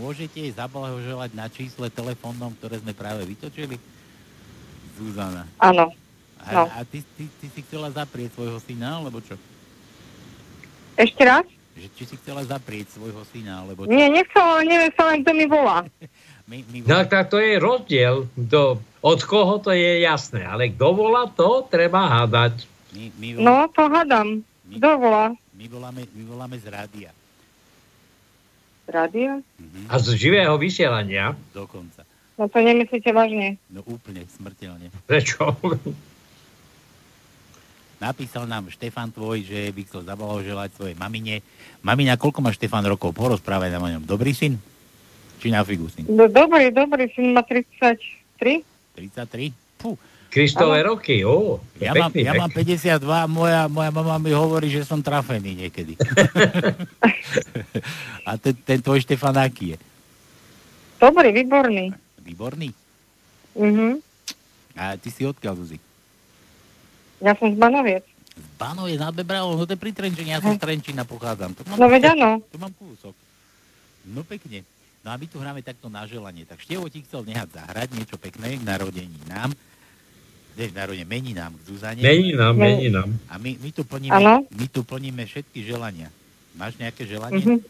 [0.00, 3.76] Môžete jej zablahoželať na čísle telefónnom, ktoré sme práve vytočili?
[4.96, 5.44] Zuzana.
[5.60, 5.92] Áno.
[6.40, 6.64] A, No.
[6.64, 9.36] a ty, ty, ty si chcela zaprieť svojho syna, alebo čo?
[10.96, 11.44] Ešte raz?
[11.76, 13.92] Že, či si chcela zaprieť svojho syna, alebo čo?
[13.92, 15.84] Nie, nechcem, ale neviem sa len, kto mi volá.
[16.48, 18.24] My, my no tak to je rozdiel.
[18.32, 22.64] Do, od koho to je jasné, ale kto volá, to treba hádať.
[22.96, 24.40] My, my, No, to hádam.
[24.64, 25.36] Kto volá?
[25.52, 27.10] my, voláme, my voláme z rádia.
[28.88, 29.44] Rádia?
[29.92, 31.36] A z živého vysielania.
[31.52, 32.08] Dokonca.
[32.40, 33.60] No to nemyslíte vážne.
[33.68, 34.88] No úplne smrteľne.
[35.04, 35.52] Prečo?
[37.98, 41.42] Napísal nám Štefan tvoj, že by chcel zablahoželať svojej mamine.
[41.82, 43.10] Mamina, koľko má Štefan rokov?
[43.10, 44.02] Porozprávaj nám o ňom.
[44.06, 44.54] Dobrý syn?
[45.38, 46.06] Či na figu syn?
[46.10, 48.62] No, dobrý, dobrý, syn má 33.
[48.98, 49.54] 33?
[49.78, 49.94] Fú.
[50.28, 50.92] Kristové Áno.
[50.92, 51.56] roky, ó.
[51.80, 55.96] Ja, mám, ja mám 52 a moja, moja mama mi hovorí, že som trafený niekedy.
[58.28, 59.78] a ten, ten tvoj Štefan aký je?
[61.00, 61.96] Dobrý, výborný.
[62.20, 62.68] Výborný?
[63.56, 64.04] Mhm.
[64.76, 65.78] A ty si odkiaľ, Zuzi?
[67.18, 68.04] Ja som z Banoviec.
[68.54, 71.56] Bano je nad Bebravou, no to je pri Trenčine, ja som z Trenčina pochádzam.
[71.58, 72.38] To mám, No veď áno.
[72.46, 73.14] Tu mám kúsok.
[74.06, 74.62] No pekne.
[75.06, 76.42] No a my tu hráme takto na želanie.
[76.44, 79.54] Tak Števo ti chcel nehať zahrať niečo pekné k narodení nám.
[80.58, 82.02] Vieš, narodenie mení nám k Zuzane.
[82.02, 83.14] Mení nám, mení nám.
[83.30, 84.42] A my, my, tu plníme, Áno.
[84.50, 86.10] my tu plníme všetky želania.
[86.58, 87.38] Máš nejaké želanie?
[87.38, 87.62] Mhm.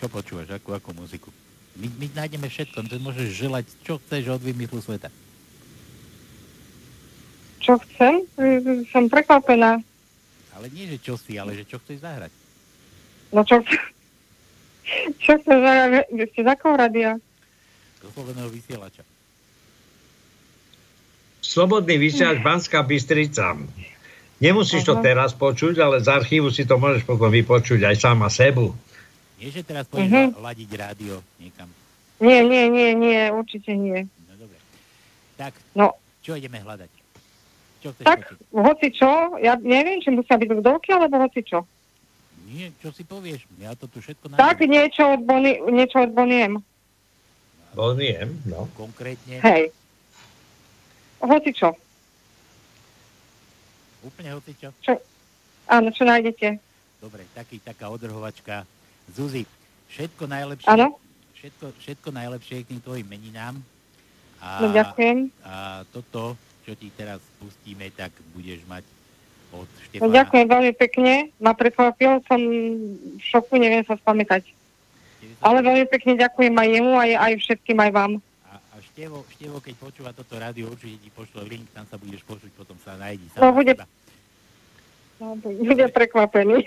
[0.00, 1.32] Čo počúvaš, akú, akú muziku?
[1.80, 5.08] My, my nájdeme všetko, ty môžeš želať, čo chceš od vymyslu sveta.
[7.60, 8.24] Čo chcem?
[8.88, 9.80] Som prekvapená.
[10.56, 12.32] Ale nie, že čo si, ale že čo chceš zahrať.
[13.32, 13.64] No čo
[15.18, 16.06] Čo chcem zahrať?
[16.08, 17.10] Vy ste z akého rádia?
[17.98, 19.02] Do sloveného vysielača.
[21.40, 23.56] Slobodný vysielač Banská Bystrica.
[24.38, 28.72] Nemusíš to teraz počuť, ale z archívu si to môžeš potom vypočuť aj sama sebu.
[29.36, 30.24] Nie, že teraz pôjdeš Mhm.
[30.30, 30.40] uh-huh.
[30.42, 31.68] ladiť rádio niekam.
[32.18, 34.04] Nie, nie, nie, nie, určite nie.
[34.26, 34.56] No dobre.
[35.34, 36.88] Tak, No, čo ideme hľadať?
[37.80, 38.36] Čo chceš tak, počuť?
[38.52, 41.64] hoci čo, ja neviem, či musia byť ľudovky, alebo hoci čo.
[42.50, 43.46] Nie, čo si povieš?
[43.56, 44.68] Ja to tu všetko Tak nájdem.
[44.68, 46.58] niečo od, Boni, niečo od Boniem.
[47.70, 48.66] Boniem, no.
[48.74, 49.70] Konkrétne, Hej.
[51.20, 51.70] Hoci čo.
[54.00, 54.72] úplne hoci čo.
[55.66, 56.58] Áno, čo nájdete.
[56.98, 58.66] Dobre, taký, taká odrhovačka.
[59.06, 59.46] Zuzi,
[59.88, 60.66] všetko najlepšie.
[60.66, 60.98] Áno.
[61.36, 63.60] Všetko, všetko najlepšie k tým tvojim meninám.
[64.40, 65.30] A, No, ďakujem.
[65.42, 65.54] A
[65.88, 66.34] toto,
[66.64, 68.82] čo ti teraz pustíme, tak budeš mať
[69.52, 70.14] od No, Štefana.
[70.14, 71.12] ďakujem veľmi pekne.
[71.36, 74.46] Ma prekvapil, som v šoku, neviem sa spamätať.
[75.38, 78.12] Ale veľmi pekne ďakujem aj jemu, aj, aj všetkým, aj vám.
[78.44, 82.22] A, a Števo, Števo, keď počúva toto rádio, určite ti pošle link, tam sa budeš
[82.22, 83.26] počuť, potom sa nájdi.
[83.34, 83.72] No, sám bude,
[85.18, 86.64] no, bude prekvapený.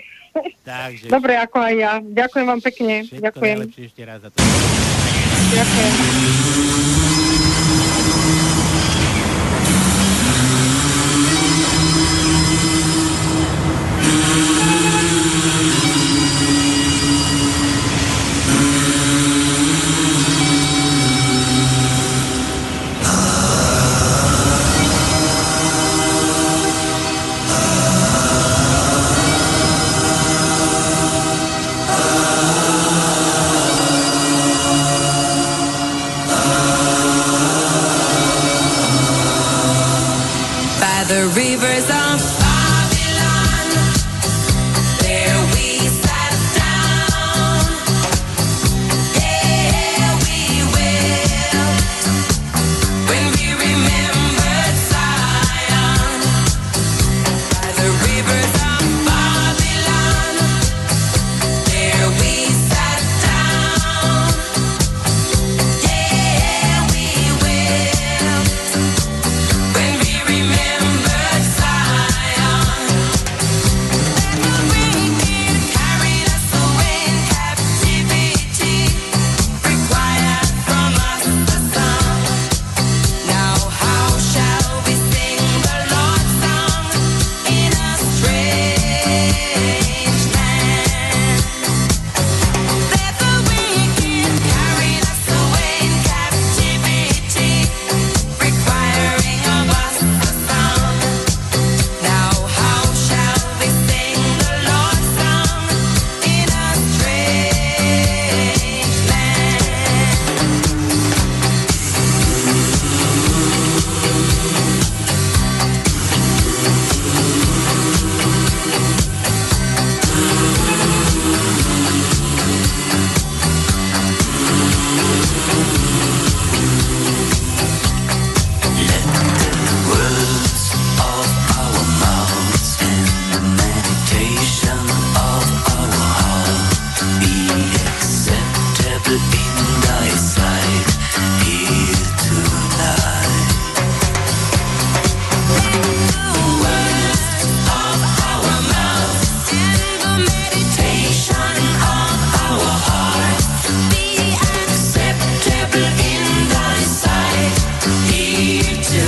[0.62, 1.92] Takže Dobre, ako aj ja.
[2.00, 2.94] Ďakujem vám pekne.
[3.02, 3.58] všetko Ďakujem.
[3.70, 4.38] ešte raz za to.
[5.48, 6.63] Ďakujem.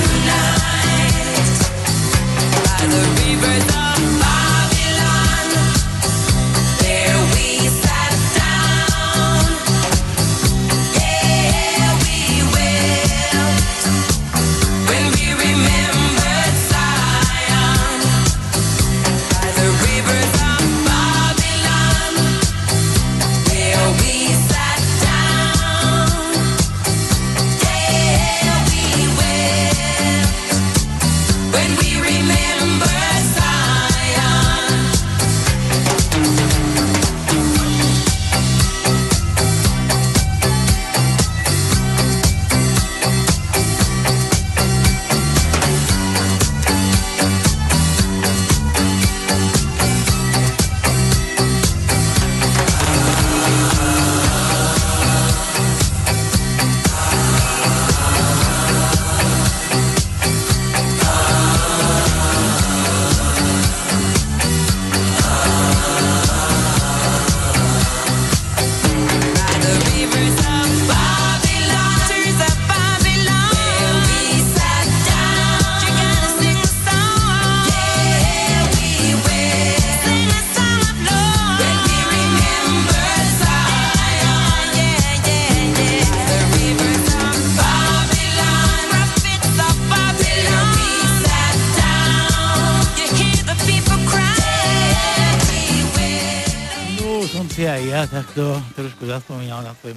[0.03, 1.59] tonight.
[2.65, 3.86] By the river's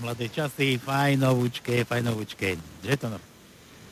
[0.09, 2.57] mladé časy, fajnovúčke, fajnovúčke.
[2.81, 3.19] Že to no?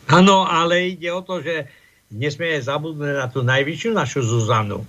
[0.09, 1.69] Áno, ale ide o to, že
[2.09, 4.81] nesmieme zabudnúť na tú najvyššiu našu Zuzanu.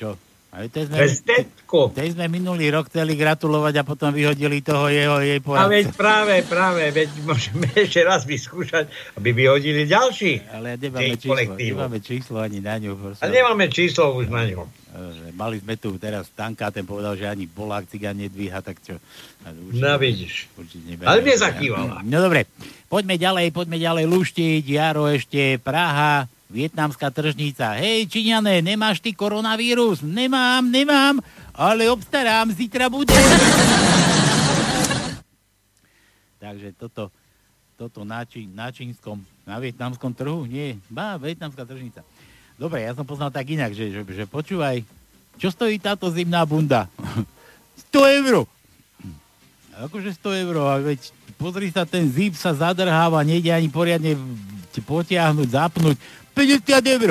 [0.00, 0.16] Čo?
[0.52, 1.80] Ale tej sme, Prezidentku.
[1.90, 5.72] tej sme minulý rok chceli gratulovať a potom vyhodili toho jeho jej A poradcu.
[5.72, 8.84] veď práve, práve, veď môžeme ešte raz vyskúšať,
[9.16, 10.44] aby vyhodili ďalší.
[10.52, 11.72] Ale nemáme číslo, kolektívu.
[11.74, 12.92] nemáme číslo ani na ňu.
[12.94, 13.24] proste.
[13.24, 14.44] A nemáme číslo už na.
[14.44, 19.00] Že Mali sme tu teraz Stanka, ten povedal, že ani Polák cigán nedvíha, tak čo?
[19.40, 20.52] A určite- No vidíš.
[20.52, 21.00] určite.
[21.00, 22.04] Ale mne zakývala.
[22.04, 22.44] No dobre,
[22.86, 24.64] poďme ďalej, poďme ďalej luštiť.
[24.68, 27.72] Jaro ešte, Praha, vietnamská tržnica.
[27.80, 30.04] Hej, Číňané, nemáš ty koronavírus?
[30.04, 31.24] Nemám, nemám,
[31.56, 33.16] ale obstarám, zítra bude.
[36.44, 37.08] Takže toto,
[37.80, 40.44] toto na, čí, na čínskom, na vietnamskom trhu?
[40.44, 42.04] Nie, bá, vietnamská tržnica.
[42.60, 44.84] Dobre, ja som poznal tak inak, že, že, že počúvaj,
[45.40, 46.92] čo stojí táto zimná bunda?
[47.88, 48.44] 100 eur.
[49.88, 51.00] Akože 100 eur, a veď
[51.40, 54.20] pozri sa, ten zip sa zadrháva, nejde ani poriadne
[54.72, 55.96] ti potiahnuť, zapnúť.
[56.34, 57.10] 50 eur.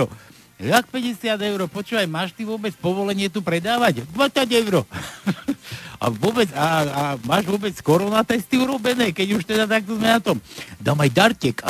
[0.61, 1.59] Jak 50 eur?
[1.65, 4.05] Počúvaj, máš ty vôbec povolenie tu predávať?
[4.13, 4.73] 20 eur.
[6.01, 10.17] A vôbec, a, a máš vôbec korona testy urobené, keď už teda takto sme na
[10.17, 10.41] tom.
[10.81, 11.61] Dám aj dartek.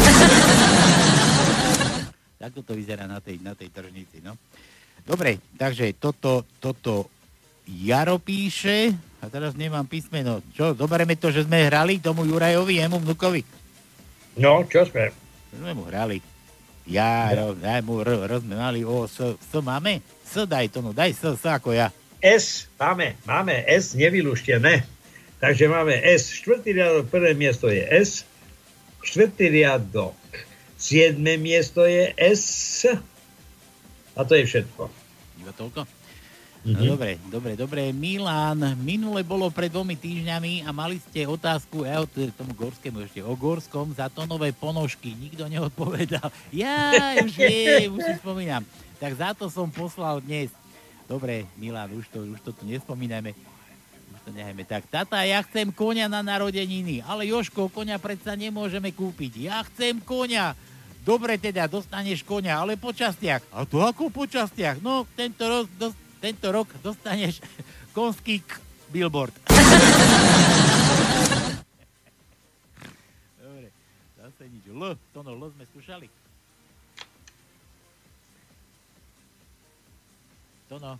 [2.39, 4.39] Takto to vyzerá na tej, na tej tržnici, no.
[5.03, 7.11] Dobre, takže toto, toto
[7.67, 10.39] Jaro píše, a teraz nemám písmeno.
[10.55, 13.43] Čo, zoberieme to, že sme hrali tomu Jurajovi, jemu vnukovi.
[14.39, 15.11] No, čo sme?
[15.53, 16.30] Sme mu hrali?
[16.87, 20.01] Jaro, daj mu R, R sme mali, O, S, S máme?
[20.25, 21.93] S daj to, no daj S, S ako ja.
[22.21, 24.85] S máme, máme S nevylúštené.
[25.41, 28.25] Takže máme S, štvrtý riadok, prvé miesto je S,
[29.01, 30.17] štvrtý riadok,
[30.77, 32.85] siedme miesto je S
[34.13, 34.85] a to je všetko.
[35.41, 36.00] Iba toľko?
[36.61, 36.87] No Mhm.
[36.87, 37.81] dobre, dobre, dobre.
[37.89, 43.25] Milan, minule bolo pred dvomi týždňami a mali ste otázku, ja od tomu Gorskému ešte,
[43.25, 45.09] o Gorskom za tonové ponožky.
[45.09, 46.29] Nikto neodpovedal.
[46.53, 48.61] Ja už viem, už si spomínam.
[49.01, 50.53] Tak za to som poslal dnes.
[51.09, 53.33] Dobre, Milan, už to, už to tu nespomínajme.
[54.13, 54.61] Už to nehajme.
[54.61, 59.49] Tak, tata, ja chcem konia na narodeniny, ale Joško, konia predsa nemôžeme kúpiť.
[59.49, 60.53] Ja chcem konia.
[61.01, 63.41] Dobre teda, dostaneš konia, ale po častiach.
[63.49, 64.77] A to ako po častiach?
[64.77, 67.41] No, tento rok, dos, tento rok dostaneš
[67.91, 68.61] konský k-
[68.93, 69.33] billboard.
[73.41, 73.67] Dobre,
[74.21, 74.63] zase nič.
[74.69, 74.81] L,
[75.11, 76.07] to no, L sme skúšali.
[80.69, 80.95] To no,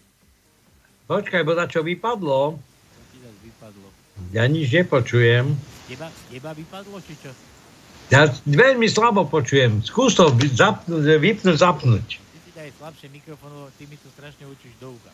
[1.07, 2.56] Počkaj, bo čo vypadlo?
[2.57, 3.88] to ti zase vypadlo.
[4.31, 5.53] Ja nič nepočujem.
[5.91, 7.31] Teba, teba vypadlo, či čo?
[8.11, 9.84] Ja veľmi slabo počujem.
[9.84, 12.19] Skús to zapnúť, vypnúť, zapnúť.
[12.62, 15.10] Daj slabšie mikrofón, lebo ty mi tu strašne učíš do ucha.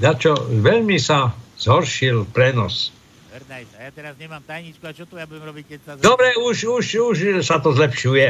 [0.00, 2.96] Čo veľmi sa zhoršil prenos.
[3.28, 5.90] Vernaj sa, ja teraz nemám tajničku a čo tu ja budem robiť, keď sa...
[6.00, 8.24] Dobre, už, už, už sa to zlepšuje.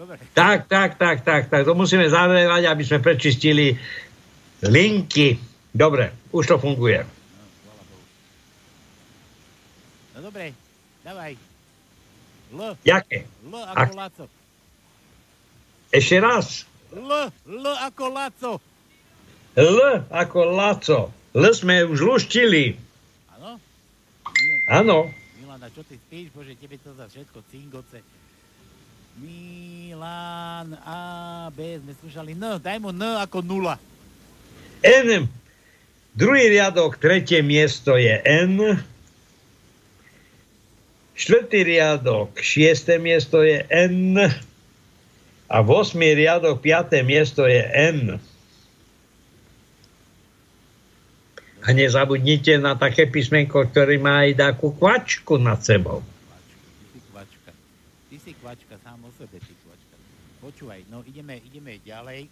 [0.00, 0.16] Dobre.
[0.32, 1.60] Tak, tak, tak, tak, tak.
[1.68, 3.76] To musíme zavrevať, aby sme prečistili
[4.64, 5.36] linky.
[5.76, 7.04] Dobre, už to funguje.
[10.16, 10.56] No dobre,
[11.04, 11.36] dávaj.
[12.56, 13.28] L, Jaké?
[13.44, 14.39] L ako Ak- Laco.
[15.90, 16.62] Ešte raz.
[16.94, 17.10] L,
[17.50, 18.52] L ako Laco.
[19.58, 21.00] L ako Laco.
[21.34, 22.78] L sme už luštili.
[23.34, 23.58] Áno?
[24.70, 24.98] Áno.
[25.42, 26.30] Milana, čo ty spíš?
[26.30, 27.98] Bože, tebe to za všetko cingoce.
[29.18, 33.74] Milan, A, B, sme skúšali N, daj mu N ako nula.
[34.86, 35.26] N.
[36.14, 38.78] Druhý riadok, tretie miesto je N.
[41.18, 44.30] Štvrtý riadok, šiesté miesto je N.
[45.50, 48.22] A v osmý riadok, piaté miesto je N.
[51.60, 56.06] A nezabudnite na také písmenko, ktoré má aj takú kvačku nad sebou.
[56.06, 56.96] Ty
[58.22, 58.74] si kvačka.
[58.78, 59.94] Si sám o sebe ty kvačka.
[60.38, 62.30] Počúvaj, no ideme, ideme ďalej.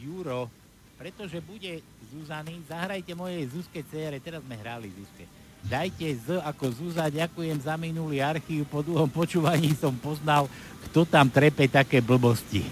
[0.00, 0.48] Juro,
[0.96, 5.37] pretože bude Zuzany, zahrajte mojej Zuzke cére, teraz sme hrali Zuzke.
[5.68, 10.48] Dajte Z ako Zuza, ďakujem za minulý archív, po dlhom počúvaní som poznal,
[10.88, 12.64] kto tam trepe také blbosti.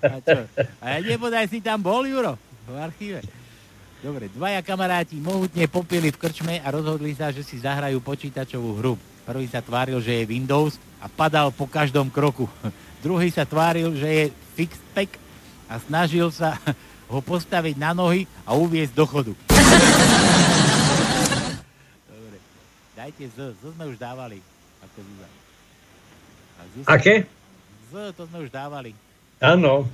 [0.00, 0.48] A čo?
[0.80, 3.20] A nebodaj si tam bol, Juro, v archíve.
[4.00, 8.96] Dobre, dvaja kamaráti mohutne popili v krčme a rozhodli sa, že si zahrajú počítačovú hru.
[9.28, 12.48] Prvý sa tváril, že je Windows a padal po každom kroku.
[13.04, 14.24] Druhý sa tváril, že je
[14.56, 15.20] Fixpack
[15.68, 16.56] a snažil sa
[17.12, 19.51] ho postaviť na nohy a uviezť do chodu.
[22.06, 22.38] Dobre,
[22.94, 24.38] dajte Z, Z sme už dávali.
[24.80, 25.28] Ako Zuza.
[26.52, 27.14] A Zuzka- Aké?
[27.88, 28.92] Z, to sme už dávali.
[29.38, 29.90] Áno.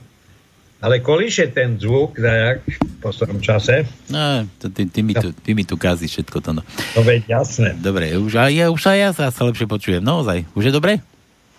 [0.78, 3.82] ale kolíše ten zvuk, dajak, v poslednom čase.
[4.06, 6.62] No, to, ty, ty, mi tu, ty mi tu kazíš všetko to, no.
[6.94, 7.74] To veď jasné.
[7.74, 10.46] Dobre, už aj ja, už sa ja sa lepšie počujem, naozaj.
[10.54, 11.02] Už je dobre?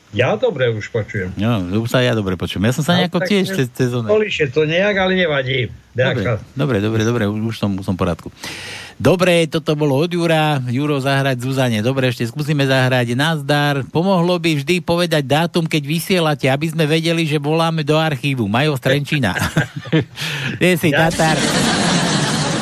[0.09, 1.29] Ja dobre už počujem.
[1.37, 2.65] No, už sa ja dobre počujem.
[2.65, 3.93] Ja som sa nejako tiež cez, cez.
[3.93, 5.69] Kolíše to nejak, ale nevadí.
[5.93, 8.33] Dobre, dobre, dobre, dobre, už, som, už som v porádku.
[8.97, 10.57] Dobre, toto bolo od Jura.
[10.67, 11.79] Juro zahrať Zuzane.
[11.85, 13.13] Dobre, ešte skúsime zahrať.
[13.13, 13.85] Nazdar.
[13.93, 18.49] Pomohlo by vždy povedať dátum, keď vysielate, aby sme vedeli, že voláme do archívu.
[18.49, 19.37] Majo Strenčina.
[20.57, 21.37] Ty si Tatar.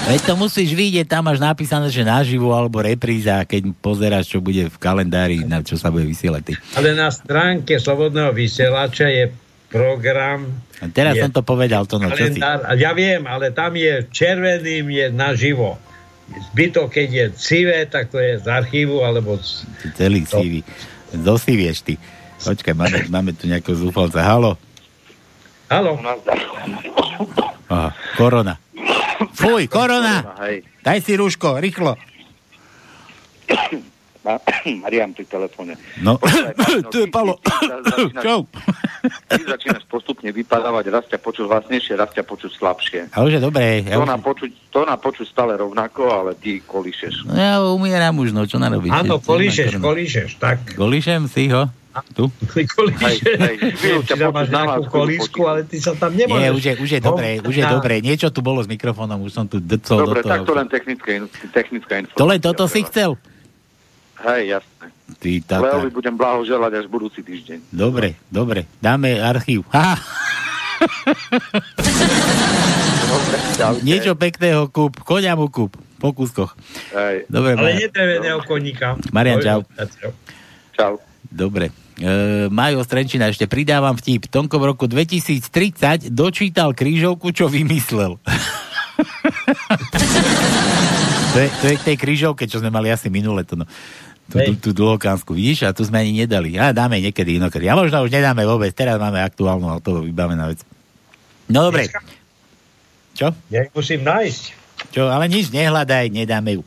[0.08, 4.72] Veď to musíš vidieť, tam máš napísané, že naživo alebo repríza, keď pozeráš, čo bude
[4.72, 6.42] v kalendári, na čo sa bude vysielať.
[6.48, 6.54] Ty.
[6.80, 9.36] Ale na stránke Slobodného vysielača je
[9.68, 10.48] program...
[10.80, 12.40] A teraz je som to povedal, to no, čo si?
[12.40, 15.76] ja viem, ale tam je červeným je naživo.
[16.56, 19.36] Zbytok, keď je civé, tak to je z archívu, alebo...
[19.44, 19.68] Z...
[20.00, 20.64] Celý sivý.
[21.12, 22.00] Dosivieš ty.
[22.40, 24.24] Počkaj, máme, máme tu nejakého zúfalca.
[24.24, 24.56] Halo?
[25.68, 26.00] Halo?
[27.68, 28.56] Aha, korona.
[29.34, 30.38] Fuj, korona!
[30.40, 30.64] Hej.
[30.80, 31.98] Daj si rúško, rýchlo.
[34.20, 34.44] Ma-
[34.84, 35.80] Mariam pri telefóne.
[36.00, 36.20] No,
[36.92, 37.40] tu je Palo.
[38.18, 38.44] Čau.
[39.24, 43.00] Ty začínaš postupne vypadávať, raz ťa počuť hlasnejšie, raz ťa počuť slabšie.
[43.10, 43.82] A už je dobré.
[43.82, 47.24] Ja, To už, nám počuť, to nám počuť stále rovnako, ale ty kolíšeš.
[47.24, 48.92] no, ja umieram už, no, čo narobíš?
[48.92, 49.86] Áno, kolíšeš, korona.
[49.86, 50.58] kolíšeš, tak.
[50.76, 51.72] Kolíšem si ho?
[52.14, 52.26] Tu?
[54.30, 56.42] Máš nejakú kolísku, ale ty sa tam nemôžeš.
[56.42, 57.96] Nie, už je, už je dobré, už je dobré.
[58.00, 60.32] Niečo tu bolo s mikrofónom, už som tu drcol Dobre, do toho.
[60.32, 62.20] tak to len technická, in- technická informácia.
[62.20, 63.16] To len toto si chcel?
[64.18, 64.86] Hej, jasné.
[65.18, 65.64] Ty, tata.
[65.78, 67.70] Leovi budem blahoželať až budúci týždeň.
[67.70, 68.66] Dobre, dobre.
[68.78, 69.64] Dáme archív.
[69.72, 69.96] Ha!
[73.82, 75.00] Niečo pekného kúp.
[75.02, 75.74] Koňa mu kúp.
[75.98, 76.54] Po kúskoch.
[76.94, 77.26] Hej.
[77.26, 77.80] Dobre, Ale Marian.
[77.90, 78.94] nedreveného koníka.
[79.10, 79.60] Marian, čau.
[80.78, 80.94] Čau.
[81.26, 81.74] Dobre.
[81.98, 84.30] E, Majo Strenčina, ešte pridávam vtip.
[84.30, 88.22] Tonko v roku 2030 dočítal krížovku, čo vymyslel.
[91.34, 93.42] to, je, to je k tej krížovke, čo sme mali asi minule.
[93.50, 93.66] To no.
[94.28, 95.66] Tú, tú, tú dlhokánsku, vidíš?
[95.66, 96.60] A tu sme ani nedali.
[96.60, 97.66] A dáme niekedy inokedy.
[97.72, 98.76] A možno už nedáme vôbec.
[98.76, 100.62] Teraz máme aktuálnu, ale to vybavená vec.
[101.48, 101.88] No dobre.
[103.16, 103.32] Čo?
[103.48, 104.44] Ja ich musím nájsť.
[104.94, 105.10] Čo?
[105.10, 106.64] Ale nič nehľadaj, nedáme ju.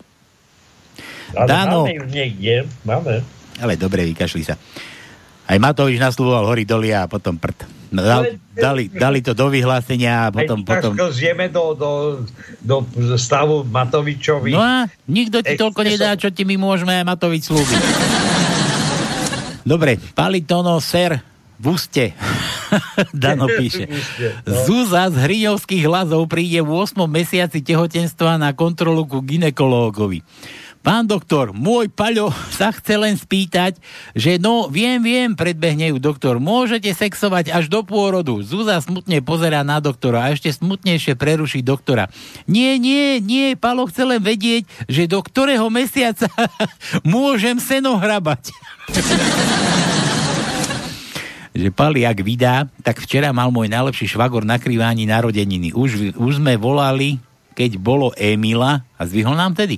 [1.37, 1.87] Ale Dano.
[1.87, 2.55] máme ju niekde.
[2.83, 3.23] Máme.
[3.61, 4.57] Ale dobre, vykašli sa.
[5.51, 7.67] Aj Matovič nasluhoval hory doly a potom prd.
[7.91, 10.63] No, dal, dali, dali to do vyhlásenia a potom...
[10.63, 10.95] Aj potom...
[11.11, 11.91] zjeme do, do,
[12.63, 12.87] do
[13.19, 14.55] stavu Matovičovi.
[14.55, 17.83] No a nikto ti toľko nedá, čo ti my môžeme Matovič slúbiť.
[19.67, 21.19] Dobre, Palitono, ser,
[21.59, 22.15] v úste.
[23.13, 23.91] Dano píše.
[24.47, 26.95] Zúza z hriňovských hlasov príde v 8.
[27.11, 30.23] mesiaci tehotenstva na kontrolu ku ginekológovi.
[30.81, 33.77] Pán doktor, môj Paľo sa chce len spýtať,
[34.17, 38.41] že no, viem, viem, predbehne ju doktor, môžete sexovať až do pôrodu.
[38.41, 42.09] Zúza smutne pozerá na doktora a ešte smutnejšie preruší doktora.
[42.49, 46.33] Nie, nie, nie, Palo chce len vedieť, že do ktorého mesiaca
[47.05, 48.49] môžem seno hrabať.
[51.61, 55.77] že Pali, ak vydá, tak včera mal môj najlepší švagor na krývaní narodeniny.
[55.77, 57.21] Už, už sme volali,
[57.53, 59.77] keď bolo Emila a zvyhol nám tedy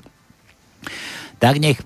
[1.39, 1.79] tak nech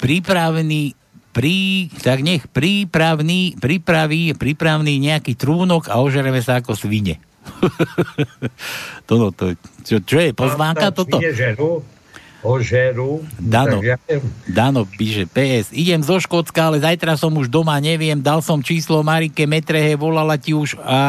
[0.00, 0.94] prípravný
[1.30, 7.22] prí, tak nech prípravný, pripraví, prípravný nejaký trúnok a ožereme sa ako svine.
[9.08, 9.54] to, no, to,
[9.86, 11.18] čo, čo je, pozvánka toto?
[11.18, 11.99] Svine
[12.40, 13.20] ožerú.
[13.36, 14.00] Dano, ja.
[14.48, 19.04] Dano píše PS, idem zo Škótska, ale zajtra som už doma, neviem, dal som číslo
[19.04, 21.00] Marike Metrehe, volala ti už a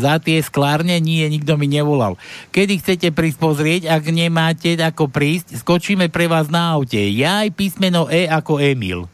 [0.00, 0.96] za tie sklárne?
[1.00, 2.16] Nie, nikto mi nevolal.
[2.52, 7.00] Kedy chcete prísť pozrieť, ak nemáte ako prísť, skočíme pre vás na aute.
[7.12, 9.04] Ja aj písmeno E ako Emil.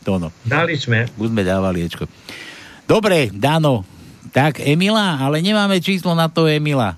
[0.00, 0.32] Tono.
[0.48, 1.04] Dali sme.
[1.20, 2.08] Už sme dávali Ečko.
[2.88, 3.84] Dobre, Dano,
[4.32, 6.96] tak Emila, ale nemáme číslo na to Emila.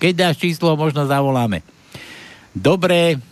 [0.00, 1.62] Keď dáš číslo, možno zavoláme.
[2.50, 3.22] Dobre,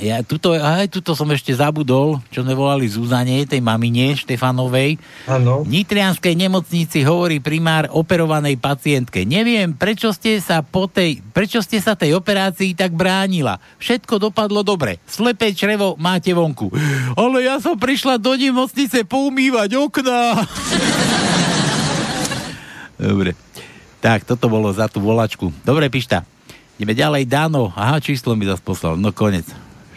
[0.00, 4.96] ja tuto, aj tuto som ešte zabudol, čo sme volali Zuzane, tej mamine Štefanovej.
[5.28, 5.68] Áno.
[5.68, 9.28] Nitrianskej nemocnici hovorí primár operovanej pacientke.
[9.28, 13.60] Neviem, prečo ste sa po tej, prečo ste sa tej operácii tak bránila.
[13.76, 14.96] Všetko dopadlo dobre.
[15.04, 16.72] Slepé črevo máte vonku.
[17.12, 20.22] Ale ja som prišla do nemocnice poumývať okná.
[23.02, 23.34] Dobre.
[23.98, 25.50] Tak, toto bolo za tú volačku.
[25.66, 26.22] Dobre, Pišta.
[26.82, 27.30] Ideme ďalej.
[27.30, 27.70] Dano.
[27.78, 28.98] Aha, číslo mi zase poslal.
[28.98, 29.46] No konec.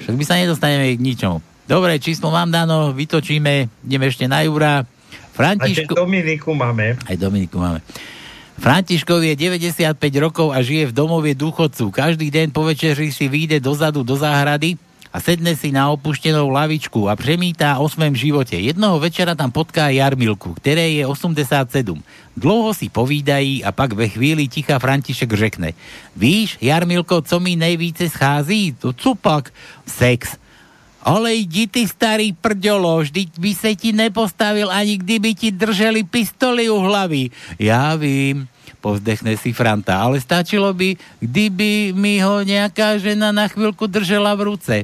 [0.06, 1.42] Však my sa nedostaneme k ničomu.
[1.66, 2.94] Dobre, číslo mám, Dano.
[2.94, 3.74] Vytočíme.
[3.82, 4.86] Ideme ešte na Jura.
[5.34, 5.98] Františko...
[5.98, 6.94] Dominiku máme.
[7.10, 7.82] Aj Dominiku máme.
[8.62, 11.90] Františkov je 95 rokov a žije v domove dôchodcu.
[11.90, 14.78] Každý deň po večeri si vyjde dozadu do záhrady
[15.16, 18.60] a sedne si na opuštenou lavičku a přemítá o svém živote.
[18.60, 21.96] Jednoho večera tam potká Jarmilku, ktoré je 87.
[22.36, 25.72] Dlouho si povídají a pak ve chvíli ticha František řekne
[26.20, 28.76] Víš, Jarmilko, co mi nejvíce schází?
[28.76, 29.56] To co pak?
[29.88, 30.36] Sex.
[31.00, 36.68] Ale jdi ty starý prďolo, vždyť by se ti nepostavil ani kdyby ti drželi pistoli
[36.68, 37.30] u hlavy.
[37.62, 38.50] Já vím,
[38.86, 44.54] povzdechne si Franta, ale stačilo by, kdyby mi ho nejaká žena na chvíľku držela v
[44.54, 44.76] ruce.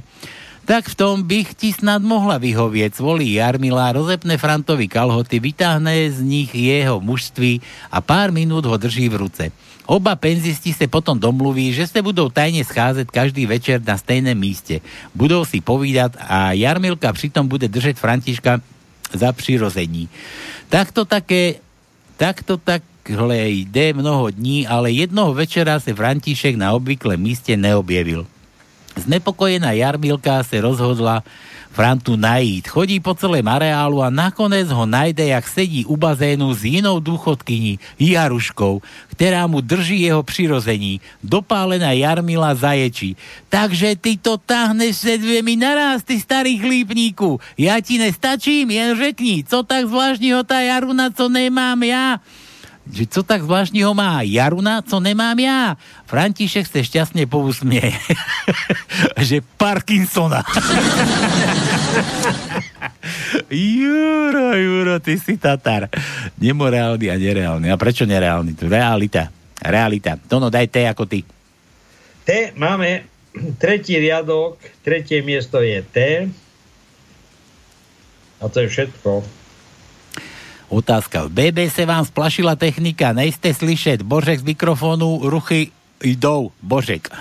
[0.66, 2.98] Tak v tom bych ti snad mohla vyhovieť.
[2.98, 7.62] Zvolí Jarmila, rozepne Frantovi kalhoty, vytáhne z nich jeho mužství
[7.94, 9.44] a pár minút ho drží v ruce.
[9.86, 14.82] Oba penzisti se potom domluví, že se budou tajne scházet každý večer na stejném míste.
[15.14, 18.62] Budou si povídat a Jarmilka přitom bude držet Františka
[19.14, 20.10] za přirození.
[20.70, 21.60] Takto také,
[22.18, 28.28] takto takhle jde mnoho dní, ale jednoho večera se František na obvyklém míste neobjevil.
[28.96, 31.24] Znepokojená Jarmilka se rozhodla
[31.72, 32.68] Frantu najít.
[32.68, 37.80] Chodí po celém areálu a nakonec ho najde, jak sedí u bazénu s inou dôchodkyní,
[37.96, 38.84] Jaruškou,
[39.16, 41.00] ktorá mu drží jeho přirození.
[41.24, 43.16] Dopálená Jarmila zaječí.
[43.48, 47.40] Takže ty to táhneš se dvěmi naraz, ty starý chlípníku.
[47.56, 52.20] Ja ti nestačím, jen řekni, co tak zvláštního ta Jaruna, co nemám ja
[52.90, 55.78] že co tak zvláštního má Jaruna, co nemám ja.
[56.10, 57.94] František se šťastne pousmie.
[59.28, 60.42] že Parkinsona.
[63.52, 65.94] Juro, Juro, ty si Tatar.
[66.42, 67.70] Nemorálny a nereálny.
[67.70, 68.58] A prečo nereálny?
[68.58, 69.30] To realita.
[69.62, 70.18] Realita.
[70.18, 71.22] Tono, daj T ako ty.
[72.26, 73.06] T máme
[73.62, 75.98] tretí riadok, tretie miesto je T.
[78.42, 79.41] A to je všetko.
[80.72, 81.28] Otázka.
[81.28, 84.08] V BBC vám splašila technika, nejste slyšet.
[84.08, 85.68] Božek z mikrofonu, ruchy
[86.00, 86.56] jdou.
[86.64, 87.12] Božek.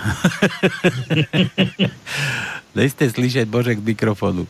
[2.79, 4.47] nejste slyšet Božek z mikrofonu.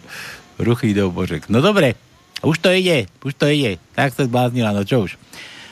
[0.61, 1.49] Ruchy jdou, Božek.
[1.49, 1.97] No dobre,
[2.45, 3.81] už to ide, už to ide.
[3.97, 5.17] Tak sa zbláznila, no čo už.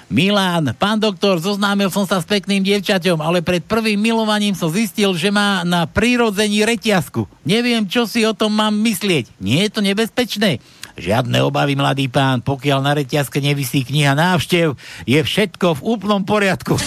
[0.10, 5.14] Milán, pán doktor, zoznámil som sa s pekným dievčaťom, ale pred prvým milovaním som zistil,
[5.14, 7.30] že má na prírodzení reťazku.
[7.46, 9.30] Neviem, čo si o tom mám myslieť.
[9.38, 10.58] Nie je to nebezpečné?
[11.00, 14.76] Žiadne obavy, mladý pán, pokiaľ na reťazke nevisí kniha návštev,
[15.08, 16.76] je všetko v úplnom poriadku.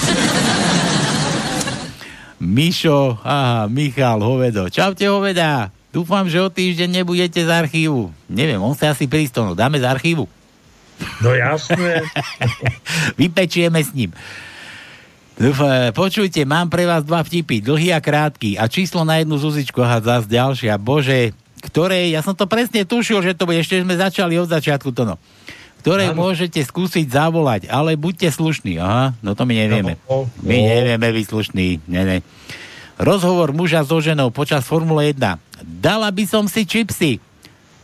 [2.43, 4.69] Mišo, aha, Michal, Hovedo.
[4.69, 5.73] Čaute, Hoveda.
[5.95, 8.13] Dúfam, že o týždeň nebudete z archívu.
[8.29, 9.57] Neviem, on sa asi prístonul.
[9.57, 10.29] Dáme z archívu.
[11.21, 12.05] No jasné.
[13.21, 14.13] Vypečieme s ním.
[15.37, 19.81] Dúfam, počujte, mám pre vás dva vtipy, dlhý a krátky a číslo na jednu Zuzičku
[19.81, 20.77] a zás ďalšia.
[20.77, 21.33] Bože,
[21.63, 25.07] ktoré, ja som to presne tušil, že to bude, ešte sme začali od začiatku to
[25.07, 25.17] no.
[25.83, 26.27] Ktoré ano.
[26.27, 28.79] môžete skúsiť zavolať, ale buďte slušní.
[28.79, 29.99] Aha, no to my nevieme.
[30.07, 31.67] No, My nevieme byť slušní.
[31.91, 32.19] Ne, ne.
[33.03, 35.19] Rozhovor muža so ženou počas Formule 1.
[35.63, 37.19] Dala by som si čipsy.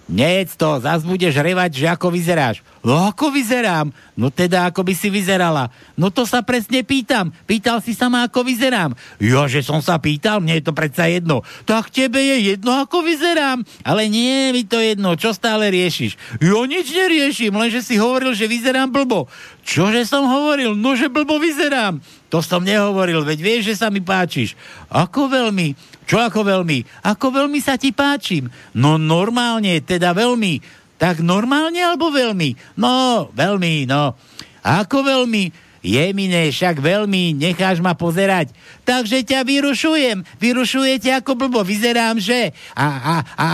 [0.09, 2.64] Nejedz to, zas budeš revať, že ako vyzeráš.
[2.80, 3.93] No ako vyzerám?
[4.16, 5.68] No teda ako by si vyzerala.
[6.01, 7.28] No to sa presne pýtam.
[7.44, 8.97] Pýtal si sa ma, ako vyzerám.
[9.20, 11.44] Jo, že som sa pýtal, mne je to predsa jedno.
[11.68, 13.60] Tak tebe je jedno, ako vyzerám.
[13.85, 16.40] Ale nie mi to jedno, čo stále riešiš.
[16.40, 19.28] Jo, nič neriešim, lenže si hovoril, že vyzerám blbo.
[19.69, 20.73] Čože som hovoril?
[20.73, 22.01] No, že blbo vyzerám.
[22.32, 24.57] To som nehovoril, veď vieš, že sa mi páčiš.
[24.89, 25.77] Ako veľmi?
[26.09, 27.05] Čo ako veľmi?
[27.05, 28.49] Ako veľmi sa ti páčim?
[28.73, 30.65] No normálne, teda veľmi.
[30.97, 32.81] Tak normálne alebo veľmi?
[32.81, 34.16] No, veľmi, no.
[34.65, 35.69] Ako veľmi?
[35.85, 38.57] Jemine, však veľmi, necháš ma pozerať.
[38.89, 40.24] Takže ťa vyrušujem.
[40.40, 42.57] Vyrušujete ako blbo, vyzerám, že?
[42.73, 43.49] A, a, a, a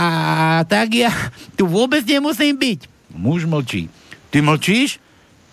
[0.63, 1.11] tak ja
[1.59, 2.79] tu vôbec nemusím byť.
[3.11, 3.91] Muž mlčí.
[4.31, 5.04] Ty mlčíš?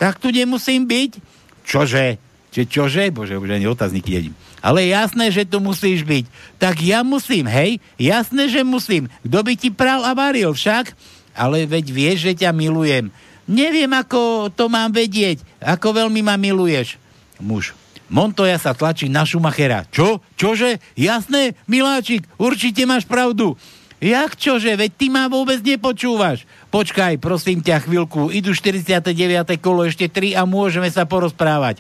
[0.03, 1.23] Tak tu nemusím byť?
[1.63, 2.19] Čože?
[2.51, 3.05] Čiže čože?
[3.15, 4.35] Bože, už ani otázniky jedím.
[4.59, 6.27] Ale jasné, že tu musíš byť.
[6.59, 7.79] Tak ja musím, hej?
[8.03, 9.07] Jasné, že musím.
[9.23, 10.99] Kto by ti pral a varil však?
[11.39, 13.15] Ale veď vieš, že ťa milujem.
[13.47, 15.39] Neviem, ako to mám vedieť.
[15.63, 16.99] Ako veľmi ma miluješ.
[17.39, 17.71] Muž.
[18.11, 19.87] Montoya sa tlačí na Schumachera.
[19.89, 20.19] Čo?
[20.35, 20.83] Čože?
[20.99, 23.55] Jasné, miláčik, určite máš pravdu.
[24.03, 24.75] Jak čože?
[24.75, 26.43] Veď ty ma vôbec nepočúvaš.
[26.75, 28.35] Počkaj, prosím ťa chvíľku.
[28.35, 29.15] Idú 49.
[29.63, 31.79] kolo, ešte 3 a môžeme sa porozprávať.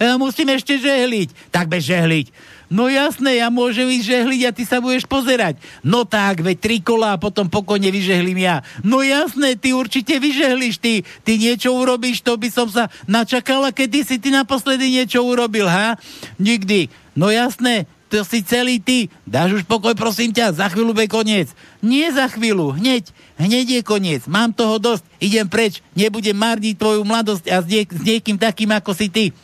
[0.00, 1.52] Ja musím ešte žehliť.
[1.52, 2.32] Tak bez žehliť.
[2.68, 5.56] No jasné, ja môžem ísť žehliť a ty sa budeš pozerať.
[5.80, 8.60] No tak, veď tri kola a potom pokojne vyžehlím ja.
[8.84, 14.04] No jasné, ty určite vyžehliš, ty, ty niečo urobíš, to by som sa načakala, kedy
[14.04, 15.96] si ty naposledy niečo urobil, ha?
[16.36, 16.92] Nikdy.
[17.16, 19.12] No jasné, to si celý ty.
[19.28, 21.52] Dáš už pokoj, prosím ťa, za chvíľu bude koniec.
[21.84, 24.24] Nie za chvíľu, hneď, hneď je koniec.
[24.24, 28.72] Mám toho dosť, idem preč, nebudem marniť tvoju mladosť a s, niek- s niekým takým,
[28.72, 29.36] ako si ty.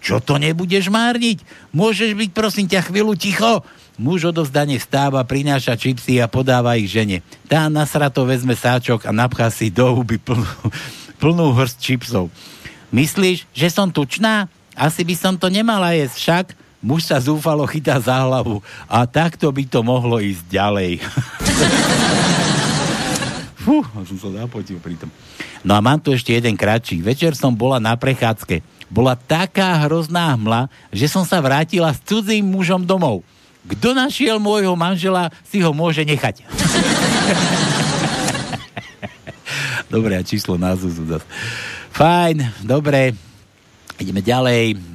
[0.00, 1.44] Čo to nebudeš márniť?
[1.76, 3.60] Môžeš byť prosím ťa chvíľu ticho?
[4.00, 7.20] Muž odovzdane vstáva, prináša čipsy a podáva ich žene.
[7.52, 10.48] Tá nasrato vezme sáčok a napchá si do huby plnú,
[11.20, 12.32] plnú hrst čipsov.
[12.96, 14.48] Myslíš, že som tučná?
[14.72, 16.46] Asi by som to nemala jesť však.
[16.80, 20.96] Muž sa zúfalo chytá za hlavu a takto by to mohlo ísť ďalej.
[23.60, 25.12] Fú, som sa zapotil pri tom.
[25.60, 27.04] No a mám tu ešte jeden kratší.
[27.04, 28.64] Večer som bola na prechádzke.
[28.88, 33.20] Bola taká hrozná hmla, že som sa vrátila s cudzým mužom domov.
[33.68, 36.48] Kto našiel môjho manžela, si ho môže nechať.
[39.92, 41.20] dobre, a číslo na Zuzu zas.
[41.92, 43.12] Fajn, dobre.
[44.00, 44.89] Ideme ďalej.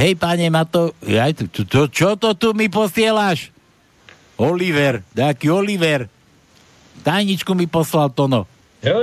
[0.00, 3.52] Hej, pane Mato, jaj, to, to, to, čo to tu mi posielaš?
[4.40, 6.08] Oliver, taký Oliver.
[7.04, 8.48] Tajničku mi poslal Tono.
[8.80, 8.96] Jo,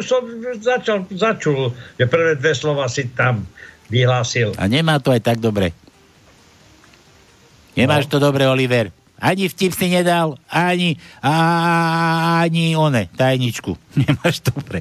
[0.00, 0.24] už som
[0.64, 3.44] začal, začul, že prvé dve slova si tam
[3.92, 4.56] vyhlásil.
[4.56, 5.76] A nemá to aj tak dobre.
[7.76, 8.16] Nemáš no.
[8.16, 8.88] to dobre, Oliver.
[9.20, 13.76] Ani vtip si nedal, ani, ani one, tajničku.
[14.00, 14.80] Nemáš to dobre.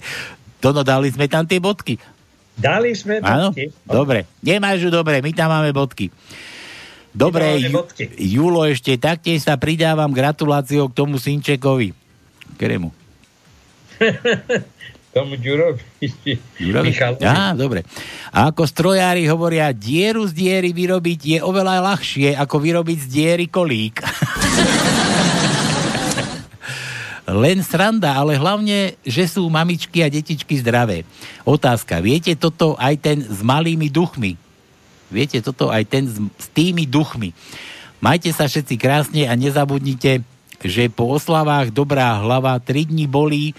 [0.63, 1.99] Tono, dali sme tam tie bodky.
[2.59, 3.55] Dali sme Áno?
[3.55, 3.71] bodky.
[3.87, 4.19] Dobre.
[4.43, 6.11] Nemáš ju dobre, my tam máme bodky.
[7.09, 8.05] Dobre, bodky.
[8.19, 11.95] Julo, ešte taktiež sa pridávam gratuláciou k tomu Sinčekovi.
[12.59, 12.91] Keremu.
[15.09, 15.81] Tomu Ďurovi.
[17.25, 17.81] Á, dobre.
[18.29, 23.45] A ako strojári hovoria, dieru z diery vyrobiť je oveľa ľahšie, ako vyrobiť z diery
[23.49, 24.05] kolík.
[27.29, 31.05] Len sranda, ale hlavne, že sú mamičky a detičky zdravé.
[31.45, 34.33] Otázka, viete toto aj ten s malými duchmi?
[35.13, 37.33] Viete toto aj ten s, s tými duchmi?
[37.99, 40.23] Majte sa všetci krásne a nezabudnite,
[40.63, 43.51] že po oslavách dobrá hlava 3 dní bolí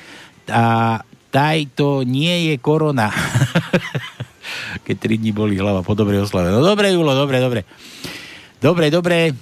[0.48, 0.98] a
[1.30, 3.14] taj to nie je korona.
[4.86, 6.50] Keď 3 dní bolí hlava po dobrej oslave.
[6.50, 7.62] No dobre, Julo, dobre, dobre.
[8.58, 9.36] Dobre, dobre.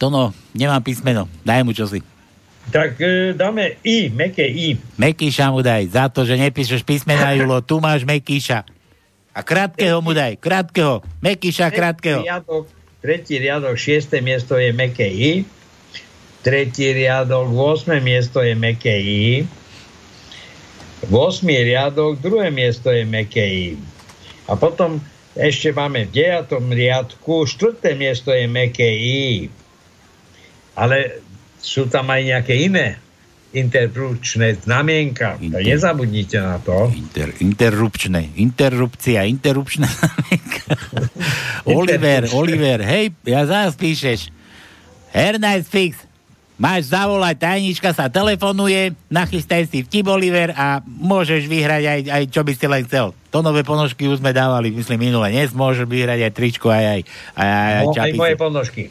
[0.00, 1.28] Tono, nemám písmeno.
[1.42, 2.13] Daj mu čosi.
[2.72, 4.80] Tak e, dáme I, meké I.
[4.96, 7.60] Mekíša mu daj, za to, že nepíšeš písmena, Julo.
[7.60, 8.64] Tu máš Mekíša.
[9.34, 11.02] A krátkeho mu daj, krátkeho.
[11.18, 12.22] Mekíša krátkeho.
[12.22, 12.70] Riadok,
[13.02, 15.32] tretí riadok, šiesté miesto je meké I.
[16.46, 17.98] Tretí riadok, 8.
[17.98, 19.48] miesto je meké I.
[21.10, 21.44] 8.
[21.44, 23.68] riadok, druhé miesto je meké I.
[24.46, 25.02] A potom
[25.34, 26.70] ešte máme v 9.
[26.70, 29.50] riadku, štvrté miesto je meké I.
[30.78, 31.24] Ale
[31.64, 33.00] sú tam aj nejaké iné
[33.54, 35.38] interrupčné znamienka.
[35.38, 35.62] Inter...
[35.62, 36.90] Nezabudnite na to.
[36.90, 38.34] Inter, interrupčné.
[38.34, 40.74] Interrupcia, interrupčná znamienka.
[41.78, 44.34] Oliver, Oliver, hej, ja zás píšeš.
[45.14, 46.02] Hernight fix.
[46.54, 52.46] Máš zavolať, tajnička sa telefonuje, nachystaj si vtip, Oliver, a môžeš vyhrať aj, aj čo
[52.46, 53.10] by si len chcel.
[53.34, 55.34] To nové ponožky už sme dávali, myslím, minule.
[55.34, 57.00] Dnes môžeš vyhrať aj tričko, aj, aj,
[57.34, 58.82] aj, aj, aj No, aj moje ponožky.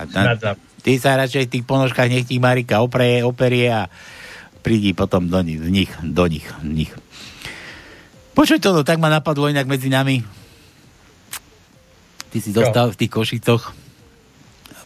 [0.00, 0.32] A na,
[0.80, 3.86] ty sa radšej v tých ponožkách nech ti Marika operie, operie a
[4.60, 6.92] prídi potom do nich, v nich, do nich, v nich.
[8.34, 10.24] Počuj to, no, tak ma napadlo inak medzi nami.
[12.30, 13.74] Ty si zostal v tých Košicoch.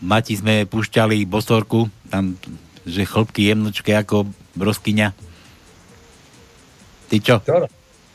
[0.01, 2.35] Mati sme pušťali bosorku, tam,
[2.89, 5.13] že chlpky jemnočké ako broskyňa.
[7.13, 7.37] Ty čo?
[7.45, 7.69] Čo?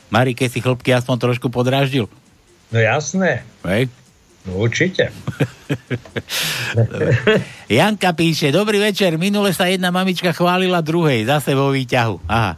[0.09, 2.09] Marike si chlpky aspoň trošku podráždil.
[2.73, 3.45] No jasné.
[3.65, 3.89] Hej?
[4.49, 5.13] No určite.
[7.69, 12.25] Janka píše, dobrý večer, minule sa jedna mamička chválila druhej, zase vo výťahu.
[12.25, 12.57] Aha.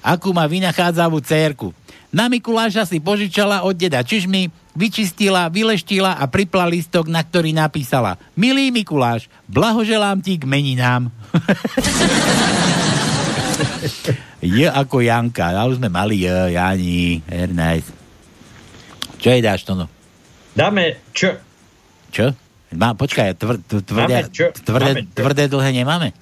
[0.00, 1.76] Akú má vynachádzavú cérku.
[2.08, 8.16] Na Mikuláša si požičala od deda čižmy, vyčistila, vyleštila a pripla listok, na ktorý napísala
[8.32, 11.12] Milý Mikuláš, blahoželám ti k meninám.
[14.40, 17.20] je ako Janka, a už sme mali J, Jani,
[17.52, 17.92] nice.
[19.20, 19.95] Čo jej dáš, Tono?
[20.56, 21.36] Dáme Č.
[22.10, 22.32] Čo?
[22.72, 23.78] Má, počkaj, tvr, tv,
[24.64, 26.16] tvrdé, tvrdé, dlhé nemáme?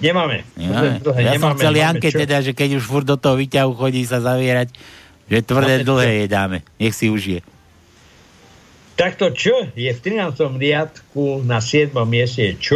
[0.00, 0.42] Nemáme.
[0.58, 0.98] Nemáme.
[1.04, 3.76] Dlhé Ja som nemáme, chcel máme Janke teda, že keď už furt do toho výťahu
[3.78, 4.74] chodí sa zavierať,
[5.30, 6.16] že tvrdé Máme dlhé čo?
[6.18, 6.58] jej dáme.
[6.80, 7.40] Nech si užije.
[8.98, 10.34] Takto Č je v 13.
[10.58, 11.94] riadku na 7.
[12.08, 12.68] mieste je Č.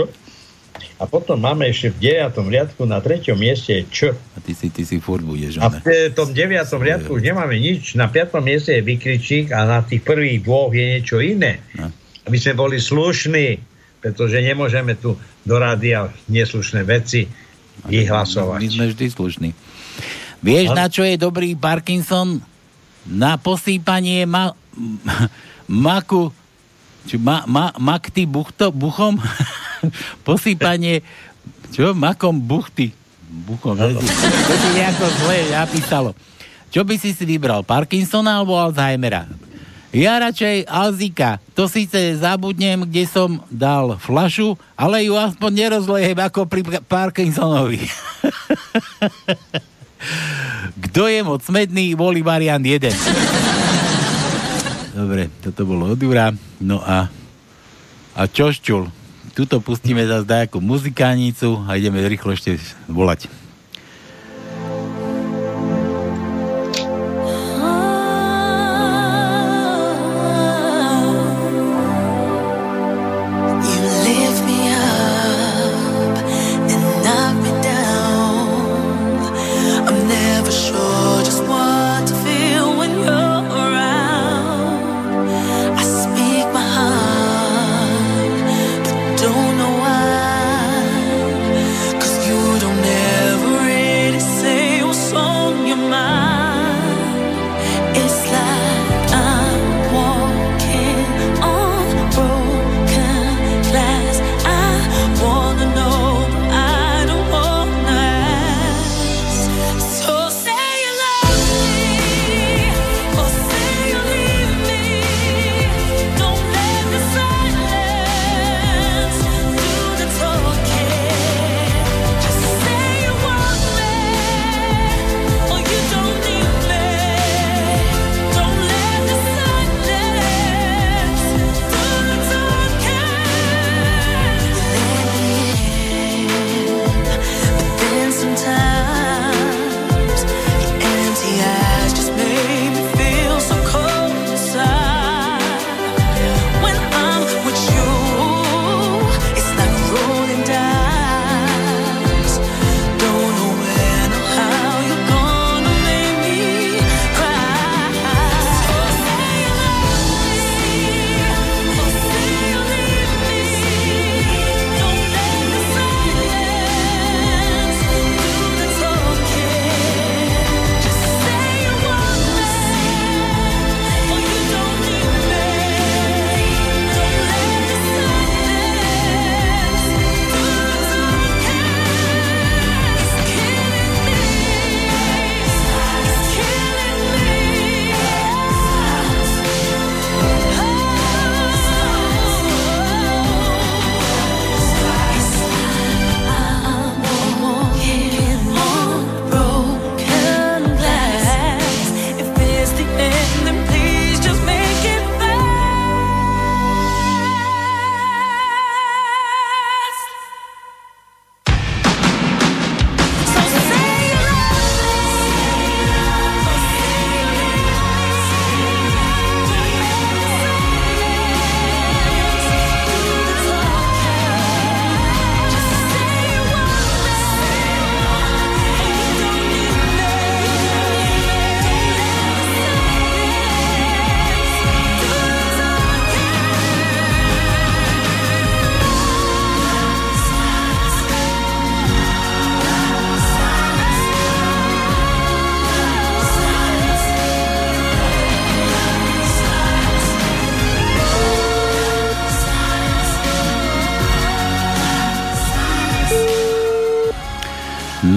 [0.99, 2.35] A potom máme ešte v 9.
[2.51, 3.33] riadku na 3.
[3.39, 4.13] mieste Č.
[4.13, 5.63] A ty si, ty si furt budeš.
[5.63, 6.59] A v tom 9.
[6.59, 7.95] riadku už nemáme nič.
[7.95, 8.39] Na 5.
[8.43, 11.63] mieste je vykričík a na tých prvých dvoch je niečo iné.
[11.79, 11.91] No.
[12.27, 13.63] Aby sme boli slušní,
[14.03, 15.15] pretože nemôžeme tu
[15.47, 17.31] do rádia neslušné veci
[17.87, 18.59] vyhlasovať.
[18.59, 19.51] My sme vždy slušní.
[20.39, 22.39] Vieš, na čo je dobrý Parkinson?
[23.09, 24.55] Na posýpanie ma,
[25.87, 26.31] maku
[27.09, 29.17] či ma, ma, makty buchto, buchom?
[30.29, 31.03] Posýpanie
[31.73, 31.93] čo?
[31.93, 32.93] Makom buchty.
[33.29, 33.77] Buchom.
[33.77, 36.11] To ti nejako zle napísalo.
[36.69, 37.65] Čo by si si vybral?
[37.65, 39.29] Parkinsona alebo Alzheimera?
[39.89, 41.41] Ja radšej Alzika.
[41.57, 47.81] To síce zabudnem, kde som dal flašu, ale ju aspoň nerozlejem ako pri Parkinsonovi.
[50.89, 52.93] Kto je moc smedný, volí variant 1.
[54.93, 56.37] Dobre, toto bolo od Jura.
[56.61, 57.09] No a,
[58.13, 58.98] a čošťul.
[59.39, 62.59] Tuto pustíme zase nejakú muzikánicu a ideme rýchlo ešte
[62.91, 63.31] volať.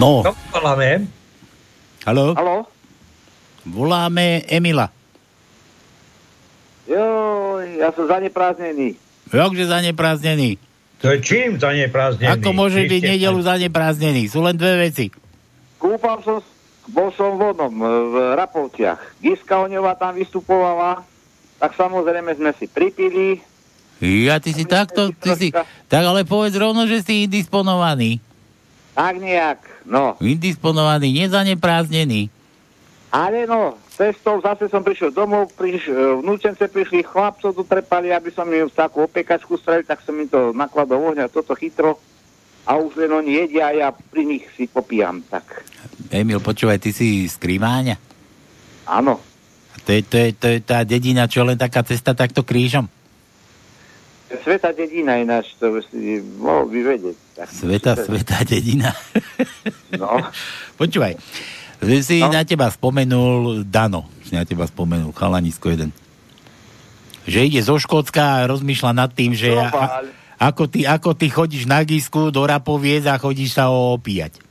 [0.02, 0.26] No.
[0.26, 1.06] No, voláme.
[2.02, 2.34] Haló?
[2.34, 2.66] Haló?
[3.62, 4.90] Voláme Emila.
[6.90, 8.98] Joj, ja som zaneprázdnený.
[9.30, 10.58] Jakže zaneprázdnený?
[11.06, 12.34] To je čím zaneprázdnený?
[12.34, 14.26] Ako môže byť nedelu zaneprázdnený?
[14.26, 15.14] Sú len dve veci.
[15.78, 16.42] Kúpal som,
[16.90, 19.22] bol som vodom v Rapovciach.
[19.22, 21.06] Giska Oňová tam vystupovala,
[21.62, 23.38] tak samozrejme sme si pripili.
[24.02, 25.48] Ja, ty si takto, ty si,
[25.86, 28.31] tak ale povedz rovno, že si indisponovaný.
[28.92, 30.20] Tak nejak, no.
[30.20, 32.28] Indisponovaný, nezaneprázdnený.
[33.12, 38.32] Ale no, cestou zase som prišiel domov, priš, e, vnúčence prišli, chlapcov tu trepali, aby
[38.32, 42.00] som im takú opekačku strelil, tak som im to nakladol ohňa, toto chytro.
[42.64, 45.66] A už len oni jedia a ja pri nich si popíjam, tak.
[46.08, 48.00] Emil, počúvaj, ty si z Kriváňa?
[48.88, 49.20] Áno.
[49.82, 52.86] To je, to, je, to je tá dedina, čo len taká cesta takto krížom?
[54.40, 57.18] Sveta dedina ináč, to by si mohol by vedieť.
[57.36, 58.96] Tak, Sveta, sveta dedina.
[60.00, 60.24] No.
[60.80, 61.20] Počúvaj,
[61.84, 62.32] že si no.
[62.32, 65.92] na teba spomenul Dano, si na teba spomenul, chalanisko jeden.
[67.28, 70.02] Že ide zo Škótska a rozmýšľa nad tým, že a,
[70.42, 74.42] ako, ty, ako ty chodíš na Gisku do Rapoviec a chodíš sa opíjať.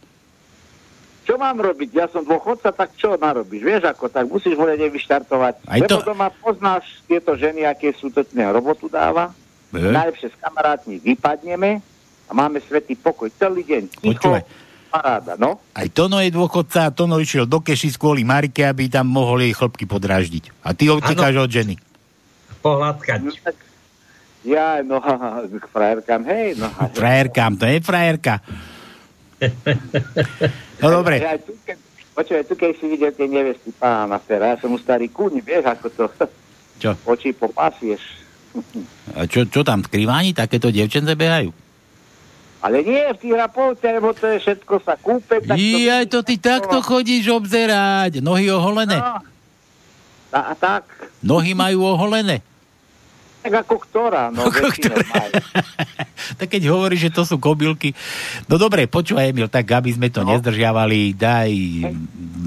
[1.26, 1.90] čo mám robiť?
[1.94, 3.62] Ja som dôchodca, tak čo narobíš?
[3.62, 5.62] Vieš ako, tak musíš mu niekde vyštartovať.
[5.66, 9.30] Aj Lebo to- doma poznáš tieto ženy, aké sú to robotu dáva.
[9.70, 9.90] E?
[9.94, 11.78] Najlepšie s kamarátmi vypadneme
[12.26, 13.82] a máme svetý pokoj celý deň.
[14.02, 14.42] Ticho, Počúvaj.
[14.90, 15.62] paráda, no.
[15.74, 19.54] Aj Tono je dôchodca a Tono išiel do keši kvôli Marike, aby tam mohol jej
[19.54, 20.50] chlopky podráždiť.
[20.66, 21.74] A ty utekáš od ženy.
[22.60, 23.18] Pohľadkať.
[24.40, 25.00] Ja, no,
[25.46, 26.68] k frajerkám, hej, no.
[26.96, 28.40] Frajerkám, to je frajerka.
[30.80, 31.20] No dobre.
[31.20, 31.76] Aj tu, keď,
[32.16, 35.64] počúvaj, tu keď si videl tie nevesty pána Fera, ja som mu starý kúň, vieš,
[35.68, 36.04] ako to
[36.80, 36.90] Čo?
[37.04, 38.19] oči popasieš.
[39.14, 41.54] A čo, čo tam, skriváni takéto devčence behajú?
[42.60, 45.40] Ale nie v tých rapovce, lebo to je všetko sa kúpe.
[45.40, 45.78] Tak to...
[45.80, 48.20] Jaj, to ty takto chodíš obzerať.
[48.20, 49.00] Nohy oholené.
[49.00, 49.24] No.
[50.30, 50.86] A, a tak,
[51.24, 52.38] Nohy majú oholené.
[53.42, 54.70] tak ako ktorá, no Ako
[55.10, 55.32] majú.
[56.38, 57.96] Tak keď hovoríš, že to sú kobylky.
[58.46, 60.30] No dobre, počúvaj Emil, tak aby sme to no.
[60.30, 61.50] nezdržiavali, daj,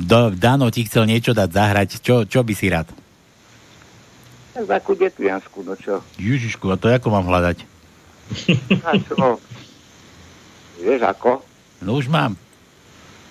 [0.07, 1.89] do, Dano ti chcel niečo dať zahrať.
[1.99, 2.87] Čo, čo by si rád?
[4.53, 6.05] Tak takú detviansku, no čo.
[6.21, 7.65] Ježišku, a to ako mám hľadať?
[8.85, 9.41] A čo?
[10.77, 11.41] Vieš ako?
[11.81, 12.37] No už mám.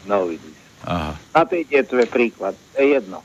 [0.03, 0.59] No vidíš.
[0.83, 1.15] Aha.
[1.31, 3.23] A to ide tvoj príklad, je jedno.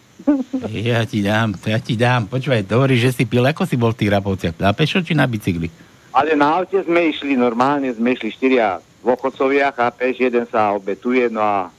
[0.69, 2.29] Ja ti dám, ja ti dám.
[2.29, 4.61] Počúvaj, hovoríš, že si pil, ako si bol v tých rapovciach?
[4.61, 5.69] Na pešo či na bicykli?
[6.13, 11.41] Ale na aute sme išli, normálne sme išli štyria dôchodcovia, chápeš, jeden sa obetuje, no
[11.41, 11.69] a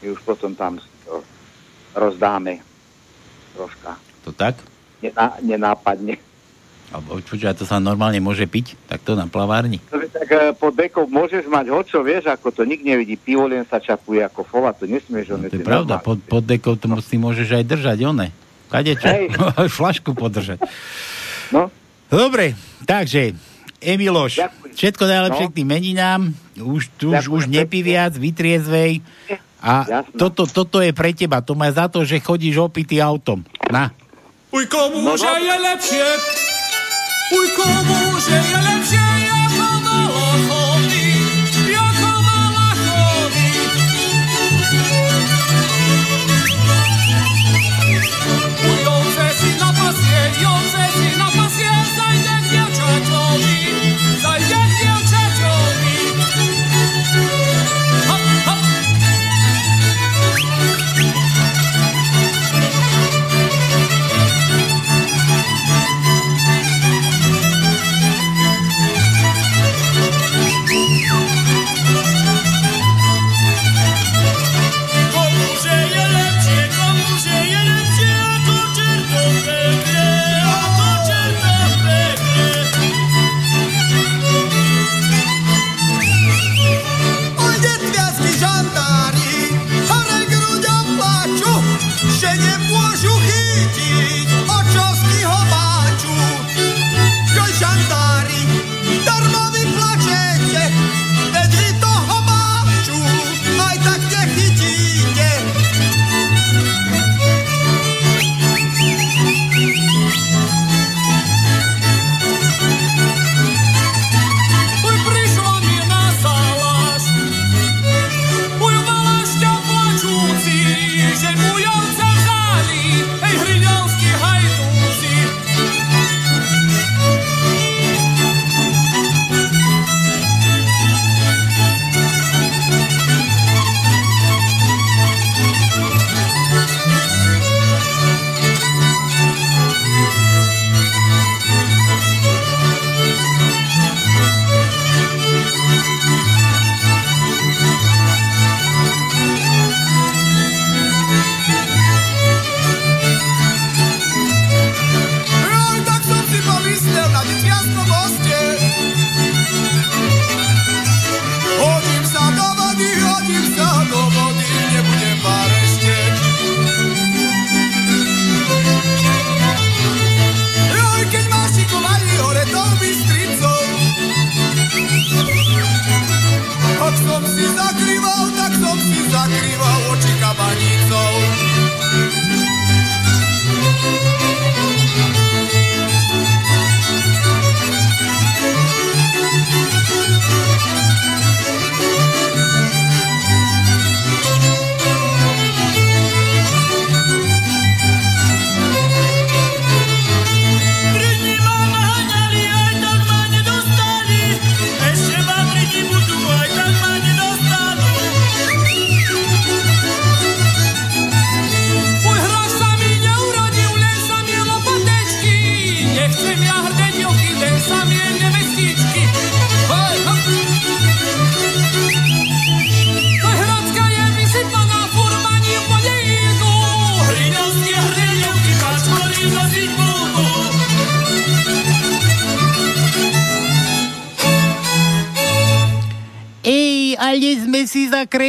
[0.00, 1.20] my už potom tam to
[1.92, 2.64] rozdáme
[3.52, 4.00] troška.
[4.24, 4.56] To tak?
[5.02, 6.16] Nená, nenápadne.
[6.92, 8.76] Alebo počúvaj, to sa normálne môže piť?
[8.84, 9.80] Tak to na plavárni.
[9.88, 13.16] Je Tak e, pod dekou môžeš mať hočo, vieš, ako to nik nevidí.
[13.16, 15.32] Pivo len sa čapuje ako fova, to nesmieš.
[15.32, 18.28] No, To je pravda, pod, pod dekou to si môžeš aj držať, one.
[18.68, 19.08] Kadečo?
[19.80, 20.60] Flašku podržať.
[21.48, 21.72] No.
[22.12, 22.52] Dobre,
[22.84, 23.32] takže,
[23.80, 24.36] Emiloš,
[24.76, 25.50] všetko najlepšie No.
[25.50, 26.20] k tým meninám.
[26.60, 29.00] Už, už, Ďakujem už nepí viac, vytriezvej.
[29.64, 31.40] A toto, toto je pre teba.
[31.40, 33.40] To má za to, že chodíš opitý autom.
[33.72, 33.88] Na.
[34.52, 36.08] Uj, komu že je lepšie?
[37.32, 39.11] Uj, komu že je lepšie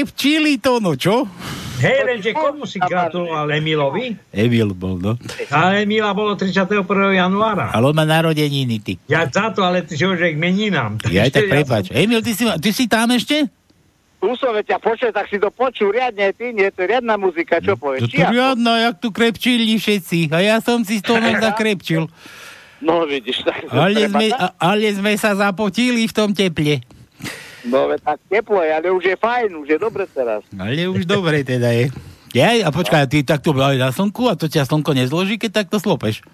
[0.05, 1.25] si zakrepčili to, no čo?
[1.79, 4.15] Hej, lenže komu si gratuloval Emilovi?
[4.31, 5.19] Emil bol, no.
[5.51, 6.79] A Emila bolo 31.
[7.11, 7.71] januára.
[7.71, 8.93] Ale on má narodeniny, ty.
[9.03, 10.95] Ja za to, ale ty si už k meninám.
[11.11, 11.91] Ja aj tak prepač.
[11.91, 13.51] Emil, ty si, ty si tam ešte?
[14.23, 17.19] Tu som, veď ťa počuť, tak si to počul riadne, ty nie, to je riadna
[17.19, 18.07] muzika, čo To povieš?
[18.07, 20.31] tu riadno, jak tu krepčili všetci.
[20.31, 22.07] A ja som si s tónom zakrepčil.
[22.79, 26.79] No vidíš, tak Ale sme, ale sme sa zapotili v tom teple.
[27.63, 30.43] No tak teplo je, ale už je fajn, už je dobre teraz.
[30.51, 31.87] Ale už dobre teda je.
[32.33, 35.77] Ja, a počkaj, ty takto aj na slnku a to ťa slnko nezloží, keď takto
[35.77, 36.25] slopeš.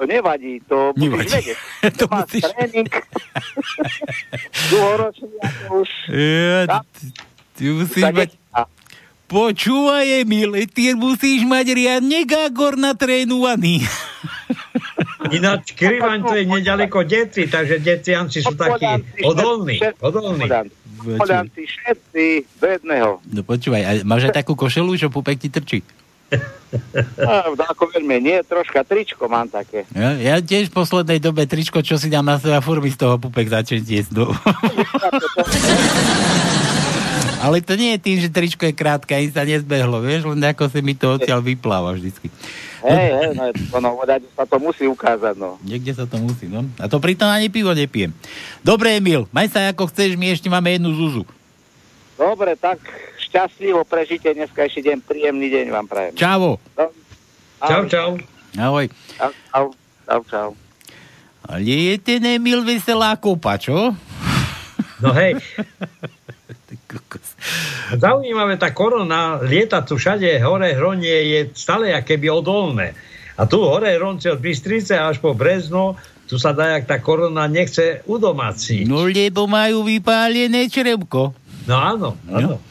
[0.00, 1.28] To nevadí, to musíš Nevadí.
[1.28, 1.58] vedieť.
[2.00, 2.88] to máš tréning.
[4.72, 5.36] Dlhoročný,
[5.68, 5.90] už.
[6.08, 7.04] Ja, ty,
[7.52, 8.39] ty musíš mať...
[9.30, 13.86] Počúvaj, Emil, ty musíš mať riadne Gagor natrénovaný.
[15.36, 18.90] Ináč Krivaň to je nedaleko deci, takže decianci sú takí
[19.22, 19.78] odolní.
[20.02, 20.50] odolní.
[21.00, 22.24] Polianci všetci
[22.58, 23.08] do jedného.
[23.30, 25.78] No počúvaj, a máš aj takú košelu, čo pupek ti trčí?
[27.18, 29.82] No, ako veľmi nie, troška tričko mám také.
[29.90, 33.18] Ja, ja tiež v poslednej dobe tričko, čo si dám na seba, furt z toho
[33.18, 34.14] pupek začne tiesť.
[37.40, 37.48] No.
[37.48, 40.68] Ale to nie je tým, že tričko je krátke, ani sa nezbehlo, vieš, len ako
[40.68, 42.28] si mi to odtiaľ vypláva vždycky.
[42.84, 43.90] Hej, hej, no, to, no,
[44.36, 45.56] sa to musí ukázať, no.
[45.64, 46.68] Niekde sa to musí, no.
[46.76, 48.12] A to pritom ani pivo nepijem.
[48.60, 51.24] Dobre, Emil, maj sa ako chceš, my ešte máme jednu Zuzu.
[52.20, 52.76] Dobre, tak
[53.24, 56.12] šťastlivo prežite dneska ešte deň, príjemný deň vám prajem.
[56.20, 56.60] Čavo.
[57.64, 58.10] Čau, čau.
[58.60, 58.92] Ahoj.
[59.16, 59.66] Čau, čau,
[60.04, 60.48] čau, čau.
[61.48, 63.96] Ale je ten Emil veselá kopa, čo?
[65.00, 65.40] No hej.
[67.94, 72.94] Zaujímavé, tá korona lieta tu všade, hore hronie je stále keby odolné.
[73.38, 75.96] A tu hore hronce od Bystrice až po Brezno,
[76.30, 78.86] tu sa dá, jak tá korona nechce udomáciť.
[78.86, 81.34] No lebo majú vypálené črevko.
[81.66, 82.62] No áno, áno.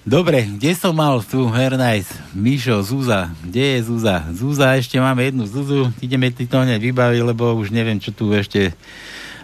[0.00, 2.08] Dobre, kde som mal tu, Hernajs?
[2.32, 4.24] Mišo, Zúza, kde je Zúza?
[4.32, 8.32] Zúza, ešte máme jednu Zúzu, ideme ti to hneď vybaviť, lebo už neviem, čo tu
[8.32, 8.72] ešte,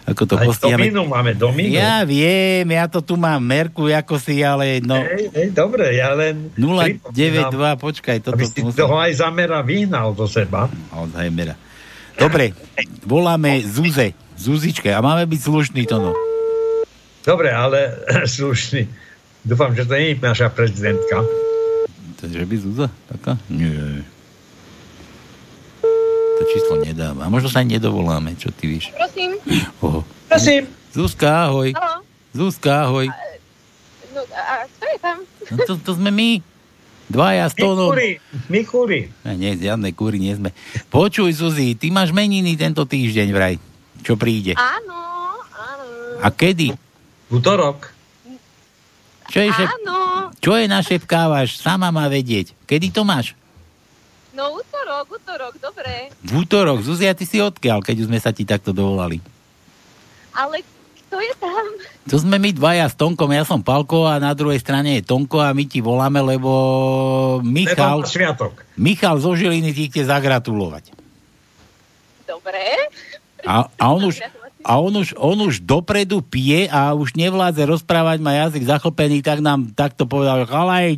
[0.07, 0.87] ako to postihame.
[0.87, 1.75] dominu máme, dominu.
[1.75, 5.03] Ja viem, ja to tu mám merku, ako si, ale no...
[5.03, 6.47] Hej, hej, dobre, ja len...
[6.55, 8.87] 092, počkaj, toto Aby si musím...
[8.87, 10.71] toho aj zamera vyhnal do seba.
[10.95, 11.59] Alzheimera.
[12.15, 12.55] Dobre,
[13.03, 16.11] voláme Zuze, Zuzičke a máme byť slušný to no.
[17.27, 17.99] Dobre, ale
[18.39, 18.87] slušný.
[19.43, 21.19] Dúfam, že to nie je naša prezidentka.
[22.17, 22.87] To že by Zuza?
[23.11, 23.35] Taká?
[23.51, 24.07] Nie.
[26.37, 27.25] To číslo nedáva.
[27.25, 28.93] A možno sa ani nedovoláme, čo ty víš.
[28.93, 29.41] Prosím.
[29.81, 30.05] Oho.
[30.29, 30.69] Prosím.
[30.93, 31.73] Zuzka, ahoj.
[31.73, 32.05] Haló.
[32.37, 33.09] Zuzka, ahoj.
[34.13, 35.17] No, a kto je tam?
[35.49, 36.31] No to, to sme my.
[37.07, 37.95] Dvaja s tónom.
[38.51, 39.07] Mikúri.
[39.23, 40.51] A nie, žiadne kúry nie sme.
[40.91, 43.55] Počuj, Zuzi, ty máš meniny tento týždeň vraj.
[44.03, 44.53] Čo príde?
[44.59, 44.99] Áno,
[45.55, 45.85] áno.
[46.19, 46.75] A kedy?
[47.31, 47.95] Útorok.
[49.31, 49.69] Čo je, šep...
[49.71, 49.97] Áno.
[50.37, 51.63] Čo je našepkávaš?
[51.63, 52.51] Sama má vedieť.
[52.67, 53.33] Kedy to máš?
[54.37, 56.13] No útorok, útorok, dobre.
[56.21, 56.85] V útorok.
[56.85, 59.17] Zuzia, ty si odkiaľ, keď už sme sa ti takto dovolali?
[60.37, 60.61] Ale
[61.01, 61.65] kto je tam?
[62.13, 65.41] To sme my dvaja s Tonkom, ja som Palko a na druhej strane je Tonko
[65.41, 66.53] a my ti voláme, lebo
[67.41, 68.61] Michal, sviatok.
[68.77, 70.93] Michal zo Žiliny ti chce zagratulovať.
[72.29, 72.93] Dobre.
[73.41, 74.21] A, a, on už,
[74.67, 79.39] a on, už, on už dopredu pije a už nevládze rozprávať, má jazyk zachlpený, tak
[79.39, 80.43] nám takto povedal,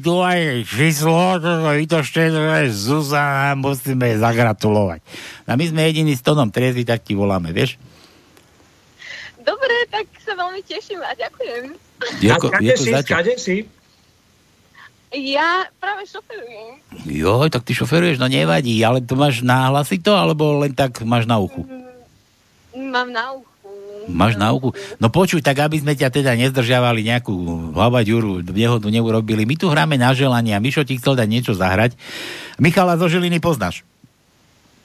[0.01, 1.37] tu aj číslo,
[1.77, 2.33] vytošte,
[2.73, 5.05] Zuzana, musíme zagratulovať.
[5.45, 7.77] A my sme jediní s Tonom Trezvi, tak ti voláme, vieš?
[9.45, 11.63] Dobre, tak sa veľmi teším a ďakujem.
[12.25, 13.57] Je ko- a kade to si, kade si?
[15.13, 16.81] Ja práve šoferujem.
[17.05, 21.29] Joj, tak ty šoferuješ, no nevadí, ale to máš náhlasy to, alebo len tak máš
[21.29, 21.65] na uchu?
[22.73, 23.48] Mám na uchu.
[24.09, 24.73] Máš na uchu?
[24.97, 27.33] No počuj, tak aby sme ťa teda nezdržiavali nejakú
[27.77, 29.45] hlavaďuru, nehodu neurobili.
[29.45, 31.93] My tu hráme na želanie a Mišo ti chcel dať niečo zahrať.
[32.57, 33.85] Michala zo Žiliny poznáš?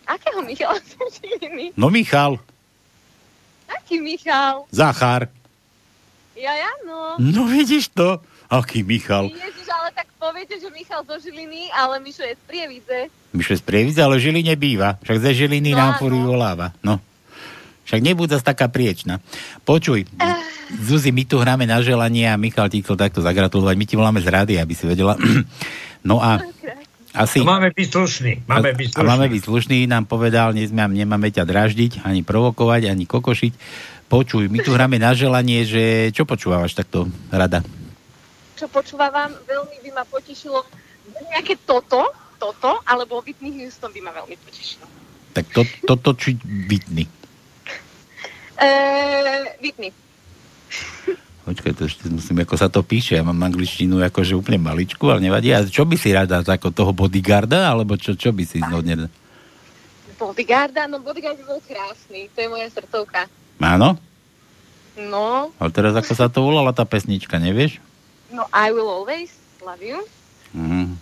[0.04, 1.72] Akého Michala som živiny?
[1.74, 2.36] No Michal,
[3.84, 4.64] Aký Michal?
[4.72, 5.28] Zachár.
[6.34, 7.16] Ja, ja, no.
[7.20, 8.20] No vidíš to?
[8.48, 9.32] Aký Michal?
[9.32, 12.98] Ježiš, ale tak poviete, že Michal zo Žiliny, ale Mišo je z Prievidze.
[13.32, 15.00] Mišo z Prievidze, ale Žiline býva.
[15.00, 16.72] Však ze Žiliny No nám furt vyvoláva.
[16.84, 17.00] No.
[17.84, 19.20] Však nebuď zase taká priečna.
[19.62, 20.08] Počuj,
[20.80, 23.74] Zuzi, my tu hráme na želanie a Michal ti chcel takto zagratulovať.
[23.76, 25.14] My ti voláme z rády, aby si vedela.
[26.04, 26.36] No a
[27.16, 27.40] asi...
[27.40, 28.32] A máme byť slušní.
[28.44, 29.08] Máme byť A slušní.
[29.08, 33.52] máme byť slušný, nám povedal, nezme, nemáme ťa draždiť, ani provokovať, ani kokošiť.
[34.12, 37.64] Počuj, my tu hráme na želanie, že čo počúvaš takto rada?
[38.60, 40.60] Čo počúvam, veľmi by ma potešilo
[41.32, 44.84] nejaké toto, toto, alebo Whitney Houston by ma veľmi potešilo.
[45.32, 47.08] Tak to, toto či bytný.
[48.64, 49.92] Eee, Whitney.
[51.44, 53.20] Počkaj, to ešte musím, ako sa to píše.
[53.20, 55.52] Ja mám angličtinu akože úplne maličku, ale nevadí.
[55.52, 59.12] A čo by si rada, ako toho bodyguarda, alebo čo, čo by si zhodne?
[60.16, 60.88] Bodyguarda?
[60.88, 63.28] No bodyguard by bol krásny, to je moja srdcovka.
[63.60, 64.00] Áno?
[64.94, 67.82] No, Ale teraz ako sa to volala tá pesnička, nevieš?
[68.30, 70.00] no I will always love you.
[70.54, 70.96] Mhm.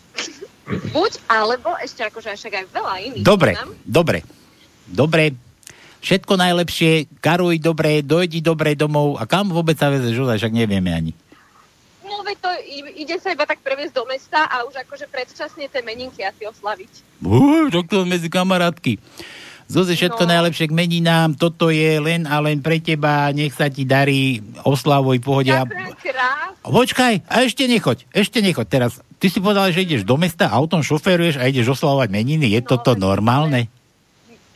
[0.91, 3.25] Buď, alebo ešte akože však aj veľa iných.
[3.25, 3.53] Dobre,
[3.85, 4.19] dobre,
[4.89, 5.37] dobre.
[6.03, 10.91] Všetko najlepšie, karuj dobre, dojdi dobre domov a kam vôbec sa vezeš, ozaj, však nevieme
[10.91, 11.15] ani.
[12.03, 12.51] No veď to
[12.99, 17.23] ide sa iba tak previesť do mesta a už akože predčasne tie meninky asi oslaviť.
[17.23, 18.99] Uú, tak to medzi kamarátky.
[19.70, 20.31] Zuzi, všetko No.
[20.37, 25.23] najlepšie k meninám, toto je len a len pre teba, nech sa ti darí, oslavuj,
[25.23, 25.55] pohode.
[25.55, 25.65] A...
[25.65, 26.66] Ďakujem krásne.
[26.66, 28.66] Počkaj, a ešte nechoď, ešte nechoď.
[28.69, 32.53] Teraz, ty si povedal, že ideš do mesta, autom šoferuješ a ideš oslavovať meniny.
[32.53, 33.70] Je toto normálne?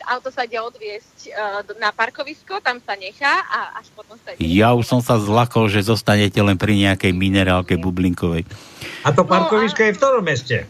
[0.07, 4.39] Auto sa ide odviesť uh, na parkovisko, tam sa nechá a až potom sa ide.
[4.47, 8.47] Ja už som sa zlakol, že zostanete len pri nejakej minerálke bublinkovej.
[9.03, 10.63] A to parkovisko je v ktorom meste?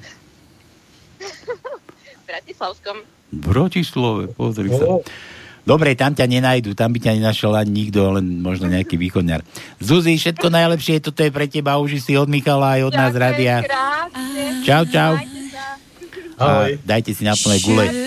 [2.18, 3.06] v Bratislavskom.
[3.06, 5.06] V Bratislave, pozri sa.
[5.68, 9.44] Dobre, tam ťa nenajdu, tam by ťa nenašiel ani nikto, len možno nejaký východňar.
[9.84, 13.68] Zuzi, všetko najlepšie, toto je pre teba, už si od Michala aj od nás radia.
[13.68, 14.64] Krásne.
[14.64, 15.14] Čau, čau.
[16.40, 16.80] A Ahoj.
[16.88, 18.07] dajte si na plné gule.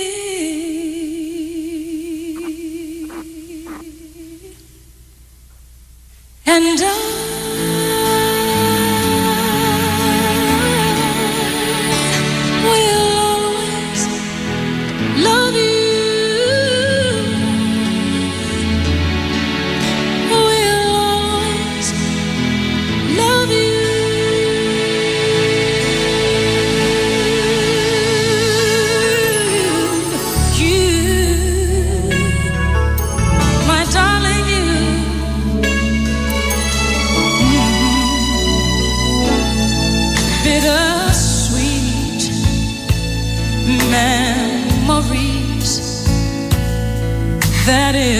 [6.45, 7.30] And I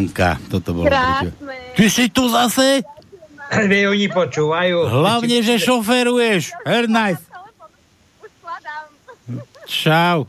[0.00, 0.88] Zuzanka, toto bolo.
[1.76, 2.80] Ty si tu zase?
[3.68, 4.88] Vie, oni počúvajú.
[4.88, 6.56] Hlavne, že šoferuješ.
[6.64, 7.26] Ernest.
[9.68, 10.24] Čau.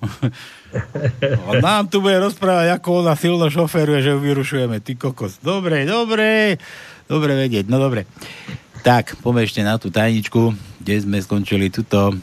[1.47, 4.83] A nám tu bude rozprávať, ako ona silno šoferuje, že ju vyrušujeme.
[4.83, 5.39] Ty kokos.
[5.39, 6.59] Dobre, dobre.
[7.07, 8.07] Dobre vedieť, no dobre.
[8.81, 12.15] Tak, poďme ešte na tú tajničku, kde sme skončili tuto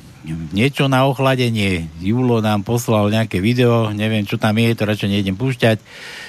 [0.53, 1.89] niečo na ochladenie.
[2.03, 5.79] Julo nám poslal nejaké video, neviem, čo tam je, to radšej nejdem púšťať.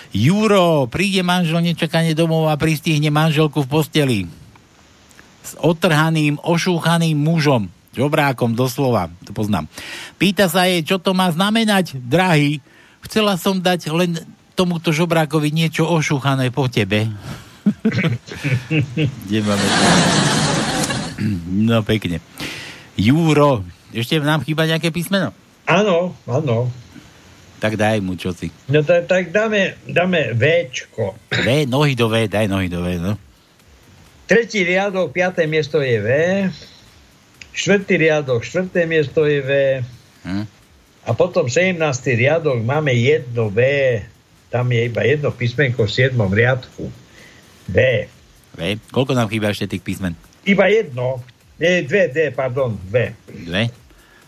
[0.09, 4.19] Juro, príde manžel nečakane domov a pristihne manželku v posteli.
[5.45, 7.69] S otrhaným, ošúchaným mužom.
[7.93, 9.65] Žobrákom doslova, to poznám.
[10.17, 12.61] Pýta sa jej, čo to má znamenať, drahý.
[13.05, 14.17] Chcela som dať len
[14.57, 17.09] tomuto žobrákovi niečo ošúchané po tebe.
[19.25, 19.67] Kde máme?
[21.49, 22.21] No pekne.
[22.99, 23.63] Júro,
[23.93, 25.33] ešte nám chýba nejaké písmeno?
[25.69, 26.69] Áno, áno.
[27.59, 28.47] Tak daj mu čo si.
[28.71, 31.19] No tak, tak dáme, dáme Včko.
[31.27, 33.19] V, nohy do V, daj nohy do V, no.
[34.25, 36.09] Tretí riadok, piaté miesto je V.
[37.51, 39.51] Štvrtý riadok, štvrté miesto je V.
[40.23, 40.45] Hm?
[41.03, 41.75] A potom 17.
[42.15, 43.59] riadok máme jedno V.
[44.47, 46.15] Tam je iba jedno písmenko v 7.
[46.15, 46.87] riadku.
[47.67, 47.77] V.
[48.55, 48.61] V.
[48.89, 50.15] Koľko nám chýba ešte tých písmen?
[50.47, 51.19] Iba jedno.
[51.59, 53.11] Nie, dve D, pardon, dve.
[53.27, 53.67] Dve?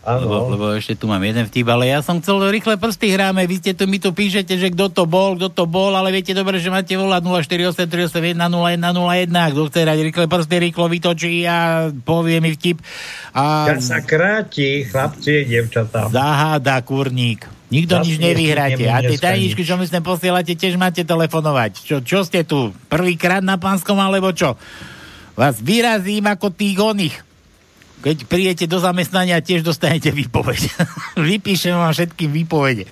[0.02, 3.62] Lebo, lebo ešte tu mám jeden vtip, ale ja som chcel rýchle prsty hráme, vy
[3.62, 6.58] ste tu, mi tu píšete, že kto to bol, kto to bol, ale viete dobre,
[6.58, 8.42] že máte volať 0483810101,
[9.54, 11.56] kto chce hrať rýchle prsty, rýchlo vytočí a
[11.94, 12.82] povie mi vtip.
[13.30, 16.10] A Ja sa kráti, chlapci, devčatá.
[16.10, 17.46] zaháda kurník.
[17.70, 18.84] Nikto Zas nič nevyhráte.
[18.84, 21.80] A tie tajničky, čo mi sem posielate, tiež máte telefonovať.
[21.80, 22.74] Čo, čo ste tu?
[22.92, 24.60] Prvýkrát na pánskom, alebo čo?
[25.32, 27.31] Vás vyrazím ako tých oných.
[28.02, 30.74] Keď prídete do zamestnania, tiež dostanete výpoveď.
[31.30, 32.90] Vypíšem vám všetkým výpovede.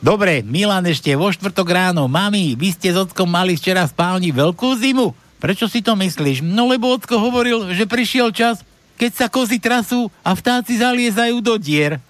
[0.00, 2.08] Dobre, Milan ešte vo štvrtok ráno.
[2.08, 5.12] Mami, vy ste s Ockom mali včera v spálni veľkú zimu?
[5.40, 6.44] Prečo si to myslíš?
[6.44, 8.60] No lebo Ocko hovoril, že prišiel čas,
[9.00, 11.96] keď sa kozy trasú a vtáci zaliezajú do dier.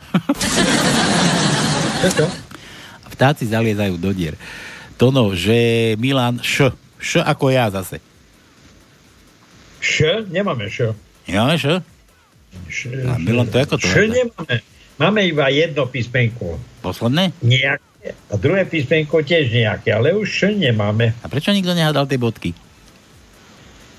[3.04, 4.34] A vtáci zaliezajú do dier.
[4.96, 6.72] Tono, že Milan Š.
[6.96, 8.00] Š ako ja zase.
[9.84, 10.24] Š?
[10.32, 10.96] Nemáme Š.
[11.28, 11.84] Nemáme Š?
[12.66, 13.84] Š, A Milan, to ako to?
[13.84, 14.56] Š nemáme.
[14.96, 16.60] Máme iba jedno písmenko.
[16.80, 17.32] Posledné?
[17.40, 18.12] Nejaké.
[18.26, 21.12] A druhé písmenko tiež nejaké, ale už Š nemáme.
[21.16, 22.50] A prečo nikto nehádal tie bodky?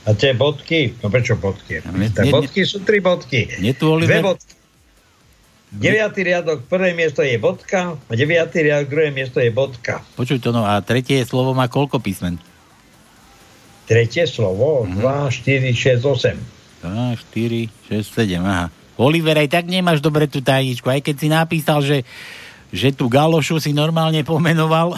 [0.01, 0.97] A tie bodky?
[0.99, 1.81] No prečo bodky?
[1.81, 3.49] ne- bodky sú tri bodky.
[3.57, 4.17] Nie tu Oliver?
[4.17, 4.53] Dve bodky.
[5.71, 10.03] Deviatý riadok, prvé miesto je bodka a deviatý riadok, druhé miesto je bodka.
[10.13, 12.35] Počuj to, no a tretie slovo má koľko písmen?
[13.83, 14.99] Tretie slovo, Mhm.
[14.99, 16.35] 2, 4, 6, 8.
[16.81, 18.67] 2, 4, 6, 7, aha.
[18.97, 22.05] Oliver, aj tak nemáš dobre tú tajničku, aj keď si napísal, že
[22.71, 24.95] že tú galošu si normálne pomenoval,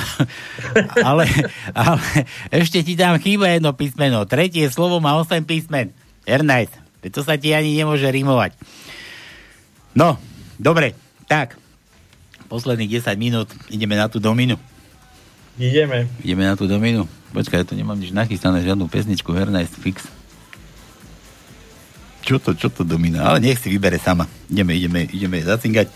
[1.09, 1.25] ale,
[1.73, 2.05] ale
[2.53, 4.29] ešte ti tam chýba jedno písmeno.
[4.29, 5.89] Tretie slovo má 8 písmen.
[6.23, 8.53] Ernest, to sa ti ani nemôže rimovať.
[9.97, 10.21] No,
[10.61, 10.93] dobre,
[11.25, 11.57] tak.
[12.47, 14.61] Posledných 10 minút ideme na tú dominu.
[15.57, 16.05] Ideme.
[16.21, 17.09] Ideme na tú dominu.
[17.33, 20.05] Počkaj, ja tu nemám nič nachystané, žiadnu pesničku, Ernest, fix.
[22.23, 23.27] Čo to, čo to domina?
[23.27, 24.23] Ale nech si vybere sama.
[24.47, 25.91] Ideme, ideme, ideme zacingať.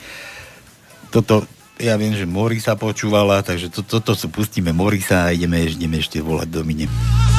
[1.08, 1.48] Toto,
[1.80, 6.20] ja viem, že Morisa počúvala, takže to, toto sú pustíme Morisa a ideme, ideme ešte
[6.20, 6.86] volať domine.
[6.92, 7.37] Hádky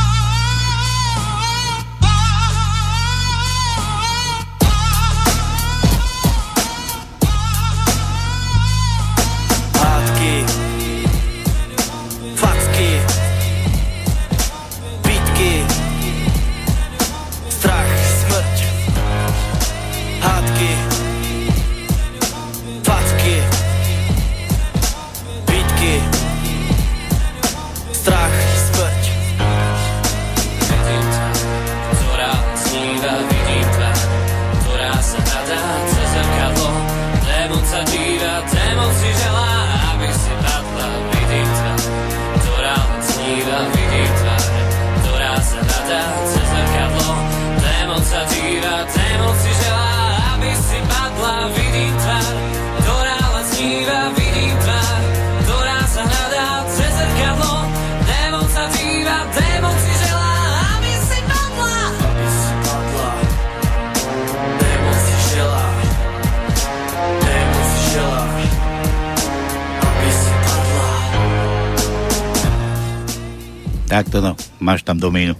[74.61, 75.35] máš tam domínu.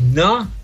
[0.00, 0.63] No, No.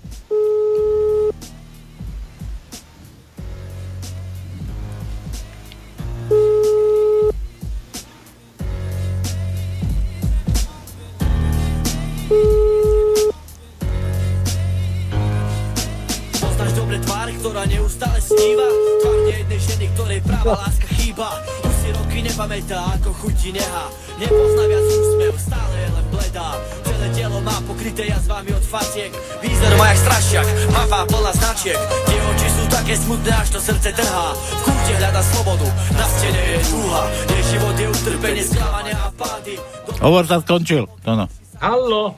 [40.00, 41.28] Hovor sa skončil, Tono.
[41.60, 42.16] Hallo?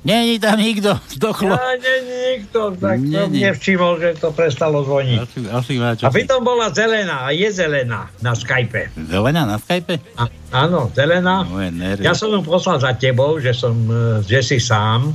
[0.00, 1.52] Není tam nikto, zdochlo.
[1.52, 3.44] Ja, nie, nikto, tak Nie, som nie.
[3.44, 5.18] nevšimol, že to prestalo zvoniť.
[5.52, 6.00] Asi, asi.
[6.00, 8.96] A pritom bola zelená, a je zelená na Skype.
[8.96, 10.00] Zelená na Skype?
[10.16, 11.44] A, áno, zelená.
[11.68, 12.00] Nervy.
[12.00, 15.12] Ja som ju poslal za tebou, že som, e, že si sám,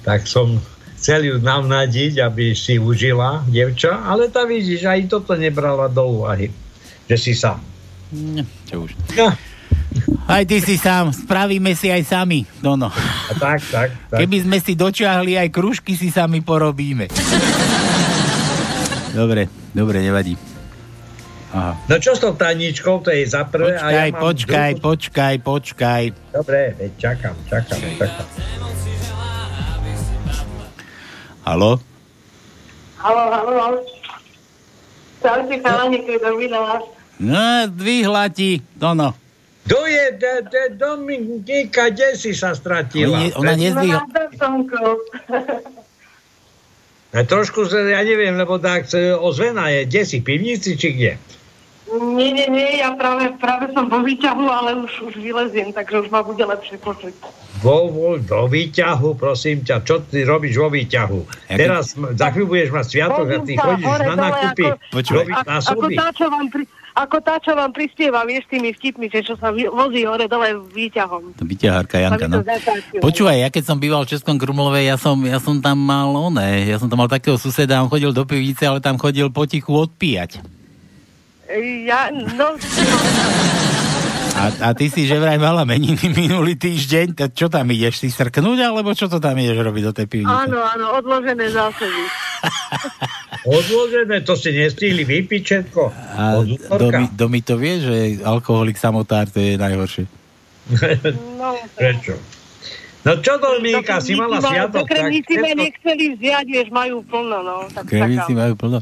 [0.00, 0.56] tak som
[0.96, 6.48] chcel ju navnadiť, aby si užila, devča, ale tá vidíš, aj toto nebrala do úvahy,
[7.04, 7.60] že si sám.
[8.16, 8.96] Ne, čo už.
[9.12, 9.36] Ja.
[10.26, 12.88] Aj ty si sám, spravíme si aj sami, Dono.
[12.88, 14.18] A tak, tak, tak.
[14.22, 17.10] Keby sme si dočiahli aj kružky, si sami porobíme.
[19.12, 20.34] dobre, dobre, nevadí.
[21.52, 21.76] Aha.
[21.84, 23.76] No čo s tou tajničkou, to je za prvé.
[23.76, 26.02] a Počkaj, ja mám počkaj, druhú- počkaj, počkaj.
[26.32, 28.26] Dobre, veď čakám, čakám, čakám.
[31.44, 31.76] Halo?
[32.96, 33.78] Halo, halo, halo.
[35.20, 35.98] Čaute, chalani,
[36.48, 36.82] na vás.
[37.20, 39.21] No, zdvihla ti, Dono.
[39.62, 43.30] Kto je de, de, Dominika, kde si sa stratila?
[43.30, 44.02] Ona, ona nezdvihla.
[47.12, 51.12] A trošku, sa- ja neviem, lebo tak e, ozvena je, kde si, pivnici, či kde?
[51.92, 56.08] Nie, nie, nie, ja práve, práve som vo výťahu, ale už, už vyleziem, takže už
[56.08, 57.12] ma bude lepšie počuť.
[57.60, 61.46] Vo, vo, do výťahu, prosím ťa, čo ty robíš vo výťahu?
[61.46, 65.36] Teraz, m- za chvíľu budeš mať sviatok a ty chodíš hore, na nákupy ako- robiť
[65.36, 69.06] A- na ako, tá, čo vám pri, ako tá, čo vám prispieva, vieš, tými vtipmi,
[69.06, 71.22] že čo sa vozí hore dole výťahom.
[71.36, 72.40] To vyťahárka Janka, no.
[72.98, 76.66] Počúvaj, ja keď som býval v Českom Krumlove, ja som, ja som tam mal oné,
[76.66, 80.61] ja som tam mal takého suseda, on chodil do pivnice, ale tam chodil potichu odpíjať.
[81.60, 82.56] Ja, no,
[84.32, 88.08] A, a ty si že vraj mala meniny minulý týždeň, tak čo tam ideš si
[88.08, 90.32] srknúť, alebo čo to tam ideš robiť do tej pivnice?
[90.48, 92.04] áno, áno, odložené zásoby.
[93.42, 95.82] Odložené, to si nestihli vypiť všetko.
[96.14, 96.42] A
[96.78, 100.06] domi, domi to vie, že alkoholik samotár to je najhoršie.
[101.38, 102.14] No, Prečo?
[103.02, 107.56] No čo, Dominika, si mala sviatok, tak Dokremníci ma nechceli vziať, vieš, majú plno, no.
[107.66, 108.30] Tak taká.
[108.30, 108.78] majú plno.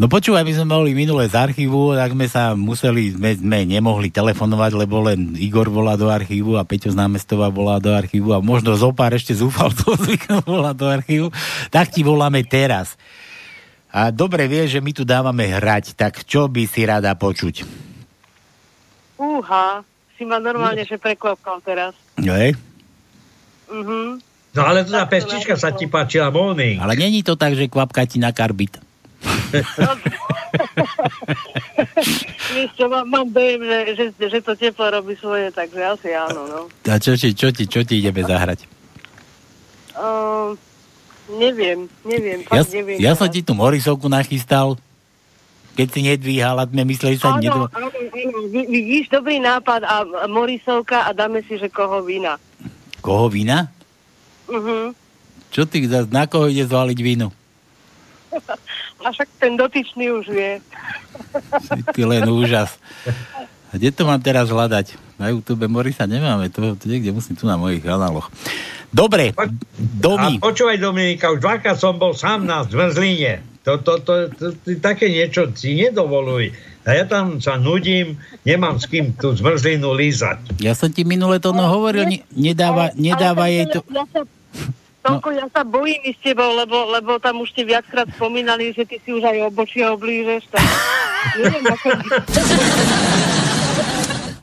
[0.00, 4.08] No počúvaj, my sme mohli minule z archívu, tak sme sa museli, sme, sme nemohli
[4.08, 8.40] telefonovať, lebo len Igor volá do archívu a Peťo z námestova volá do archívu a
[8.40, 11.28] možno zo pár ešte zúfalcov zvyknú volá do archívu,
[11.68, 12.96] tak ti voláme teraz.
[13.92, 17.68] A dobre vieš, že my tu dávame hrať, tak čo by si rada počuť?
[19.20, 19.84] Fúha,
[20.16, 21.92] si ma normálne, že prekvapkal teraz.
[22.16, 22.56] Hej?
[23.68, 24.24] Mhm.
[24.52, 26.76] No ale teda pestička sa ti páčila, Morning.
[26.76, 28.76] Ale není to tak, že kvapka ti na karbit.
[32.52, 36.44] Vieš čo, mám, mám dojem, že, že, že to teplo robí svoje, takže asi áno,
[36.44, 36.60] no.
[36.84, 38.68] A čo ti, čo ti, čo ti ideme zahrať?
[39.92, 40.56] Uh,
[41.30, 42.98] neviem, neviem, Ja, neviem.
[42.98, 44.76] ja som ti tú Morisovku nachystal,
[45.72, 47.68] keď si nedvíhala, sme mysleli, že sa nedvo...
[47.68, 47.88] áno, áno,
[48.48, 49.94] vi- vidíš, dobrý nápad a
[50.28, 52.36] Morisovka a dáme si, že koho vína.
[53.00, 53.72] Koho vína?
[54.48, 54.92] Mhm.
[55.52, 57.28] Čo ty, na koho ide zvaliť vínu?
[59.02, 60.52] A však ten dotyčný už vie.
[61.94, 62.78] Ty len úžas.
[63.72, 64.94] A kde to mám teraz hľadať?
[65.16, 68.28] Na YouTube Morisa nemáme, to, to niekde musím tu na mojich kanáloch.
[68.92, 69.32] Dobre,
[69.78, 70.36] Domi.
[70.36, 73.40] A počúvaj, Dominika, už dvakrát som bol sám na zmrzline.
[73.64, 76.52] To, to, to, to, to, také niečo si nedovoluj.
[76.82, 80.58] A ja tam sa nudím, nemám s kým tú zmrzlinu lízať.
[80.58, 83.86] Ja som ti minule to no hovoril, ne, nedáva, nedáva jej to...
[83.86, 84.26] Ja sa,
[85.02, 89.02] Tonko, ja sa bojím s tebou, lebo, lebo tam už ste viackrát spomínali, že ty
[89.02, 90.46] si už aj obočie oblížeš.
[90.46, 90.62] Tak
[91.42, 91.88] neviem, ako...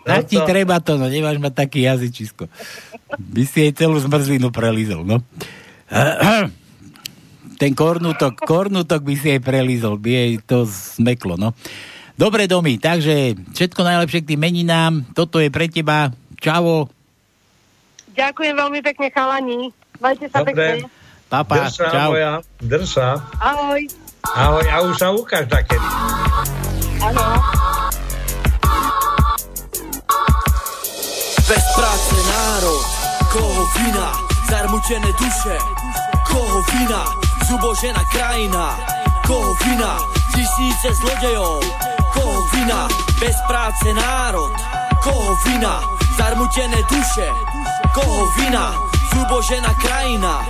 [0.03, 2.51] Tak ti treba to, no nemáš mať taký jazyčisko.
[3.15, 5.23] By si jej celú zmrzlinu prelízol, no.
[7.61, 11.55] Ten kornutok, kornutok by si jej prelízol, by jej to zmeklo, no.
[12.19, 15.07] Dobre, Domi, takže všetko najlepšie k tým meninám.
[15.15, 16.11] Toto je pre teba.
[16.35, 16.91] Čavo.
[18.19, 19.71] Ďakujem veľmi pekne, chalani.
[20.03, 20.51] Majte sa Dobre.
[20.51, 20.91] pekne.
[21.31, 22.09] Papa, Drž sa, čau.
[22.11, 23.07] moja, drž sa.
[23.39, 23.81] Ahoj.
[24.27, 25.87] Ahoj, a už sa ukáž takedy.
[26.99, 27.23] Áno.
[31.47, 32.83] Bez práce národ,
[33.31, 34.07] koho vina,
[34.51, 35.55] zarmučené duše,
[36.27, 37.01] koho vina,
[37.47, 38.65] zubožená krajina,
[39.23, 39.97] koho vina,
[40.35, 41.63] tisíce zlodejov,
[42.13, 42.85] koho vina,
[43.17, 44.51] bez práce národ,
[45.01, 45.81] koho vina,
[46.19, 47.27] zarmutené duše,
[47.93, 48.73] koho vina,
[49.13, 50.45] zubožená krajina,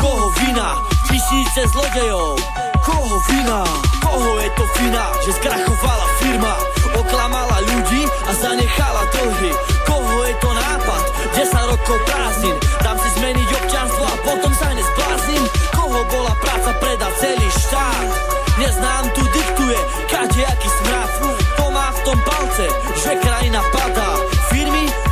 [0.00, 2.38] koho vina, tisíce zlodejov,
[2.84, 3.64] koho vina,
[4.02, 6.54] koho je to vina, že skrachovala firma,
[6.94, 9.50] Oklamala ľudí a zanechala dlhy
[9.82, 11.02] Koho je to nápad?
[11.34, 12.56] 10 rokov prázdnin.
[12.86, 15.42] Dám si zmeniť občanstvo a potom sa nezbláznim.
[15.74, 18.06] Koho bola práca predať celý štát?
[18.54, 21.10] Neznám tu diktuje kadejaký smrad.
[21.58, 22.66] To má v tom palce,
[23.02, 24.33] že krajina padá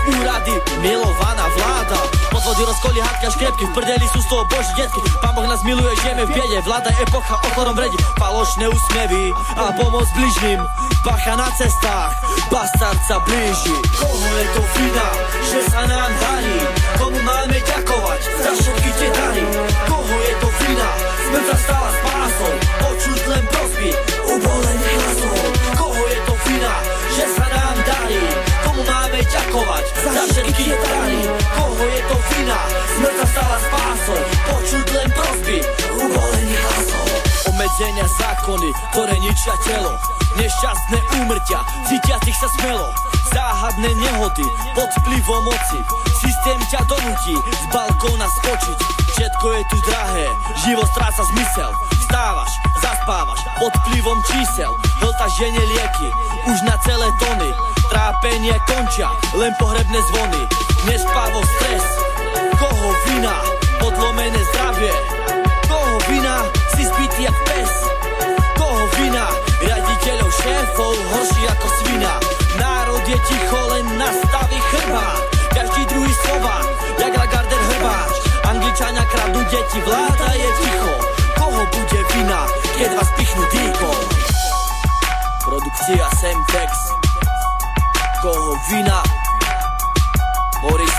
[0.09, 1.99] úrady, milovaná vláda.
[2.33, 5.01] Podvody, rozkoly, hádka, škrepky V prdeli sú z toho boží detky.
[5.23, 6.59] Pán Boh nás miluje, žijeme v biede.
[6.67, 10.59] Vláda epocha, ochorom vredi Falošné úsmevy a pomoc bližným.
[11.03, 12.15] Bacha na cestách,
[12.47, 13.75] bastard sa blíži.
[13.99, 15.09] Koho je to vina,
[15.51, 16.59] že sa nám darí?
[16.95, 19.45] Komu máme ďakovať za všetky tie dary?
[19.91, 20.91] Koho je to vina,
[21.27, 22.53] smrť sa stala spásou
[22.83, 23.91] Počuť len prosby,
[30.43, 31.23] všetky tie dary
[31.55, 32.59] Koho je to vina,
[32.99, 34.21] smrť sa stala spásou
[34.51, 35.57] Počuť len prosby,
[35.95, 37.07] ubolených hlasov
[37.43, 39.93] Obmedzenia zákony, ktoré ničia telo.
[40.41, 42.89] Nešťastné úmrtia, cítiacich sa smelo.
[43.29, 45.79] Záhadné nehody, pod vplyvom moci.
[46.17, 48.79] Systém ťa donúti z balkóna skočiť.
[49.15, 50.27] Všetko je tu drahé,
[50.65, 51.71] život stráca zmysel
[52.13, 52.53] Vstávaš,
[52.85, 54.69] zaspávaš, pod vplyvom čísel
[55.01, 56.13] Hlta žene lieky,
[56.45, 57.49] už na celé tony
[57.89, 60.45] Trápenie končia, len pohrebné zvony.
[60.85, 61.81] Nespávo stres,
[62.61, 63.33] koho vina?
[63.81, 64.93] Podlomené zdravie,
[65.65, 66.45] koho vina?
[66.77, 67.73] Si zbytý jak pes,
[68.61, 69.33] koho vina?
[69.65, 72.13] Riaditeľov šéfov, horší ako svina.
[72.61, 75.17] Národ je ticho, len nastaví chrba.
[75.57, 76.61] Každý druhý slova,
[77.01, 78.15] jak Lagarder hrbáč.
[78.53, 81.13] Angličania kradnú deti, vláda je ticho
[81.53, 82.49] Koho bude vina,
[82.81, 83.99] keď vás pichnú dýkom
[85.45, 86.73] Produkcia Semtex.
[88.25, 89.05] Koho vina?
[90.65, 90.92] Boris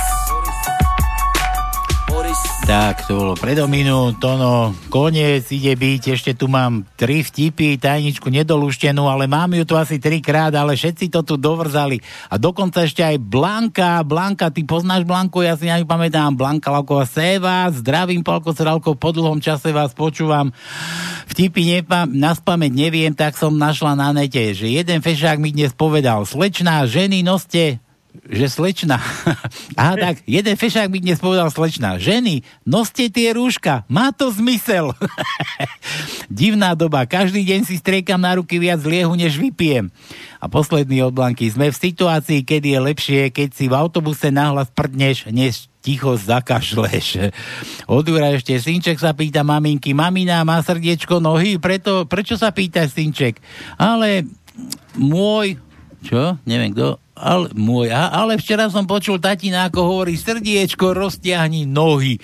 [2.64, 8.32] Tak, to bolo predo minút, Tono, koniec ide byť, ešte tu mám tri vtipy, tajničku
[8.32, 12.00] nedoluštenú, ale mám ju tu asi trikrát, ale všetci to tu dovrzali.
[12.32, 17.68] A dokonca ešte aj Blanka, Blanka, ty poznáš Blanku, ja si nepamätám, Blanka Lauková Seva,
[17.68, 20.56] zdravím Palko Sralko, po dlhom čase vás počúvam.
[21.36, 25.76] Vtipy nepa- na spameť neviem, tak som našla na nete, že jeden fešák mi dnes
[25.76, 27.84] povedal, slečná, ženy noste
[28.30, 29.02] že slečna.
[29.80, 31.98] Aha, tak, jeden fešák mi dnes povedal slečna.
[31.98, 34.94] Ženy, noste tie rúška, má to zmysel.
[36.30, 39.90] Divná doba, každý deň si striekam na ruky viac liehu, než vypijem.
[40.38, 41.50] A posledný od Blanky.
[41.50, 47.36] Sme v situácii, kedy je lepšie, keď si v autobuse nahlas prdneš, než ticho zakašleš.
[47.92, 52.88] Od Jura ešte synček sa pýta maminky, mamina má srdiečko nohy, preto, prečo sa pýta
[52.88, 53.44] synček?
[53.76, 54.24] Ale
[54.96, 55.60] môj,
[56.08, 56.40] čo?
[56.48, 62.18] Neviem kto, ale, môj, ale včera som počul tatina, ako hovorí, srdiečko, roztiahni nohy.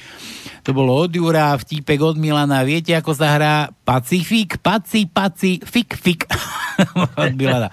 [0.68, 2.62] To bolo od Jura, vtípek od Milana.
[2.68, 3.56] Viete, ako sa hrá
[3.86, 4.60] Pacifik?
[4.60, 6.28] Paci, paci, fik, fik.
[7.26, 7.72] od Milana.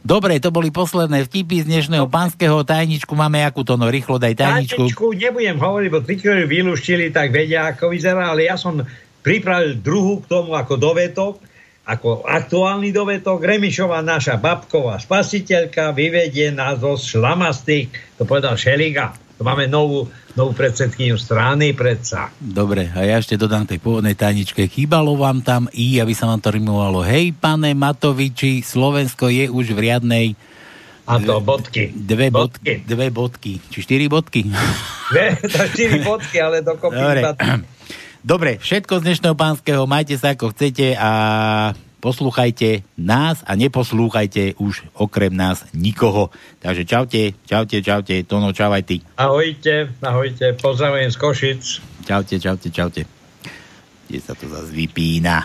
[0.00, 3.12] Dobre, to boli posledné vtipy z dnešného pánskeho tajničku.
[3.12, 4.88] Máme akú to, no rýchlo daj tajničku.
[4.88, 8.80] Tajničku nebudem hovoriť, bo tí, ktorí vylúštili, tak vedia, ako vyzerá, ale ja som
[9.24, 11.40] pripravil druhú k tomu ako dovetok,
[11.84, 13.44] ako aktuálny dovetok.
[13.44, 19.12] Remišová naša babková spasiteľka vyvedie nás zo šlamastých, to povedal Šeliga.
[19.34, 20.06] To máme novú,
[20.38, 22.30] novú predsedkyniu strany predsa.
[22.38, 24.70] Dobre, a ja ešte dodám tej pôvodnej tajničke.
[24.70, 27.02] Chýbalo vám tam i, aby sa vám to rimovalo.
[27.02, 30.26] Hej, pane Matoviči, Slovensko je už v riadnej
[31.04, 31.92] a to bodky.
[31.92, 32.80] Dve bodky.
[32.80, 32.88] bodky.
[32.88, 33.52] Dve bodky.
[33.68, 34.48] Či štyri bodky?
[35.12, 37.20] Dve, to štyri bodky, ale dokopy Dobre.
[38.24, 39.84] Dobre, všetko z dnešného pánskeho.
[39.84, 41.10] Majte sa ako chcete a
[42.00, 46.32] poslúchajte nás a neposlúchajte už okrem nás nikoho.
[46.64, 48.24] Takže čaute, čaute, čaute.
[48.24, 49.04] Tono, čau aj ty.
[49.20, 50.56] Ahojte, ahojte.
[50.56, 51.62] Pozdravujem z Košic.
[52.08, 53.04] Čaute, čaute, čaute.
[54.08, 55.44] Kde sa to zase vypína?